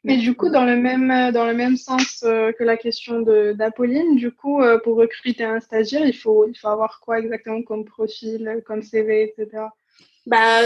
Mais 0.05 0.19
du 0.19 0.35
coup, 0.35 0.51
dans 0.51 0.67
le 0.67 0.77
même, 0.77 1.33
dans 1.33 1.47
le 1.47 1.55
même 1.55 1.79
sens 1.79 2.23
euh, 2.25 2.53
que 2.53 2.63
la 2.63 2.77
question 2.77 3.23
d'Apolline, 3.23 4.17
du 4.17 4.31
coup, 4.31 4.61
euh, 4.61 4.79
pour 4.79 4.97
recruter 4.97 5.45
un 5.45 5.61
stagiaire, 5.61 6.07
il 6.07 6.15
faut, 6.15 6.47
il 6.47 6.55
faut 6.55 6.69
avoir 6.69 7.01
quoi 7.01 7.19
exactement 7.19 7.63
comme 7.63 7.87
profil, 7.87 8.63
comme 8.67 8.83
CV, 8.83 9.35
etc. 9.39 9.65
Bah, 10.27 10.61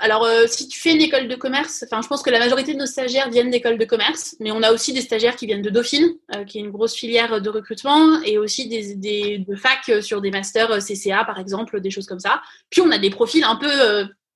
alors, 0.00 0.24
euh, 0.24 0.46
si 0.48 0.66
tu 0.66 0.80
fais 0.80 0.92
une 0.92 1.00
école 1.00 1.28
de 1.28 1.36
commerce, 1.36 1.84
enfin, 1.84 2.02
je 2.02 2.08
pense 2.08 2.22
que 2.22 2.30
la 2.30 2.40
majorité 2.40 2.74
de 2.74 2.78
nos 2.78 2.86
stagiaires 2.86 3.30
viennent 3.30 3.50
d'écoles 3.50 3.78
de 3.78 3.84
commerce, 3.84 4.34
mais 4.40 4.50
on 4.50 4.62
a 4.64 4.72
aussi 4.72 4.92
des 4.92 5.00
stagiaires 5.00 5.36
qui 5.36 5.46
viennent 5.46 5.62
de 5.62 5.70
Dauphine, 5.70 6.08
qui 6.48 6.58
est 6.58 6.60
une 6.60 6.70
grosse 6.70 6.94
filière 6.94 7.40
de 7.40 7.50
recrutement, 7.50 8.20
et 8.22 8.36
aussi 8.36 8.68
des, 8.68 8.96
des 8.96 9.38
de 9.38 9.54
fac 9.54 10.02
sur 10.02 10.20
des 10.20 10.30
masters 10.32 10.78
CCA, 10.78 11.24
par 11.24 11.38
exemple, 11.38 11.80
des 11.80 11.90
choses 11.90 12.06
comme 12.06 12.20
ça. 12.20 12.42
Puis 12.68 12.80
on 12.80 12.90
a 12.90 12.98
des 12.98 13.10
profils 13.10 13.44
un 13.44 13.56
peu, 13.56 13.68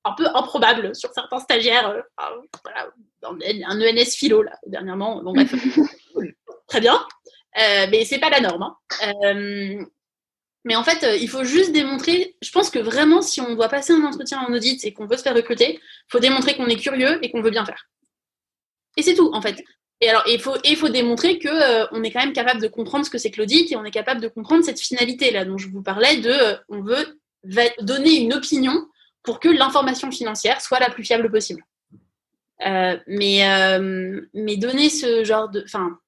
un 0.05 0.13
peu 0.13 0.27
improbables 0.35 0.95
sur 0.95 1.11
certains 1.13 1.41
stagiaires, 1.41 2.03
voilà, 2.63 2.91
un 3.23 3.81
ENS 3.81 4.11
philo 4.17 4.43
là 4.43 4.53
dernièrement. 4.67 5.23
Bon 5.23 5.33
bref, 5.33 5.55
très 6.69 6.81
bien, 6.81 7.05
mais 7.57 8.05
c'est 8.05 8.19
pas 8.19 8.31
la 8.31 8.41
norme. 8.41 8.75
Hein. 9.03 9.87
Mais 10.65 10.77
en 10.77 10.83
fait, 10.83 11.05
euh, 11.05 11.17
il 11.17 11.29
faut 11.29 11.45
juste 11.45 11.73
démontrer. 11.73 12.37
Je 12.43 12.51
pense 12.51 12.71
que 12.71 12.79
vraiment, 12.79 13.21
si 13.21 13.41
on 13.41 13.55
doit 13.55 13.69
passer 13.69 13.93
un 13.93 14.05
entretien 14.05 14.41
en 14.41 14.53
audit 14.53 14.83
et 14.85 14.93
qu'on 14.93 15.07
veut 15.07 15.17
se 15.17 15.23
faire 15.23 15.35
recruter, 15.35 15.75
il 15.75 16.11
faut 16.11 16.21
démontrer 16.21 16.57
qu'on 16.57 16.67
est 16.67 16.77
curieux 16.77 17.19
et 17.23 17.31
qu'on 17.31 17.43
veut 17.43 17.51
bien 17.51 17.67
faire. 17.67 17.87
Et 18.97 19.03
c'est 19.03 19.15
tout, 19.15 19.31
en 19.35 19.43
fait. 19.43 19.63
Et 20.01 20.09
alors, 20.09 20.25
il 20.27 20.41
faut, 20.41 20.57
il 20.65 20.77
faut 20.77 20.89
démontrer 20.89 21.39
que 21.39 21.49
euh, 21.49 21.87
on 21.93 22.03
est 22.03 22.11
quand 22.11 22.21
même 22.21 22.33
capable 22.33 22.63
de 22.63 22.69
comprendre 22.69 23.05
ce 23.05 23.11
que 23.11 23.19
c'est 23.19 23.31
que 23.31 23.41
l'audit 23.41 23.71
et 23.71 23.77
on 23.77 23.85
est 23.85 23.91
capable 23.91 24.21
de 24.21 24.29
comprendre 24.29 24.65
cette 24.65 24.81
finalité 24.81 25.31
là 25.31 25.45
dont 25.45 25.59
je 25.59 25.69
vous 25.69 25.83
parlais 25.83 26.17
de, 26.19 26.31
euh, 26.31 26.57
on 26.69 26.81
veut 26.81 27.21
donner 27.81 28.21
une 28.21 28.33
opinion 28.33 28.89
pour 29.25 29.41
que 29.41 29.49
l'information 29.49 30.13
financière 30.13 30.61
soit 30.61 30.79
la 30.79 30.91
plus 30.91 31.03
fiable 31.03 31.31
possible. 31.31 31.65
mais, 32.61 33.79
mais 34.33 34.57
donner 34.57 34.89
ce 34.91 35.25
genre 35.25 35.49
de, 35.49 35.65
enfin, 35.65 35.99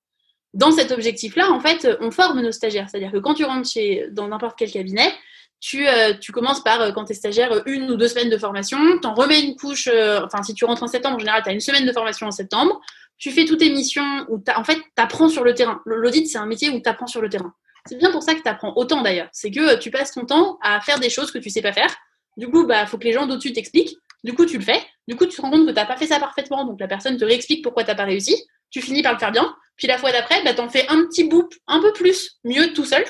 dans 0.55 0.71
cet 0.71 0.93
objectif-là, 0.93 1.51
en 1.51 1.61
fait, 1.61 1.99
on 2.01 2.11
forme 2.11 2.41
nos 2.41 2.53
stagiaires. 2.53 2.89
C'est-à-dire 2.89 3.13
que 3.13 3.19
quand 3.19 3.35
tu 3.35 3.45
rentres 3.45 3.69
chez, 3.69 4.07
dans 4.11 4.29
n'importe 4.29 4.57
quel 4.59 4.71
cabinet, 4.71 5.13
tu, 5.61 5.87
euh, 5.87 6.15
tu 6.15 6.33
commences 6.33 6.63
par, 6.63 6.81
euh, 6.81 6.93
quand 6.93 7.05
tu 7.05 7.13
es 7.13 7.15
stagiaire, 7.15 7.63
une 7.67 7.91
ou 7.91 7.97
deux 7.97 8.09
semaines 8.09 8.31
de 8.31 8.39
formation, 8.39 8.79
tu 9.01 9.07
en 9.07 9.15
remets 9.15 9.41
une 9.41 9.57
couche, 9.57 9.89
euh, 9.93 10.21
enfin 10.25 10.43
si 10.43 10.55
tu 10.55 10.65
rentres 10.65 10.83
en 10.83 10.87
septembre, 10.87 11.17
en 11.17 11.19
général, 11.19 11.43
tu 11.43 11.49
as 11.49 11.53
une 11.53 11.61
semaine 11.61 11.87
de 11.87 11.93
formation 11.93 12.27
en 12.27 12.31
septembre, 12.31 12.81
tu 13.19 13.31
fais 13.31 13.45
toutes 13.45 13.61
tes 13.61 13.71
missions 13.71 14.27
où 14.29 14.43
en 14.55 14.65
fait, 14.65 14.77
tu 14.77 15.03
apprends 15.03 15.29
sur 15.29 15.45
le 15.45 15.55
terrain. 15.55 15.81
L'audit, 15.87 16.27
c'est 16.27 16.39
un 16.39 16.47
métier 16.47 16.71
où 16.71 16.81
tu 16.81 16.89
apprends 16.89 17.07
sur 17.07 17.23
le 17.23 17.29
terrain. 17.29 17.53
C'est 17.87 17.97
bien 17.97 18.11
pour 18.11 18.23
ça 18.23 18.35
que 18.35 18.43
tu 18.43 18.49
apprends 18.49 18.75
autant 18.77 19.03
d'ailleurs. 19.03 19.29
C'est 19.33 19.51
que 19.51 19.77
tu 19.79 19.91
passes 19.91 20.13
ton 20.13 20.27
temps 20.27 20.59
à 20.61 20.81
faire 20.81 21.01
des 21.01 21.09
choses 21.09 21.31
que 21.31 21.39
tu 21.39 21.49
sais 21.49 21.63
pas 21.63 21.73
faire. 21.73 21.95
Du 22.37 22.49
coup, 22.49 22.67
bah, 22.67 22.87
faut 22.87 22.99
que 22.99 23.05
les 23.05 23.13
gens 23.13 23.27
d'au-dessus 23.27 23.53
t'expliquent. 23.53 23.97
Du 24.25 24.35
coup, 24.35 24.47
tu 24.47 24.59
le 24.59 24.65
fais. 24.65 24.81
Du 25.09 25.17
coup, 25.17 25.27
tu 25.27 25.37
te 25.37 25.43
rends 25.43 25.51
compte 25.51 25.67
que 25.67 25.71
tu 25.71 25.77
n'as 25.77 25.87
pas 25.87 25.97
fait 25.97 26.07
ça 26.07 26.19
parfaitement. 26.19 26.65
Donc, 26.65 26.81
la 26.81 26.89
personne 26.89 27.17
te 27.17 27.25
réexplique 27.25 27.63
pourquoi 27.63 27.85
tu 27.85 27.91
n'as 27.91 27.95
pas 27.95 28.05
réussi. 28.05 28.45
Tu 28.71 28.83
finis 28.83 29.03
par 29.03 29.13
le 29.13 29.19
faire 29.19 29.33
bien. 29.33 29.55
Puis 29.77 29.87
la 29.87 29.99
fois 29.99 30.11
d'après, 30.13 30.43
bah, 30.43 30.55
t'en 30.55 30.69
fais 30.69 30.87
un 30.89 31.05
petit 31.07 31.25
bout 31.25 31.49
un 31.67 31.81
peu 31.81 31.93
plus, 31.93 32.39
mieux 32.45 32.73
tout 32.73 32.85
seul. 32.85 33.05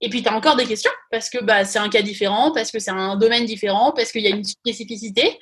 Et 0.00 0.08
puis 0.10 0.22
tu 0.22 0.28
as 0.28 0.34
encore 0.34 0.56
des 0.56 0.66
questions 0.66 0.92
parce 1.10 1.28
que 1.28 1.42
bah, 1.42 1.64
c'est 1.64 1.78
un 1.78 1.88
cas 1.88 2.02
différent, 2.02 2.52
parce 2.52 2.70
que 2.70 2.78
c'est 2.78 2.90
un 2.90 3.16
domaine 3.16 3.44
différent, 3.44 3.92
parce 3.92 4.12
qu'il 4.12 4.22
y 4.22 4.26
a 4.26 4.30
une 4.30 4.44
spécificité. 4.44 5.38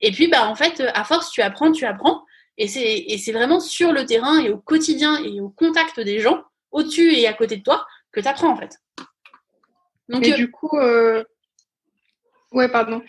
Et 0.00 0.12
puis 0.12 0.28
bah, 0.28 0.48
en 0.48 0.54
fait, 0.54 0.82
à 0.94 1.04
force, 1.04 1.30
tu 1.30 1.42
apprends, 1.42 1.72
tu 1.72 1.84
apprends. 1.84 2.22
Et 2.58 2.68
c'est 2.68 3.32
vraiment 3.32 3.60
sur 3.60 3.92
le 3.92 4.06
terrain 4.06 4.38
et 4.38 4.50
au 4.50 4.58
quotidien 4.58 5.22
et 5.22 5.40
au 5.40 5.50
contact 5.50 6.00
des 6.00 6.20
gens, 6.20 6.42
au-dessus 6.70 7.14
et 7.14 7.26
à 7.26 7.34
côté 7.34 7.58
de 7.58 7.62
toi, 7.62 7.86
que 8.12 8.20
tu 8.20 8.28
apprends 8.28 8.50
en 8.50 8.56
fait. 8.56 8.78
Donc, 10.08 10.26
et 10.26 10.32
euh, 10.32 10.36
du 10.36 10.50
coup, 10.50 10.78
euh, 10.78 11.22
Ouais, 12.56 12.70
pardon. 12.70 13.02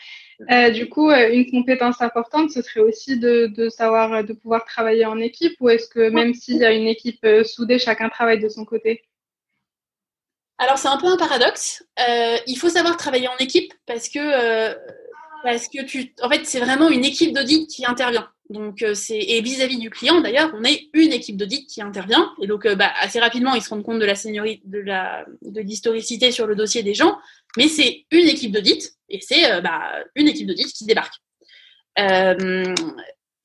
Euh, 0.52 0.72
du 0.72 0.90
coup, 0.90 1.10
euh, 1.10 1.30
une 1.32 1.50
compétence 1.50 2.02
importante, 2.02 2.52
ce 2.52 2.62
serait 2.62 2.82
aussi 2.82 3.18
de, 3.18 3.46
de, 3.48 3.70
savoir, 3.70 4.22
de 4.22 4.34
pouvoir 4.34 4.66
travailler 4.66 5.06
en 5.06 5.18
équipe 5.20 5.56
ou 5.62 5.70
est-ce 5.70 5.88
que 5.88 6.10
même 6.10 6.34
s'il 6.34 6.58
y 6.58 6.66
a 6.66 6.74
une 6.74 6.86
équipe 6.86 7.24
euh, 7.24 7.46
soudée, 7.46 7.80
chacun 7.80 8.10
travaille 8.10 8.42
de 8.42 8.50
son 8.50 8.66
côté? 8.66 9.06
Alors, 10.58 10.78
c'est 10.78 10.90
un 10.90 10.98
peu 10.98 11.08
un 11.08 11.16
paradoxe. 11.16 11.82
il 12.46 12.58
faut 12.58 12.68
savoir 12.68 12.98
travailler 12.98 13.30
en 13.30 13.38
équipe 13.38 13.74
parce 13.86 14.10
que, 14.10 14.74
parce 15.44 15.70
que 15.70 15.86
tu, 15.86 16.14
en 16.22 16.30
fait, 16.30 16.46
c'est 16.46 16.60
vraiment 16.60 16.90
une 16.90 17.06
équipe 17.06 17.34
d'audit 17.34 17.70
qui 17.70 17.86
intervient. 17.86 18.30
Donc, 18.50 18.84
c'est, 18.94 19.20
et 19.20 19.42
vis-à-vis 19.42 19.78
du 19.78 19.90
client, 19.90 20.22
d'ailleurs, 20.22 20.52
on 20.56 20.64
est 20.64 20.90
une 20.94 21.12
équipe 21.12 21.36
d'audit 21.36 21.68
qui 21.68 21.82
intervient. 21.82 22.34
Et 22.42 22.48
donc, 22.48 22.66
bah, 22.76 22.92
assez 23.02 23.20
rapidement, 23.20 23.54
ils 23.56 23.62
se 23.62 23.70
rendent 23.70 23.84
compte 23.84 24.00
de 24.00 24.06
la 24.06 24.16
seniorité, 24.16 24.62
de 24.66 24.80
la, 24.80 25.26
de 25.42 25.62
l'historicité 25.62 26.32
sur 26.32 26.48
le 26.48 26.56
dossier 26.56 26.82
des 26.82 26.94
gens. 26.94 27.18
Mais 27.58 27.68
c'est 27.68 28.06
une 28.12 28.28
équipe 28.28 28.52
d'audit 28.52 28.94
et 29.10 29.20
c'est 29.22 29.52
euh, 29.52 29.62
bah, 29.62 29.96
une 30.16 30.28
équipe 30.28 30.48
d'audit 30.48 30.72
qui 30.72 30.86
débarque. 30.86 31.16
Euh, 32.00 32.64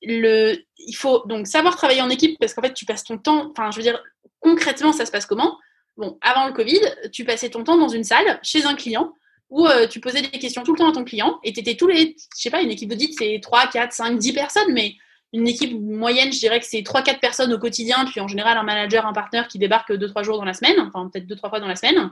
le, 0.03 0.55
il 0.77 0.93
faut 0.93 1.23
donc 1.25 1.47
savoir 1.47 1.75
travailler 1.75 2.01
en 2.01 2.09
équipe 2.09 2.37
parce 2.39 2.53
qu'en 2.53 2.61
fait, 2.61 2.73
tu 2.73 2.85
passes 2.85 3.03
ton 3.03 3.17
temps, 3.17 3.51
enfin, 3.51 3.71
je 3.71 3.77
veux 3.77 3.83
dire, 3.83 4.01
concrètement, 4.39 4.93
ça 4.93 5.05
se 5.05 5.11
passe 5.11 5.25
comment? 5.25 5.57
Bon, 5.97 6.17
avant 6.21 6.47
le 6.47 6.53
Covid, 6.53 6.81
tu 7.11 7.23
passais 7.23 7.49
ton 7.49 7.63
temps 7.63 7.77
dans 7.77 7.87
une 7.87 8.03
salle 8.03 8.39
chez 8.43 8.65
un 8.65 8.75
client 8.75 9.13
où 9.49 9.67
euh, 9.67 9.87
tu 9.87 9.99
posais 9.99 10.21
des 10.21 10.29
questions 10.39 10.63
tout 10.63 10.73
le 10.73 10.79
temps 10.79 10.89
à 10.89 10.93
ton 10.93 11.03
client 11.03 11.39
et 11.43 11.53
tu 11.53 11.59
étais 11.59 11.75
tous 11.75 11.87
les, 11.87 12.15
je 12.35 12.41
sais 12.41 12.49
pas, 12.49 12.61
une 12.61 12.71
équipe 12.71 12.89
d'audit, 12.89 13.13
c'est 13.17 13.39
3, 13.41 13.67
4, 13.67 13.93
5, 13.93 14.17
10 14.17 14.33
personnes, 14.33 14.73
mais 14.73 14.95
une 15.31 15.47
équipe 15.47 15.79
moyenne, 15.79 16.31
je 16.31 16.39
dirais 16.39 16.59
que 16.59 16.65
c'est 16.65 16.81
3-4 16.81 17.19
personnes 17.19 17.53
au 17.53 17.59
quotidien, 17.59 18.05
puis 18.05 18.19
en 18.19 18.27
général 18.27 18.57
un 18.57 18.63
manager, 18.63 19.05
un 19.05 19.13
partenaire 19.13 19.47
qui 19.47 19.57
débarque 19.57 19.91
2-3 19.91 20.23
jours 20.23 20.37
dans 20.37 20.45
la 20.45 20.53
semaine, 20.53 20.79
enfin 20.79 21.09
peut-être 21.09 21.27
2-3 21.27 21.49
fois 21.49 21.59
dans 21.59 21.67
la 21.67 21.75
semaine. 21.75 22.11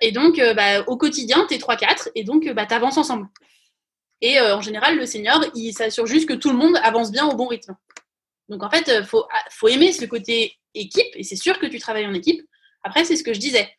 Et 0.00 0.12
donc, 0.12 0.38
euh, 0.38 0.54
bah, 0.54 0.82
au 0.86 0.96
quotidien, 0.96 1.46
tu 1.48 1.54
es 1.54 1.58
3-4 1.58 2.10
et 2.14 2.24
donc, 2.24 2.46
euh, 2.46 2.54
bah, 2.54 2.66
tu 2.66 2.74
avances 2.74 2.98
ensemble. 2.98 3.28
Et 4.22 4.38
en 4.38 4.60
général, 4.60 4.98
le 4.98 5.06
senior, 5.06 5.42
il 5.54 5.72
s'assure 5.72 6.06
juste 6.06 6.28
que 6.28 6.34
tout 6.34 6.50
le 6.50 6.56
monde 6.56 6.76
avance 6.82 7.10
bien 7.10 7.26
au 7.26 7.34
bon 7.34 7.46
rythme. 7.46 7.74
Donc, 8.50 8.62
en 8.62 8.68
fait, 8.68 8.92
il 8.94 9.04
faut, 9.06 9.24
ah, 9.32 9.44
faut 9.50 9.68
aimer 9.68 9.92
ce 9.92 10.04
côté 10.04 10.58
équipe 10.74 11.14
et 11.14 11.22
c'est 11.22 11.36
sûr 11.36 11.58
que 11.58 11.66
tu 11.66 11.78
travailles 11.78 12.06
en 12.06 12.12
équipe. 12.12 12.42
Après, 12.82 13.04
c'est 13.04 13.16
ce 13.16 13.24
que 13.24 13.32
je 13.32 13.40
disais. 13.40 13.70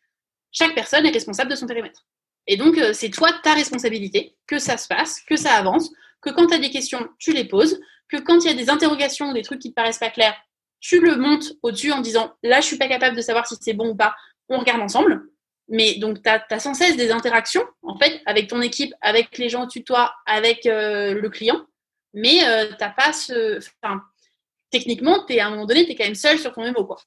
Chaque 0.50 0.74
personne 0.74 1.06
est 1.06 1.10
responsable 1.10 1.50
de 1.50 1.56
son 1.56 1.66
périmètre. 1.66 2.04
Et 2.46 2.56
donc, 2.56 2.76
c'est 2.92 3.10
toi 3.10 3.30
ta 3.42 3.54
responsabilité 3.54 4.36
que 4.46 4.58
ça 4.58 4.76
se 4.76 4.88
passe, 4.88 5.20
que 5.28 5.36
ça 5.36 5.52
avance, 5.54 5.90
que 6.20 6.30
quand 6.30 6.46
tu 6.46 6.54
as 6.54 6.58
des 6.58 6.70
questions, 6.70 7.08
tu 7.18 7.32
les 7.32 7.44
poses, 7.44 7.80
que 8.08 8.16
quand 8.16 8.38
il 8.44 8.46
y 8.46 8.50
a 8.50 8.54
des 8.54 8.70
interrogations, 8.70 9.32
des 9.32 9.42
trucs 9.42 9.60
qui 9.60 9.70
te 9.70 9.74
paraissent 9.74 9.98
pas 9.98 10.10
clairs, 10.10 10.36
tu 10.80 11.00
le 11.00 11.16
montes 11.16 11.52
au-dessus 11.62 11.92
en 11.92 12.00
disant 12.00 12.34
là, 12.42 12.60
je 12.60 12.66
suis 12.66 12.78
pas 12.78 12.88
capable 12.88 13.16
de 13.16 13.22
savoir 13.22 13.46
si 13.46 13.56
c'est 13.60 13.72
bon 13.72 13.90
ou 13.90 13.94
pas, 13.94 14.14
on 14.48 14.58
regarde 14.58 14.80
ensemble. 14.80 15.22
Mais 15.68 15.94
donc, 15.94 16.22
tu 16.22 16.28
as, 16.28 16.58
sans 16.58 16.74
cesse 16.74 16.96
des 16.96 17.12
interactions, 17.12 17.64
en 17.82 17.96
fait, 17.96 18.20
avec 18.26 18.48
ton 18.48 18.60
équipe, 18.60 18.92
avec 19.00 19.38
les 19.38 19.48
gens 19.48 19.62
au-dessus 19.62 19.80
de 19.80 19.84
toi, 19.84 20.12
avec 20.26 20.66
euh, 20.66 21.14
le 21.14 21.30
client. 21.30 21.64
Mais 22.12 22.44
euh, 22.44 22.68
tu 22.68 22.76
n'as 22.80 22.90
pas 22.90 23.12
ce. 23.12 23.58
Enfin, 23.82 24.02
techniquement, 24.70 25.24
es, 25.28 25.38
à 25.40 25.46
un 25.46 25.50
moment 25.50 25.64
donné, 25.64 25.86
tu 25.86 25.92
es 25.92 25.94
quand 25.94 26.04
même 26.04 26.14
seul 26.14 26.38
sur 26.38 26.52
ton 26.52 26.62
mémo, 26.62 26.84
quoi. 26.84 26.98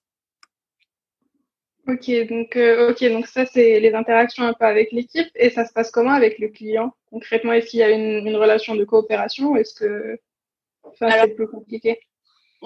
Ok, 1.88 2.10
donc, 2.28 2.56
euh, 2.56 2.90
ok, 2.90 3.04
donc 3.12 3.28
ça, 3.28 3.46
c'est 3.46 3.80
les 3.80 3.94
interactions 3.94 4.44
un 4.44 4.54
peu 4.54 4.66
avec 4.66 4.92
l'équipe. 4.92 5.28
Et 5.36 5.50
ça 5.50 5.66
se 5.66 5.74
passe 5.74 5.92
comment 5.92 6.14
avec 6.14 6.40
le 6.40 6.48
client 6.48 6.96
Concrètement, 7.12 7.54
est-ce 7.54 7.68
qu'il 7.68 7.80
y 7.80 7.84
a 7.84 7.90
une, 7.90 8.36
relation 8.36 8.76
de 8.76 8.84
coopération? 8.84 9.52
Ou 9.52 9.58
est-ce 9.58 9.76
que 9.76 10.20
c'est 10.98 11.36
plus 11.36 11.48
compliqué? 11.48 12.00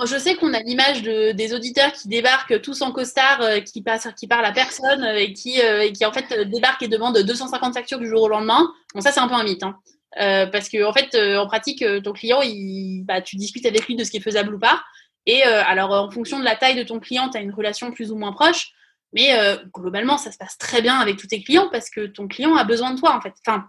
je 0.05 0.17
sais 0.17 0.35
qu'on 0.35 0.53
a 0.53 0.59
l'image 0.61 1.01
de, 1.01 1.31
des 1.31 1.53
auditeurs 1.53 1.91
qui 1.91 2.07
débarquent 2.07 2.61
tous 2.61 2.81
en 2.81 2.91
costard, 2.91 3.41
euh, 3.41 3.59
qui, 3.59 3.81
passent, 3.81 4.07
qui 4.17 4.27
parlent 4.27 4.45
à 4.45 4.51
personne 4.51 5.03
euh, 5.03 5.17
et, 5.17 5.33
qui, 5.33 5.61
euh, 5.61 5.91
qui 5.91 6.05
en 6.05 6.11
fait 6.11 6.47
débarquent 6.49 6.83
et 6.83 6.87
demandent 6.87 7.17
250 7.17 7.73
factures 7.73 7.99
du 7.99 8.07
jour 8.07 8.23
au 8.23 8.27
lendemain. 8.27 8.71
Bon, 8.93 9.01
ça 9.01 9.11
c'est 9.11 9.19
un 9.19 9.27
peu 9.27 9.35
un 9.35 9.43
mythe, 9.43 9.63
hein. 9.63 9.77
parce 10.15 10.69
que 10.69 10.83
en 10.83 10.93
fait, 10.93 11.15
en 11.37 11.47
pratique, 11.47 11.83
ton 12.03 12.13
client, 12.13 12.41
il, 12.41 13.03
bah, 13.05 13.21
tu 13.21 13.35
discutes 13.35 13.65
avec 13.65 13.87
lui 13.87 13.95
de 13.95 14.03
ce 14.03 14.11
qui 14.11 14.17
est 14.17 14.21
faisable 14.21 14.55
ou 14.55 14.59
pas. 14.59 14.81
Et 15.25 15.43
alors, 15.43 15.91
en 15.91 16.09
fonction 16.09 16.39
de 16.39 16.45
la 16.45 16.55
taille 16.55 16.75
de 16.75 16.83
ton 16.83 16.99
client, 16.99 17.29
tu 17.29 17.37
as 17.37 17.41
une 17.41 17.53
relation 17.53 17.91
plus 17.91 18.11
ou 18.11 18.15
moins 18.15 18.31
proche. 18.31 18.71
Mais 19.13 19.35
globalement, 19.73 20.17
ça 20.17 20.31
se 20.31 20.37
passe 20.37 20.57
très 20.57 20.83
bien 20.83 20.99
avec 20.99 21.17
tous 21.17 21.27
tes 21.27 21.41
clients 21.41 21.67
parce 21.71 21.89
que 21.89 22.05
ton 22.05 22.27
client 22.27 22.55
a 22.55 22.63
besoin 22.63 22.91
de 22.91 22.99
toi, 22.99 23.15
en 23.15 23.21
fait. 23.21 23.33
Enfin, 23.45 23.65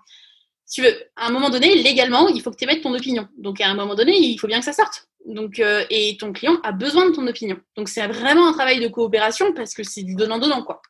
tu 0.70 0.82
veux, 0.82 0.94
à 1.16 1.26
un 1.26 1.30
moment 1.30 1.50
donné, 1.50 1.74
légalement, 1.74 2.28
il 2.28 2.40
faut 2.40 2.50
que 2.50 2.56
tu 2.56 2.64
émettes 2.64 2.82
ton 2.82 2.94
opinion. 2.94 3.28
Donc, 3.36 3.60
à 3.60 3.68
un 3.68 3.74
moment 3.74 3.96
donné, 3.96 4.16
il 4.16 4.38
faut 4.38 4.46
bien 4.46 4.60
que 4.60 4.64
ça 4.64 4.72
sorte. 4.72 5.08
Donc, 5.26 5.58
euh, 5.58 5.84
et 5.90 6.16
ton 6.18 6.32
client 6.32 6.58
a 6.62 6.70
besoin 6.70 7.10
de 7.10 7.14
ton 7.14 7.26
opinion. 7.26 7.58
Donc, 7.76 7.88
c'est 7.88 8.06
vraiment 8.06 8.48
un 8.48 8.52
travail 8.52 8.78
de 8.80 8.86
coopération 8.86 9.52
parce 9.52 9.74
que 9.74 9.82
c'est 9.82 10.02
du 10.02 10.14
donnant-donnant, 10.14 10.62
quoi. 10.62 10.80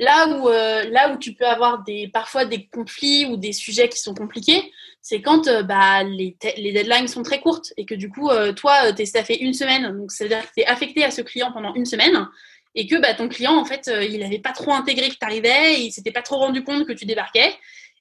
Là 0.00 0.26
où, 0.26 0.48
euh, 0.48 0.90
là 0.90 1.12
où 1.12 1.18
tu 1.18 1.34
peux 1.34 1.46
avoir 1.46 1.84
des, 1.84 2.08
parfois 2.08 2.44
des 2.44 2.66
conflits 2.66 3.26
ou 3.26 3.36
des 3.36 3.52
sujets 3.52 3.88
qui 3.88 4.00
sont 4.00 4.14
compliqués, 4.14 4.72
c'est 5.00 5.22
quand 5.22 5.48
bah, 5.62 6.02
les, 6.02 6.36
les, 6.56 6.72
deadlines 6.72 7.06
sont 7.06 7.22
très 7.22 7.40
courtes 7.40 7.72
et 7.76 7.86
que 7.86 7.94
du 7.94 8.10
coup, 8.10 8.30
toi, 8.56 8.92
tu 8.92 9.02
es 9.02 9.06
staffé 9.06 9.40
une 9.40 9.54
semaine, 9.54 9.96
donc 9.96 10.10
ça 10.10 10.24
veut 10.24 10.30
dire 10.30 10.40
que 10.40 10.52
tu 10.56 10.62
es 10.62 10.66
affecté 10.66 11.04
à 11.04 11.12
ce 11.12 11.20
client 11.20 11.52
pendant 11.52 11.74
une 11.74 11.84
semaine 11.84 12.26
et 12.74 12.86
que 12.86 12.96
bah, 13.00 13.14
ton 13.14 13.28
client, 13.28 13.56
en 13.56 13.64
fait, 13.64 13.90
il 14.08 14.18
n'avait 14.18 14.38
pas 14.38 14.52
trop 14.52 14.72
intégré 14.72 15.08
que 15.08 15.14
tu 15.14 15.24
arrivais, 15.24 15.80
il 15.80 15.92
s'était 15.92 16.10
pas 16.10 16.22
trop 16.22 16.38
rendu 16.38 16.64
compte 16.64 16.86
que 16.86 16.92
tu 16.92 17.04
débarquais. 17.04 17.54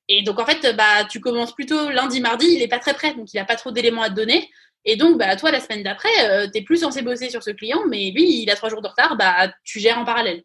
Et 0.10 0.24
donc, 0.24 0.40
en 0.40 0.46
fait, 0.46 0.76
bah, 0.76 1.06
tu 1.10 1.20
commences 1.20 1.54
plutôt 1.54 1.90
lundi, 1.90 2.20
mardi, 2.20 2.48
il 2.48 2.60
n'est 2.60 2.68
pas 2.68 2.80
très 2.80 2.94
prêt, 2.94 3.14
donc 3.14 3.34
il 3.34 3.38
n'a 3.38 3.46
pas 3.46 3.56
trop 3.56 3.72
d'éléments 3.72 4.02
à 4.02 4.10
te 4.10 4.16
donner. 4.16 4.50
Et 4.86 4.96
donc, 4.98 5.18
bah, 5.18 5.36
toi, 5.36 5.52
la 5.52 5.60
semaine 5.60 5.84
d'après, 5.84 6.10
euh, 6.24 6.46
tu 6.46 6.60
n'es 6.60 6.66
plus 6.66 6.78
censé 6.78 7.02
bosser 7.02 7.30
sur 7.30 7.42
ce 7.42 7.52
client, 7.52 7.82
mais 7.88 8.12
lui, 8.12 8.42
il 8.42 8.50
a 8.50 8.56
trois 8.56 8.70
jours 8.70 8.82
de 8.82 8.88
retard, 8.88 9.16
bah, 9.16 9.52
tu 9.64 9.80
gères 9.80 9.98
en 9.98 10.06
parallèle. 10.06 10.44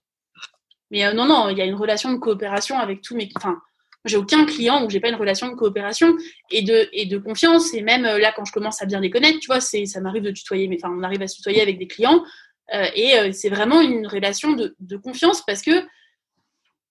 Mais 0.91 1.05
euh, 1.05 1.13
non, 1.13 1.27
non, 1.27 1.49
il 1.49 1.59
y 1.59 1.61
a 1.61 1.65
une 1.65 1.75
relation 1.75 2.13
de 2.13 2.19
coopération 2.19 2.79
avec 2.79 3.03
tous 3.03 3.17
mes. 3.17 3.29
Enfin, 3.37 3.59
j'ai 4.05 4.17
aucun 4.17 4.47
client 4.47 4.85
où 4.85 4.91
j'ai 4.91 5.01
pas 5.01 5.09
une 5.09 5.17
relation 5.17 5.49
de 5.49 5.55
coopération 5.55 6.17
et 6.51 6.63
de, 6.63 6.89
et 6.93 7.07
de 7.07 7.19
confiance. 7.19 7.75
Et 7.75 7.83
même 7.83 8.07
euh, 8.07 8.19
là, 8.19 8.33
quand 8.35 8.45
je 8.45 8.53
commence 8.53 8.81
à 8.81 8.87
bien 8.87 9.01
les 9.01 9.11
connaître, 9.11 9.41
tu 9.41 9.49
vois, 9.49 9.61
ça 9.61 10.01
m'arrive 10.01 10.23
de 10.23 10.31
tutoyer, 10.31 10.69
mais 10.69 10.79
enfin, 10.81 10.95
on 10.97 11.03
arrive 11.03 11.21
à 11.21 11.27
se 11.27 11.37
tutoyer 11.37 11.61
avec 11.61 11.79
des 11.79 11.89
clients. 11.89 12.25
Et 12.73 13.33
c'est 13.33 13.49
vraiment 13.49 13.81
une 13.81 14.07
relation 14.07 14.53
de, 14.53 14.97
confiance 14.97 15.43
parce 15.47 15.63
que 15.63 15.87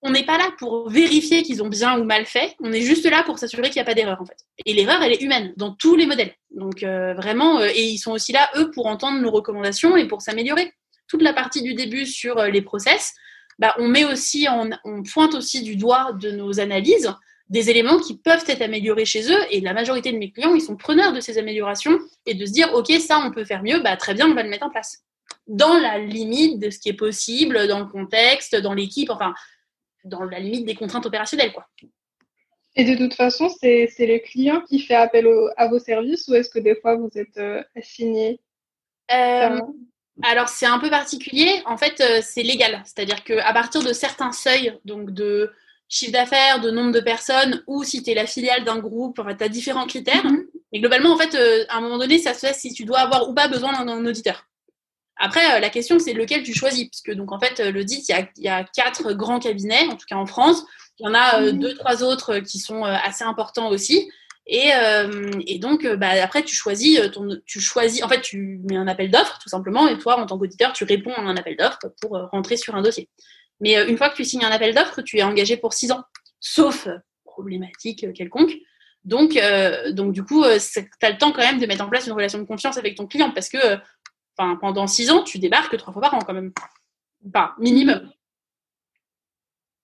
on 0.01 0.11
n'est 0.11 0.25
pas 0.25 0.37
là 0.37 0.51
pour 0.59 0.89
vérifier 0.89 1.43
qu'ils 1.43 1.63
ont 1.63 1.69
bien 1.69 1.99
ou 1.99 2.03
mal 2.03 2.25
fait, 2.25 2.55
on 2.59 2.71
est 2.71 2.81
juste 2.81 3.09
là 3.09 3.23
pour 3.23 3.39
s'assurer 3.39 3.69
qu'il 3.69 3.75
n'y 3.75 3.81
a 3.81 3.85
pas 3.85 3.95
d'erreur 3.95 4.21
en 4.21 4.25
fait. 4.25 4.37
Et 4.65 4.73
l'erreur, 4.73 5.01
elle 5.01 5.13
est 5.13 5.21
humaine 5.21 5.53
dans 5.57 5.73
tous 5.73 5.95
les 5.95 6.05
modèles. 6.05 6.33
Donc 6.51 6.83
euh, 6.83 7.13
vraiment, 7.13 7.59
euh, 7.59 7.69
et 7.73 7.83
ils 7.83 7.97
sont 7.97 8.11
aussi 8.11 8.31
là, 8.31 8.49
eux, 8.55 8.69
pour 8.71 8.85
entendre 8.87 9.19
nos 9.19 9.31
recommandations 9.31 9.97
et 9.97 10.07
pour 10.07 10.21
s'améliorer. 10.21 10.71
Toute 11.07 11.21
la 11.21 11.33
partie 11.33 11.61
du 11.61 11.73
début 11.73 12.05
sur 12.05 12.37
euh, 12.37 12.49
les 12.49 12.61
process, 12.61 13.13
bah, 13.59 13.73
on 13.79 13.87
met 13.87 14.05
aussi, 14.05 14.47
on 14.83 15.03
pointe 15.03 15.33
aussi 15.33 15.63
du 15.63 15.75
doigt 15.75 16.11
de 16.13 16.31
nos 16.31 16.59
analyses 16.59 17.11
des 17.49 17.69
éléments 17.69 17.97
qui 17.97 18.17
peuvent 18.17 18.43
être 18.47 18.61
améliorés 18.61 19.05
chez 19.05 19.31
eux. 19.31 19.39
Et 19.49 19.61
la 19.61 19.73
majorité 19.73 20.11
de 20.11 20.17
mes 20.17 20.31
clients, 20.31 20.53
ils 20.53 20.61
sont 20.61 20.75
preneurs 20.75 21.13
de 21.13 21.21
ces 21.21 21.37
améliorations 21.37 21.97
et 22.25 22.35
de 22.35 22.45
se 22.45 22.51
dire, 22.51 22.73
OK, 22.73 22.91
ça, 22.99 23.23
on 23.25 23.31
peut 23.31 23.45
faire 23.45 23.63
mieux, 23.63 23.79
bah, 23.79 23.95
très 23.97 24.13
bien, 24.13 24.29
on 24.29 24.35
va 24.35 24.43
le 24.43 24.49
mettre 24.49 24.65
en 24.65 24.69
place. 24.69 25.06
Dans 25.47 25.79
la 25.79 25.97
limite 25.97 26.59
de 26.59 26.69
ce 26.69 26.79
qui 26.79 26.89
est 26.89 26.93
possible, 26.93 27.67
dans 27.67 27.79
le 27.79 27.85
contexte, 27.85 28.55
dans 28.55 28.73
l'équipe, 28.73 29.09
enfin, 29.09 29.33
dans 30.03 30.23
la 30.23 30.39
limite 30.39 30.65
des 30.65 30.75
contraintes 30.75 31.05
opérationnelles. 31.05 31.53
Quoi. 31.53 31.67
Et 32.75 32.83
de 32.83 32.95
toute 32.95 33.15
façon, 33.15 33.49
c'est 33.49 33.89
le 33.99 34.19
client 34.19 34.61
qui 34.61 34.79
fait 34.79 34.95
appel 34.95 35.27
à 35.57 35.67
vos 35.67 35.79
services 35.79 36.27
ou 36.27 36.35
est-ce 36.35 36.49
que 36.49 36.59
des 36.59 36.75
fois 36.75 36.95
vous 36.95 37.09
êtes 37.15 37.37
euh, 37.37 37.63
assigné? 37.75 38.39
Euh, 39.11 39.59
Alors 40.21 40.47
c'est 40.47 40.67
un 40.67 40.77
peu 40.77 40.89
particulier. 40.89 41.61
En 41.65 41.75
fait, 41.77 41.99
euh, 42.01 42.19
c'est 42.21 42.43
légal. 42.43 42.83
C'est-à-dire 42.85 43.23
qu'à 43.23 43.51
partir 43.51 43.83
de 43.83 43.93
certains 43.93 44.31
seuils, 44.31 44.77
donc 44.85 45.11
de 45.11 45.51
chiffre 45.89 46.11
d'affaires, 46.11 46.61
de 46.61 46.69
nombre 46.69 46.91
de 46.91 46.99
personnes, 46.99 47.63
ou 47.65 47.83
si 47.83 48.03
tu 48.03 48.11
es 48.11 48.13
la 48.13 48.27
filiale 48.27 48.63
d'un 48.63 48.77
groupe, 48.77 49.19
tu 49.37 49.43
as 49.43 49.49
différents 49.49 49.87
critères. 49.87 50.25
Mm-hmm. 50.25 50.45
Mais 50.71 50.79
globalement, 50.79 51.13
en 51.13 51.17
fait, 51.17 51.35
à 51.69 51.77
un 51.77 51.81
moment 51.81 51.97
donné, 51.97 52.19
ça 52.19 52.35
se 52.35 52.45
fait 52.45 52.53
si 52.53 52.73
tu 52.73 52.85
dois 52.85 52.99
avoir 52.99 53.27
ou 53.27 53.33
pas 53.33 53.47
besoin 53.47 53.71
d'un 53.85 54.05
auditeur. 54.05 54.45
Après, 55.19 55.55
euh, 55.55 55.59
la 55.59 55.69
question, 55.69 55.99
c'est 55.99 56.13
lequel 56.13 56.43
tu 56.43 56.53
choisis. 56.53 56.87
Puisque, 56.87 57.13
donc, 57.13 57.31
en 57.31 57.39
fait, 57.39 57.59
euh, 57.59 57.71
le 57.71 57.83
dit, 57.83 58.03
il 58.07 58.43
y, 58.43 58.47
a, 58.47 58.63
quatre 58.63 59.13
grands 59.13 59.39
cabinets, 59.39 59.87
en 59.89 59.95
tout 59.95 60.05
cas 60.07 60.15
en 60.15 60.25
France. 60.25 60.63
Il 60.99 61.05
y 61.05 61.09
en 61.09 61.13
a 61.13 61.41
euh, 61.41 61.53
mhm. 61.53 61.59
deux, 61.59 61.75
trois 61.75 62.03
autres 62.03 62.39
qui 62.39 62.59
sont 62.59 62.83
assez 62.83 63.23
importants 63.23 63.69
aussi. 63.69 64.09
Et, 64.49 64.71
donc, 65.59 65.85
bah, 65.85 66.11
après, 66.23 66.43
tu 66.43 66.55
choisis, 66.55 67.01
ton, 67.11 67.27
tu 67.45 67.59
choisis, 67.59 68.01
en 68.01 68.07
fait, 68.07 68.21
tu 68.21 68.61
mets 68.69 68.77
un 68.77 68.87
appel 68.87 69.11
d'offres, 69.11 69.39
tout 69.41 69.49
simplement, 69.49 69.89
et 69.89 69.97
toi, 69.97 70.17
en 70.17 70.25
tant 70.25 70.37
qu'auditeur, 70.37 70.71
tu 70.71 70.85
réponds 70.85 71.13
à 71.13 71.19
un 71.19 71.35
appel 71.35 71.57
d'offres 71.57 71.79
pour 72.01 72.17
rentrer 72.31 72.55
sur 72.55 72.73
un 72.73 72.81
dossier. 72.81 73.09
Mais 73.59 73.75
une 73.89 73.97
fois 73.97 74.09
que 74.09 74.15
tu 74.15 74.23
signes 74.23 74.45
un 74.45 74.51
appel 74.51 74.73
d'offres, 74.73 75.01
tu 75.01 75.17
es 75.17 75.23
engagé 75.23 75.57
pour 75.57 75.73
six 75.73 75.91
ans, 75.91 76.03
sauf 76.39 76.87
problématique 77.25 78.13
quelconque. 78.13 78.53
Donc, 79.03 79.37
donc 79.91 80.13
du 80.13 80.23
coup, 80.23 80.45
tu 80.45 80.79
as 81.01 81.09
le 81.09 81.17
temps 81.17 81.33
quand 81.33 81.41
même 81.41 81.59
de 81.59 81.65
mettre 81.65 81.83
en 81.83 81.89
place 81.89 82.07
une 82.07 82.13
relation 82.13 82.39
de 82.39 82.45
confiance 82.45 82.77
avec 82.77 82.95
ton 82.95 83.05
client 83.05 83.31
parce 83.31 83.49
que 83.49 83.57
Enfin, 84.37 84.55
pendant 84.55 84.87
six 84.87 85.09
ans, 85.09 85.23
tu 85.23 85.39
débarques 85.39 85.77
trois 85.77 85.93
fois 85.93 86.01
par 86.01 86.13
an 86.13 86.19
quand 86.19 86.33
même. 86.33 86.53
Pas 87.31 87.55
minimum. 87.59 88.11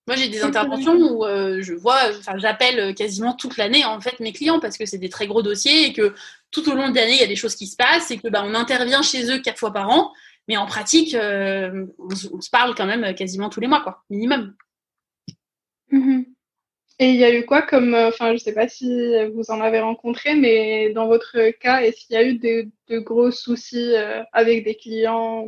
Moi, 0.05 0.17
j'ai 0.17 0.27
des 0.27 0.43
interventions 0.43 0.95
où 0.95 1.25
euh, 1.25 1.61
je 1.61 1.73
vois, 1.73 1.97
enfin, 2.19 2.37
j'appelle 2.37 2.93
quasiment 2.93 3.33
toute 3.33 3.55
l'année 3.55 3.85
en 3.85 4.01
fait 4.01 4.19
mes 4.19 4.33
clients 4.33 4.59
parce 4.59 4.77
que 4.77 4.85
c'est 4.85 4.97
des 4.97 5.09
très 5.09 5.27
gros 5.27 5.41
dossiers 5.41 5.87
et 5.87 5.93
que 5.93 6.13
tout 6.51 6.69
au 6.69 6.75
long 6.75 6.89
de 6.89 6.95
l'année, 6.95 7.13
il 7.13 7.19
y 7.19 7.23
a 7.23 7.27
des 7.27 7.37
choses 7.37 7.55
qui 7.55 7.67
se 7.67 7.77
passent 7.77 8.11
et 8.11 8.17
que 8.17 8.27
bah, 8.27 8.43
on 8.45 8.53
intervient 8.53 9.01
chez 9.01 9.31
eux 9.31 9.39
quatre 9.39 9.59
fois 9.59 9.71
par 9.71 9.89
an. 9.89 10.11
Mais 10.49 10.57
en 10.57 10.65
pratique, 10.65 11.15
euh, 11.15 11.85
on, 11.97 12.41
se 12.41 12.49
parle 12.49 12.75
quand 12.75 12.85
même 12.85 13.15
quasiment 13.15 13.49
tous 13.49 13.61
les 13.61 13.67
mois, 13.67 13.81
quoi, 13.81 14.03
minimum. 14.09 14.53
Mm-hmm. 15.91 16.32
Et 17.03 17.09
il 17.09 17.17
y 17.17 17.25
a 17.25 17.35
eu 17.35 17.45
quoi 17.45 17.61
comme, 17.61 17.93
euh, 17.93 18.07
enfin, 18.07 18.31
je 18.31 18.37
sais 18.37 18.53
pas 18.53 18.69
si 18.69 18.87
vous 19.33 19.51
en 19.51 19.59
avez 19.59 19.81
rencontré, 19.81 20.35
mais 20.35 20.93
dans 20.93 21.07
votre 21.07 21.49
cas, 21.59 21.81
est-ce 21.81 22.05
qu'il 22.05 22.15
y 22.15 22.17
a 22.17 22.23
eu 22.23 22.37
de, 22.37 22.99
gros 22.99 23.29
soucis 23.29 23.93
euh, 23.93 24.23
avec 24.31 24.63
des 24.63 24.75
clients. 24.75 25.45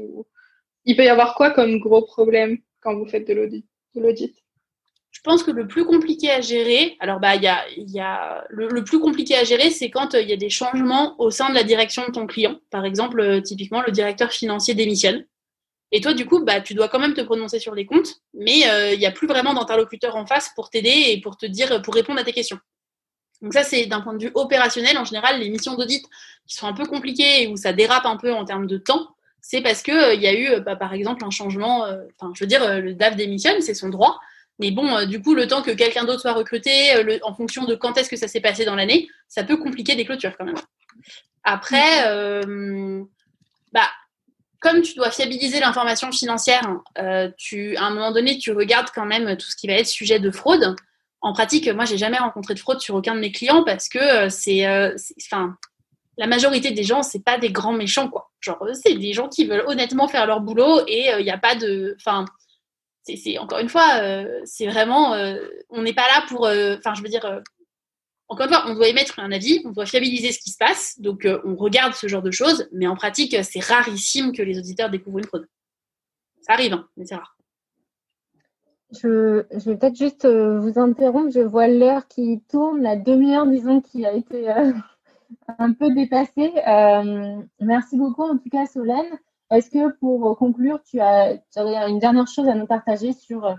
Il 0.84 0.98
peut 0.98 1.06
y 1.06 1.08
avoir 1.08 1.34
quoi 1.36 1.52
comme 1.52 1.80
gros 1.80 2.02
problème 2.02 2.58
quand 2.82 2.94
vous 2.98 3.06
faites 3.06 3.26
de 3.26 3.34
l'audit 3.34 4.36
Je 5.12 5.22
pense 5.22 5.44
que 5.44 5.52
le 5.52 5.66
plus 5.66 5.86
compliqué 5.86 6.30
à 6.30 6.42
gérer, 6.42 6.98
alors 7.00 7.22
bah 7.22 7.38
y 7.38 7.48
a, 7.48 7.64
y 7.78 8.02
a 8.02 8.44
le, 8.50 8.68
le, 8.68 8.84
plus 8.84 9.00
compliqué 9.00 9.38
à 9.38 9.46
gérer, 9.46 9.70
c'est 9.70 9.90
quand 9.90 10.14
euh, 10.14 10.22
il 10.22 10.30
y 10.30 10.34
a 10.34 10.38
des 10.38 10.50
changements 10.50 11.16
au 11.22 11.32
sein 11.32 11.50
de 11.50 11.56
la 11.56 11.64
direction 11.64 12.06
de 12.06 12.12
ton 12.12 12.28
client. 12.28 12.60
Par 12.70 12.84
exemple, 12.84 13.42
typiquement 13.44 13.82
le 13.82 13.94
directeur 13.94 14.34
financier 14.34 14.74
démissionne. 14.74 15.26
Et 15.92 16.02
toi, 16.02 16.14
du 16.14 16.26
coup, 16.26 16.44
bah, 16.44 16.62
tu 16.62 16.74
dois 16.74 16.90
quand 16.90 17.00
même 17.00 17.14
te 17.14 17.22
prononcer 17.22 17.60
sur 17.60 17.76
les 17.76 17.86
comptes, 17.86 18.16
mais 18.34 18.68
euh, 18.70 18.94
il 18.94 19.00
n'y 19.00 19.06
a 19.06 19.12
plus 19.12 19.28
vraiment 19.28 19.54
d'interlocuteur 19.54 20.16
en 20.16 20.26
face 20.26 20.52
pour 20.56 20.70
t'aider 20.70 21.06
et 21.10 21.22
pour 21.22 21.38
te 21.38 21.46
dire, 21.46 21.82
pour 21.82 21.94
répondre 21.94 22.20
à 22.20 22.24
tes 22.24 22.34
questions. 22.34 22.60
Donc 23.42 23.54
ça, 23.54 23.64
c'est 23.64 23.86
d'un 23.86 24.02
point 24.02 24.14
de 24.14 24.24
vue 24.24 24.32
opérationnel. 24.34 24.98
En 24.98 25.06
général, 25.06 25.40
les 25.40 25.50
missions 25.50 25.76
d'audit 25.76 26.04
qui 26.48 26.56
sont 26.56 26.68
un 26.68 26.74
peu 26.74 26.86
compliquées 26.86 27.44
et 27.44 27.48
où 27.48 27.58
ça 27.58 27.74
dérape 27.74 28.06
un 28.06 28.18
peu 28.18 28.34
en 28.34 28.46
termes 28.46 28.68
de 28.68 28.78
temps, 28.78 29.10
c'est 29.42 29.62
parce 29.62 29.84
qu'il 29.84 29.94
euh, 29.94 30.16
y 30.16 30.28
a 30.28 30.34
eu, 30.34 30.60
bah, 30.62 30.76
par 30.76 30.94
exemple, 30.94 31.24
un 31.24 31.30
changement. 31.30 31.84
Enfin, 32.20 32.32
je 32.34 32.44
veux 32.44 32.48
dire, 32.48 32.82
le 32.82 32.94
DAF 32.94 33.16
démissionne, 33.16 33.62
c'est 33.62 33.76
son 33.76 33.90
droit. 33.90 34.20
Mais 34.58 34.72
bon, 34.72 34.98
euh, 34.98 35.06
du 35.06 35.22
coup, 35.22 35.36
le 35.36 35.48
temps 35.48 35.62
que 35.62 35.72
quelqu'un 35.72 36.06
d'autre 36.06 36.22
soit 36.22 36.34
recruté, 36.34 36.72
en 37.24 37.34
fonction 37.34 37.66
de 37.66 37.76
quand 37.76 37.98
est-ce 37.98 38.10
que 38.10 38.16
ça 38.16 38.28
s'est 38.28 38.42
passé 38.42 38.66
dans 38.66 38.76
l'année, 38.76 39.08
ça 39.28 39.44
peut 39.44 39.58
compliquer 39.58 39.96
des 39.96 40.06
clôtures 40.06 40.36
quand 40.38 40.46
même. 40.46 40.56
Après, 41.44 42.02
bah, 43.72 43.90
comme 44.66 44.82
tu 44.82 44.96
dois 44.96 45.12
fiabiliser 45.12 45.60
l'information 45.60 46.12
financière, 46.12 46.68
euh, 46.98 47.30
tu, 47.38 47.78
à 47.78 47.84
un 47.84 47.92
moment 47.92 48.12
donné, 48.12 48.40
tu 48.40 48.52
regardes 48.52 48.90
quand 48.90 49.06
même 49.06 49.38
tout 49.38 49.46
ce 49.46 49.56
qui 49.56 49.68
va 49.68 49.74
être 49.74 49.86
sujet 49.86 50.20
de 50.20 50.32
fraude. 50.32 50.76
En 51.22 51.34
pratique, 51.34 51.68
moi, 51.68 51.86
j'ai 51.86 52.00
jamais 52.00 52.18
rencontré 52.18 52.56
de 52.56 52.60
fraude 52.60 52.82
sur 52.82 52.96
aucun 52.96 53.14
de 53.14 53.20
mes 53.20 53.32
clients 53.32 53.64
parce 53.64 53.90
que 53.90 54.00
euh, 54.00 54.30
c'est, 54.30 54.66
euh, 54.66 54.96
enfin, 55.22 55.56
la 56.18 56.26
majorité 56.26 56.72
des 56.72 56.82
gens, 56.82 57.04
c'est 57.04 57.24
pas 57.24 57.38
des 57.38 57.52
grands 57.52 57.74
méchants, 57.74 58.10
quoi. 58.10 58.32
Genre, 58.40 58.58
c'est 58.74 58.96
des 58.96 59.14
gens 59.14 59.30
qui 59.30 59.46
veulent 59.46 59.66
honnêtement 59.68 60.08
faire 60.08 60.26
leur 60.26 60.42
boulot 60.42 60.82
et 60.88 61.12
il 61.20 61.24
n'y 61.24 61.32
a 61.32 61.38
pas 61.38 61.54
de, 61.54 61.96
enfin, 62.00 62.26
c'est 63.04 63.38
encore 63.38 63.60
une 63.60 63.70
fois, 63.70 64.02
c'est 64.46 64.66
vraiment, 64.66 65.12
on 65.70 65.84
n'est 65.84 65.94
pas 65.94 66.08
là 66.08 66.24
pour, 66.28 66.42
enfin, 66.42 66.96
je 66.96 67.04
veux 67.04 67.10
dire 67.10 67.42
encore 68.28 68.48
une 68.48 68.54
fois, 68.54 68.64
on 68.68 68.74
doit 68.74 68.88
émettre 68.88 69.20
un 69.20 69.32
avis, 69.32 69.62
on 69.66 69.72
doit 69.72 69.86
fiabiliser 69.86 70.32
ce 70.32 70.40
qui 70.40 70.50
se 70.50 70.58
passe, 70.58 71.00
donc 71.00 71.26
euh, 71.26 71.40
on 71.46 71.56
regarde 71.56 71.94
ce 71.94 72.08
genre 72.08 72.24
de 72.24 72.32
choses, 72.32 72.68
mais 72.72 72.88
en 72.88 72.96
pratique, 72.96 73.36
c'est 73.44 73.64
rarissime 73.64 74.32
que 74.32 74.42
les 74.42 74.58
auditeurs 74.58 74.90
découvrent 74.90 75.20
une 75.20 75.26
fraude. 75.26 75.48
Ça 76.42 76.54
arrive, 76.54 76.74
hein, 76.74 76.88
mais 76.98 77.06
c'est 77.06 77.16
rare. 77.16 77.38
Je, 78.92 79.46
vais 79.70 79.78
peut-être 79.78 79.96
juste 79.96 80.26
euh, 80.26 80.60
vous 80.60 80.80
interrompre, 80.80 81.32
je 81.32 81.42
vois 81.42 81.68
l'heure 81.68 82.08
qui 82.08 82.42
tourne, 82.50 82.82
la 82.82 82.96
demi-heure, 82.96 83.46
disons, 83.46 83.82
qui 83.82 84.06
a 84.06 84.14
été 84.14 84.50
euh, 84.50 84.72
un 85.60 85.74
peu 85.74 85.94
dépassée. 85.94 86.52
merci 87.60 87.98
beaucoup, 87.98 88.24
en 88.24 88.38
tout 88.38 88.50
cas, 88.50 88.66
Solène. 88.66 89.20
Est-ce 89.52 89.70
que 89.70 89.92
pour 90.00 90.36
conclure, 90.38 90.80
tu 90.84 91.00
as 91.00 91.38
une 91.56 92.00
dernière 92.00 92.28
chose 92.28 92.48
à 92.48 92.56
nous 92.56 92.66
partager 92.66 93.14
sur 93.14 93.56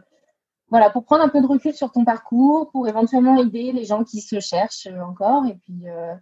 voilà, 0.69 0.91
pour 0.91 1.05
prendre 1.05 1.23
un 1.23 1.29
peu 1.29 1.41
de 1.41 1.47
recul 1.47 1.75
sur 1.75 1.93
ton 1.93 2.05
parcours, 2.05 2.71
pour 2.71 2.89
éventuellement 2.89 3.41
aider 3.41 3.73
les 3.73 3.85
gens 3.85 4.03
qui 4.03 4.21
se 4.21 4.41
cherchent 4.41 4.89
encore. 5.07 5.47
Et 5.47 5.55
puis, 5.65 5.89
euh, 5.89 6.15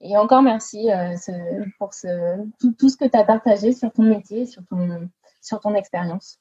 et 0.00 0.16
encore 0.16 0.42
merci 0.42 0.90
euh, 0.90 1.14
pour 1.78 1.90
tout, 2.60 2.88
ce 2.88 2.96
que 2.96 3.04
tu 3.04 3.16
as 3.16 3.24
partagé 3.24 3.72
sur 3.72 3.92
ton 3.92 4.02
métier, 4.02 4.46
sur 4.46 4.62
ton, 4.68 5.08
sur 5.40 5.60
ton 5.60 5.74
expérience. 5.74 6.38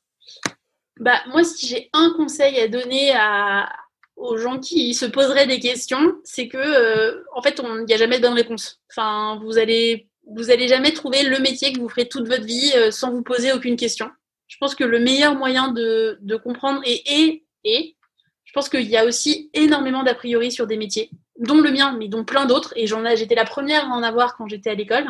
Bah, 1.00 1.20
moi, 1.28 1.44
si 1.44 1.68
j'ai 1.68 1.90
un 1.94 2.14
conseil 2.18 2.60
à 2.60 2.68
donner 2.68 3.12
à, 3.16 3.72
aux 4.16 4.38
gens 4.38 4.60
qui 4.60 4.96
se 4.96 5.06
poseraient 5.06 5.48
des 5.48 5.60
questions, 5.60 6.16
c'est 6.24 6.48
que, 6.48 6.58
euh, 6.58 7.24
en 7.36 7.44
fait, 7.44 7.62
il 7.64 7.86
n'y 7.86 7.94
a 7.94 7.98
jamais 7.98 8.18
de 8.18 8.24
bonne 8.24 8.34
réponse. 8.34 8.82
Enfin, 8.90 9.40
vous 9.44 9.60
allez, 9.60 10.10
vous 10.28 10.50
allez 10.50 10.68
jamais 10.68 10.92
trouver 10.92 11.22
le 11.24 11.40
métier 11.40 11.72
que 11.72 11.80
vous 11.80 11.90
ferez 11.90 12.10
toute 12.10 12.28
votre 12.28 12.46
vie 12.46 12.72
sans 12.92 13.12
vous 13.12 13.24
poser 13.24 13.54
aucune 13.54 13.76
question. 13.76 14.10
Je 14.48 14.58
pense 14.60 14.76
que 14.76 14.84
le 14.84 15.00
meilleur 15.00 15.36
moyen 15.36 15.72
de, 15.72 16.18
de 16.22 16.36
comprendre 16.36 16.82
et, 16.86 17.02
et 17.24 17.43
je 17.66 18.52
pense 18.54 18.70
qu'il 18.70 18.90
y 18.90 18.98
a 18.98 19.06
aussi 19.06 19.50
énormément 19.54 20.04
d'a 20.04 20.16
priori 20.16 20.52
sur 20.52 20.68
des 20.68 20.78
métiers, 20.78 21.10
dont 21.40 21.60
le 21.62 21.72
mien, 21.72 21.96
mais 21.98 22.08
dont 22.08 22.24
plein 22.24 22.46
d'autres. 22.46 22.74
Et 22.76 22.88
j'étais 22.88 23.36
la 23.36 23.46
première 23.46 23.86
à 23.86 23.96
en 23.96 24.04
avoir 24.04 24.36
quand 24.36 24.48
j'étais 24.48 24.70
à 24.70 24.76
l'école. 24.76 25.08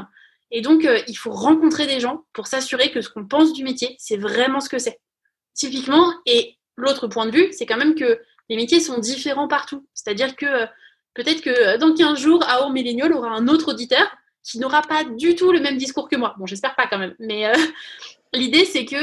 Et 0.52 0.62
donc, 0.62 0.86
euh, 0.86 1.00
il 1.08 1.16
faut 1.16 1.32
rencontrer 1.32 1.88
des 1.88 2.00
gens 2.00 2.26
pour 2.32 2.48
s'assurer 2.48 2.92
que 2.92 3.02
ce 3.02 3.10
qu'on 3.10 3.26
pense 3.26 3.54
du 3.54 3.64
métier, 3.64 3.96
c'est 3.98 4.18
vraiment 4.18 4.60
ce 4.60 4.70
que 4.70 4.78
c'est. 4.78 5.00
Typiquement, 5.56 6.14
et 6.26 6.58
l'autre 6.76 7.08
point 7.08 7.26
de 7.26 7.32
vue, 7.32 7.48
c'est 7.52 7.66
quand 7.66 7.78
même 7.78 7.96
que 7.96 8.20
les 8.50 8.56
métiers 8.56 8.80
sont 8.80 9.00
différents 9.00 9.48
partout. 9.48 9.88
C'est-à-dire 9.94 10.36
que 10.36 10.68
Peut-être 11.14 11.42
que 11.42 11.78
dans 11.78 11.94
15 11.94 12.20
jours, 12.20 12.44
Aor 12.48 12.72
Millennial 12.72 13.14
aura 13.14 13.30
un 13.30 13.48
autre 13.48 13.72
auditeur 13.72 14.08
qui 14.44 14.60
n'aura 14.60 14.82
pas 14.82 15.04
du 15.04 15.36
tout 15.36 15.52
le 15.52 15.60
même 15.60 15.78
discours 15.78 16.10
que 16.10 16.16
moi. 16.16 16.36
Bon, 16.38 16.46
j'espère 16.46 16.76
pas 16.76 16.88
quand 16.88 16.98
même. 16.98 17.16
Mais 17.20 17.52
l'idée, 18.34 18.66
c'est 18.66 18.86
que 18.86 18.98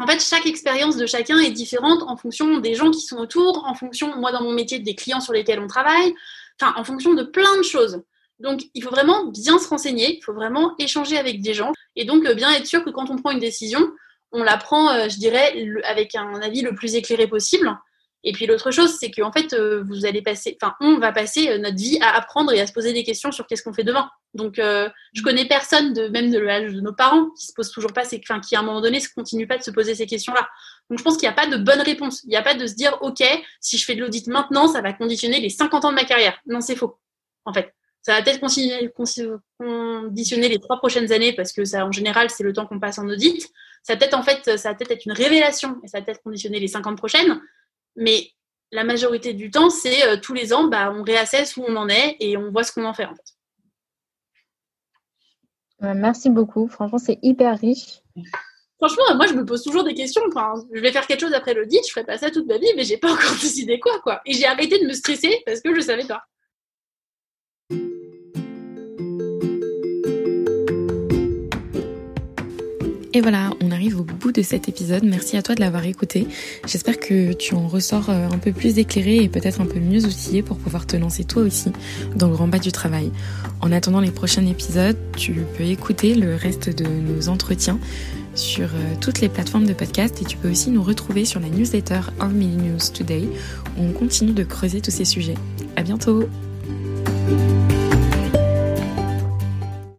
en 0.00 0.06
fait, 0.06 0.20
chaque 0.20 0.46
expérience 0.46 0.96
de 0.96 1.06
chacun 1.06 1.38
est 1.38 1.50
différente 1.50 2.02
en 2.02 2.16
fonction 2.16 2.58
des 2.58 2.74
gens 2.74 2.90
qui 2.90 3.00
sont 3.00 3.18
autour, 3.18 3.64
en 3.66 3.74
fonction, 3.74 4.16
moi, 4.16 4.32
dans 4.32 4.42
mon 4.42 4.52
métier, 4.52 4.80
des 4.80 4.94
clients 4.94 5.20
sur 5.20 5.32
lesquels 5.32 5.60
on 5.60 5.68
travaille, 5.68 6.14
enfin, 6.60 6.74
en 6.76 6.84
fonction 6.84 7.14
de 7.14 7.22
plein 7.22 7.56
de 7.56 7.62
choses. 7.62 8.02
Donc, 8.40 8.62
il 8.74 8.82
faut 8.82 8.90
vraiment 8.90 9.26
bien 9.26 9.58
se 9.58 9.68
renseigner, 9.68 10.16
il 10.18 10.22
faut 10.22 10.32
vraiment 10.32 10.74
échanger 10.78 11.16
avec 11.16 11.40
des 11.40 11.54
gens 11.54 11.72
et 11.94 12.04
donc 12.04 12.26
euh, 12.26 12.34
bien 12.34 12.52
être 12.52 12.66
sûr 12.66 12.84
que 12.84 12.90
quand 12.90 13.08
on 13.10 13.16
prend 13.16 13.30
une 13.30 13.38
décision, 13.38 13.92
on 14.32 14.42
la 14.42 14.56
prend, 14.56 14.90
euh, 14.90 15.08
je 15.08 15.18
dirais, 15.18 15.54
avec 15.84 16.16
un 16.16 16.40
avis 16.42 16.62
le 16.62 16.74
plus 16.74 16.96
éclairé 16.96 17.28
possible 17.28 17.78
et 18.24 18.32
puis 18.32 18.46
l'autre 18.46 18.70
chose, 18.70 18.96
c'est 18.98 19.10
qu'en 19.10 19.30
fait, 19.30 19.52
euh, 19.52 19.84
vous 19.86 20.06
allez 20.06 20.22
passer, 20.22 20.56
enfin, 20.60 20.74
on 20.80 20.98
va 20.98 21.12
passer 21.12 21.50
euh, 21.50 21.58
notre 21.58 21.76
vie 21.76 21.98
à 22.00 22.16
apprendre 22.16 22.52
et 22.52 22.60
à 22.60 22.66
se 22.66 22.72
poser 22.72 22.94
des 22.94 23.04
questions 23.04 23.30
sur 23.30 23.46
qu'est-ce 23.46 23.62
qu'on 23.62 23.74
fait 23.74 23.84
demain. 23.84 24.10
Donc, 24.32 24.58
euh, 24.58 24.88
je 25.12 25.20
mm. 25.20 25.24
connais 25.24 25.44
personne, 25.44 25.92
de, 25.92 26.08
même 26.08 26.30
de 26.30 26.38
l'âge 26.38 26.72
de 26.72 26.80
nos 26.80 26.94
parents, 26.94 27.28
qui 27.38 27.44
se 27.46 27.52
pose 27.52 27.70
toujours 27.70 27.92
pas, 27.92 28.04
ces, 28.04 28.22
enfin, 28.22 28.40
qui 28.40 28.56
à 28.56 28.60
un 28.60 28.62
moment 28.62 28.80
donné, 28.80 28.98
ne 28.98 29.04
continue 29.14 29.46
pas 29.46 29.58
de 29.58 29.62
se 29.62 29.70
poser 29.70 29.94
ces 29.94 30.06
questions-là. 30.06 30.48
Donc, 30.88 30.98
je 30.98 31.04
pense 31.04 31.18
qu'il 31.18 31.28
n'y 31.28 31.34
a 31.34 31.36
pas 31.36 31.46
de 31.46 31.58
bonne 31.58 31.82
réponse. 31.82 32.22
Il 32.24 32.30
n'y 32.30 32.36
a 32.36 32.42
pas 32.42 32.54
de 32.54 32.66
se 32.66 32.74
dire, 32.74 32.96
OK, 33.02 33.22
si 33.60 33.76
je 33.76 33.84
fais 33.84 33.94
de 33.94 34.00
l'audit 34.00 34.26
maintenant, 34.26 34.68
ça 34.68 34.80
va 34.80 34.94
conditionner 34.94 35.40
les 35.40 35.50
50 35.50 35.84
ans 35.84 35.90
de 35.90 35.96
ma 35.96 36.04
carrière. 36.04 36.38
Non, 36.46 36.62
c'est 36.62 36.76
faux. 36.76 36.98
En 37.44 37.52
fait, 37.52 37.74
ça 38.00 38.14
va 38.14 38.22
peut-être 38.22 38.40
conditionner 38.40 40.48
les 40.48 40.60
trois 40.60 40.78
prochaines 40.78 41.12
années 41.12 41.34
parce 41.34 41.52
que 41.52 41.66
ça, 41.66 41.84
en 41.84 41.92
général, 41.92 42.30
c'est 42.30 42.42
le 42.42 42.54
temps 42.54 42.66
qu'on 42.66 42.80
passe 42.80 42.98
en 42.98 43.06
audit. 43.06 43.50
Ça 43.82 43.92
va 43.92 43.98
peut-être, 43.98 44.14
en 44.14 44.22
fait, 44.22 44.56
ça 44.56 44.70
va 44.70 44.74
peut-être 44.74 44.92
être 44.92 45.04
une 45.04 45.12
révélation 45.12 45.76
et 45.84 45.88
ça 45.88 45.98
va 45.98 46.06
peut-être 46.06 46.22
conditionner 46.22 46.58
les 46.58 46.68
50 46.68 46.96
prochaines. 46.96 47.38
Mais 47.96 48.30
la 48.72 48.84
majorité 48.84 49.34
du 49.34 49.50
temps, 49.50 49.70
c'est 49.70 50.06
euh, 50.08 50.16
tous 50.16 50.34
les 50.34 50.52
ans, 50.52 50.64
bah, 50.64 50.92
on 50.94 51.02
réassesse 51.02 51.56
où 51.56 51.64
on 51.66 51.76
en 51.76 51.88
est 51.88 52.16
et 52.20 52.36
on 52.36 52.50
voit 52.50 52.64
ce 52.64 52.72
qu'on 52.72 52.84
en 52.84 52.94
fait 52.94 53.06
en 53.06 53.14
fait. 53.14 53.34
Merci 55.80 56.30
beaucoup. 56.30 56.66
Franchement, 56.68 56.98
c'est 56.98 57.18
hyper 57.22 57.58
riche. 57.58 58.00
Franchement, 58.78 59.16
moi, 59.16 59.26
je 59.26 59.34
me 59.34 59.44
pose 59.44 59.62
toujours 59.62 59.84
des 59.84 59.94
questions. 59.94 60.22
Enfin, 60.28 60.54
je 60.72 60.80
vais 60.80 60.92
faire 60.92 61.06
quelque 61.06 61.20
chose 61.20 61.34
après 61.34 61.54
l'audit, 61.54 61.80
je 61.86 61.92
ferai 61.92 62.04
pas 62.04 62.18
ça 62.18 62.30
toute 62.30 62.46
ma 62.46 62.58
vie, 62.58 62.72
mais 62.76 62.84
j'ai 62.84 62.96
pas 62.96 63.12
encore 63.12 63.32
décidé 63.42 63.78
quoi, 63.78 64.00
quoi. 64.00 64.20
Et 64.24 64.32
j'ai 64.32 64.46
arrêté 64.46 64.78
de 64.78 64.86
me 64.86 64.92
stresser 64.92 65.42
parce 65.44 65.60
que 65.60 65.74
je 65.74 65.80
savais 65.80 66.06
pas. 66.06 66.22
Et 73.16 73.20
voilà, 73.20 73.50
on 73.62 73.70
arrive 73.70 74.00
au 74.00 74.02
bout 74.02 74.32
de 74.32 74.42
cet 74.42 74.68
épisode. 74.68 75.04
Merci 75.04 75.36
à 75.36 75.42
toi 75.42 75.54
de 75.54 75.60
l'avoir 75.60 75.86
écouté. 75.86 76.26
J'espère 76.66 76.98
que 76.98 77.32
tu 77.32 77.54
en 77.54 77.68
ressors 77.68 78.10
euh, 78.10 78.28
un 78.28 78.38
peu 78.38 78.50
plus 78.50 78.76
éclairé 78.78 79.18
et 79.18 79.28
peut-être 79.28 79.60
un 79.60 79.66
peu 79.66 79.78
mieux 79.78 80.04
outillé 80.04 80.42
pour 80.42 80.58
pouvoir 80.58 80.84
te 80.84 80.96
lancer 80.96 81.22
toi 81.22 81.44
aussi 81.44 81.70
dans 82.16 82.26
le 82.26 82.32
grand 82.32 82.48
bas 82.48 82.58
du 82.58 82.72
travail. 82.72 83.12
En 83.60 83.70
attendant 83.70 84.00
les 84.00 84.10
prochains 84.10 84.44
épisodes, 84.46 84.96
tu 85.16 85.32
peux 85.56 85.62
écouter 85.62 86.16
le 86.16 86.34
reste 86.34 86.76
de 86.76 86.88
nos 86.88 87.28
entretiens 87.28 87.78
sur 88.34 88.64
euh, 88.64 88.94
toutes 89.00 89.20
les 89.20 89.28
plateformes 89.28 89.66
de 89.66 89.74
podcast 89.74 90.20
et 90.20 90.24
tu 90.24 90.36
peux 90.36 90.50
aussi 90.50 90.72
nous 90.72 90.82
retrouver 90.82 91.24
sur 91.24 91.38
la 91.38 91.48
newsletter 91.48 92.00
Army 92.18 92.48
News 92.48 92.80
Today 92.92 93.28
où 93.78 93.82
on 93.84 93.92
continue 93.92 94.32
de 94.32 94.42
creuser 94.42 94.80
tous 94.80 94.90
ces 94.90 95.04
sujets. 95.04 95.36
À 95.76 95.84
bientôt! 95.84 96.28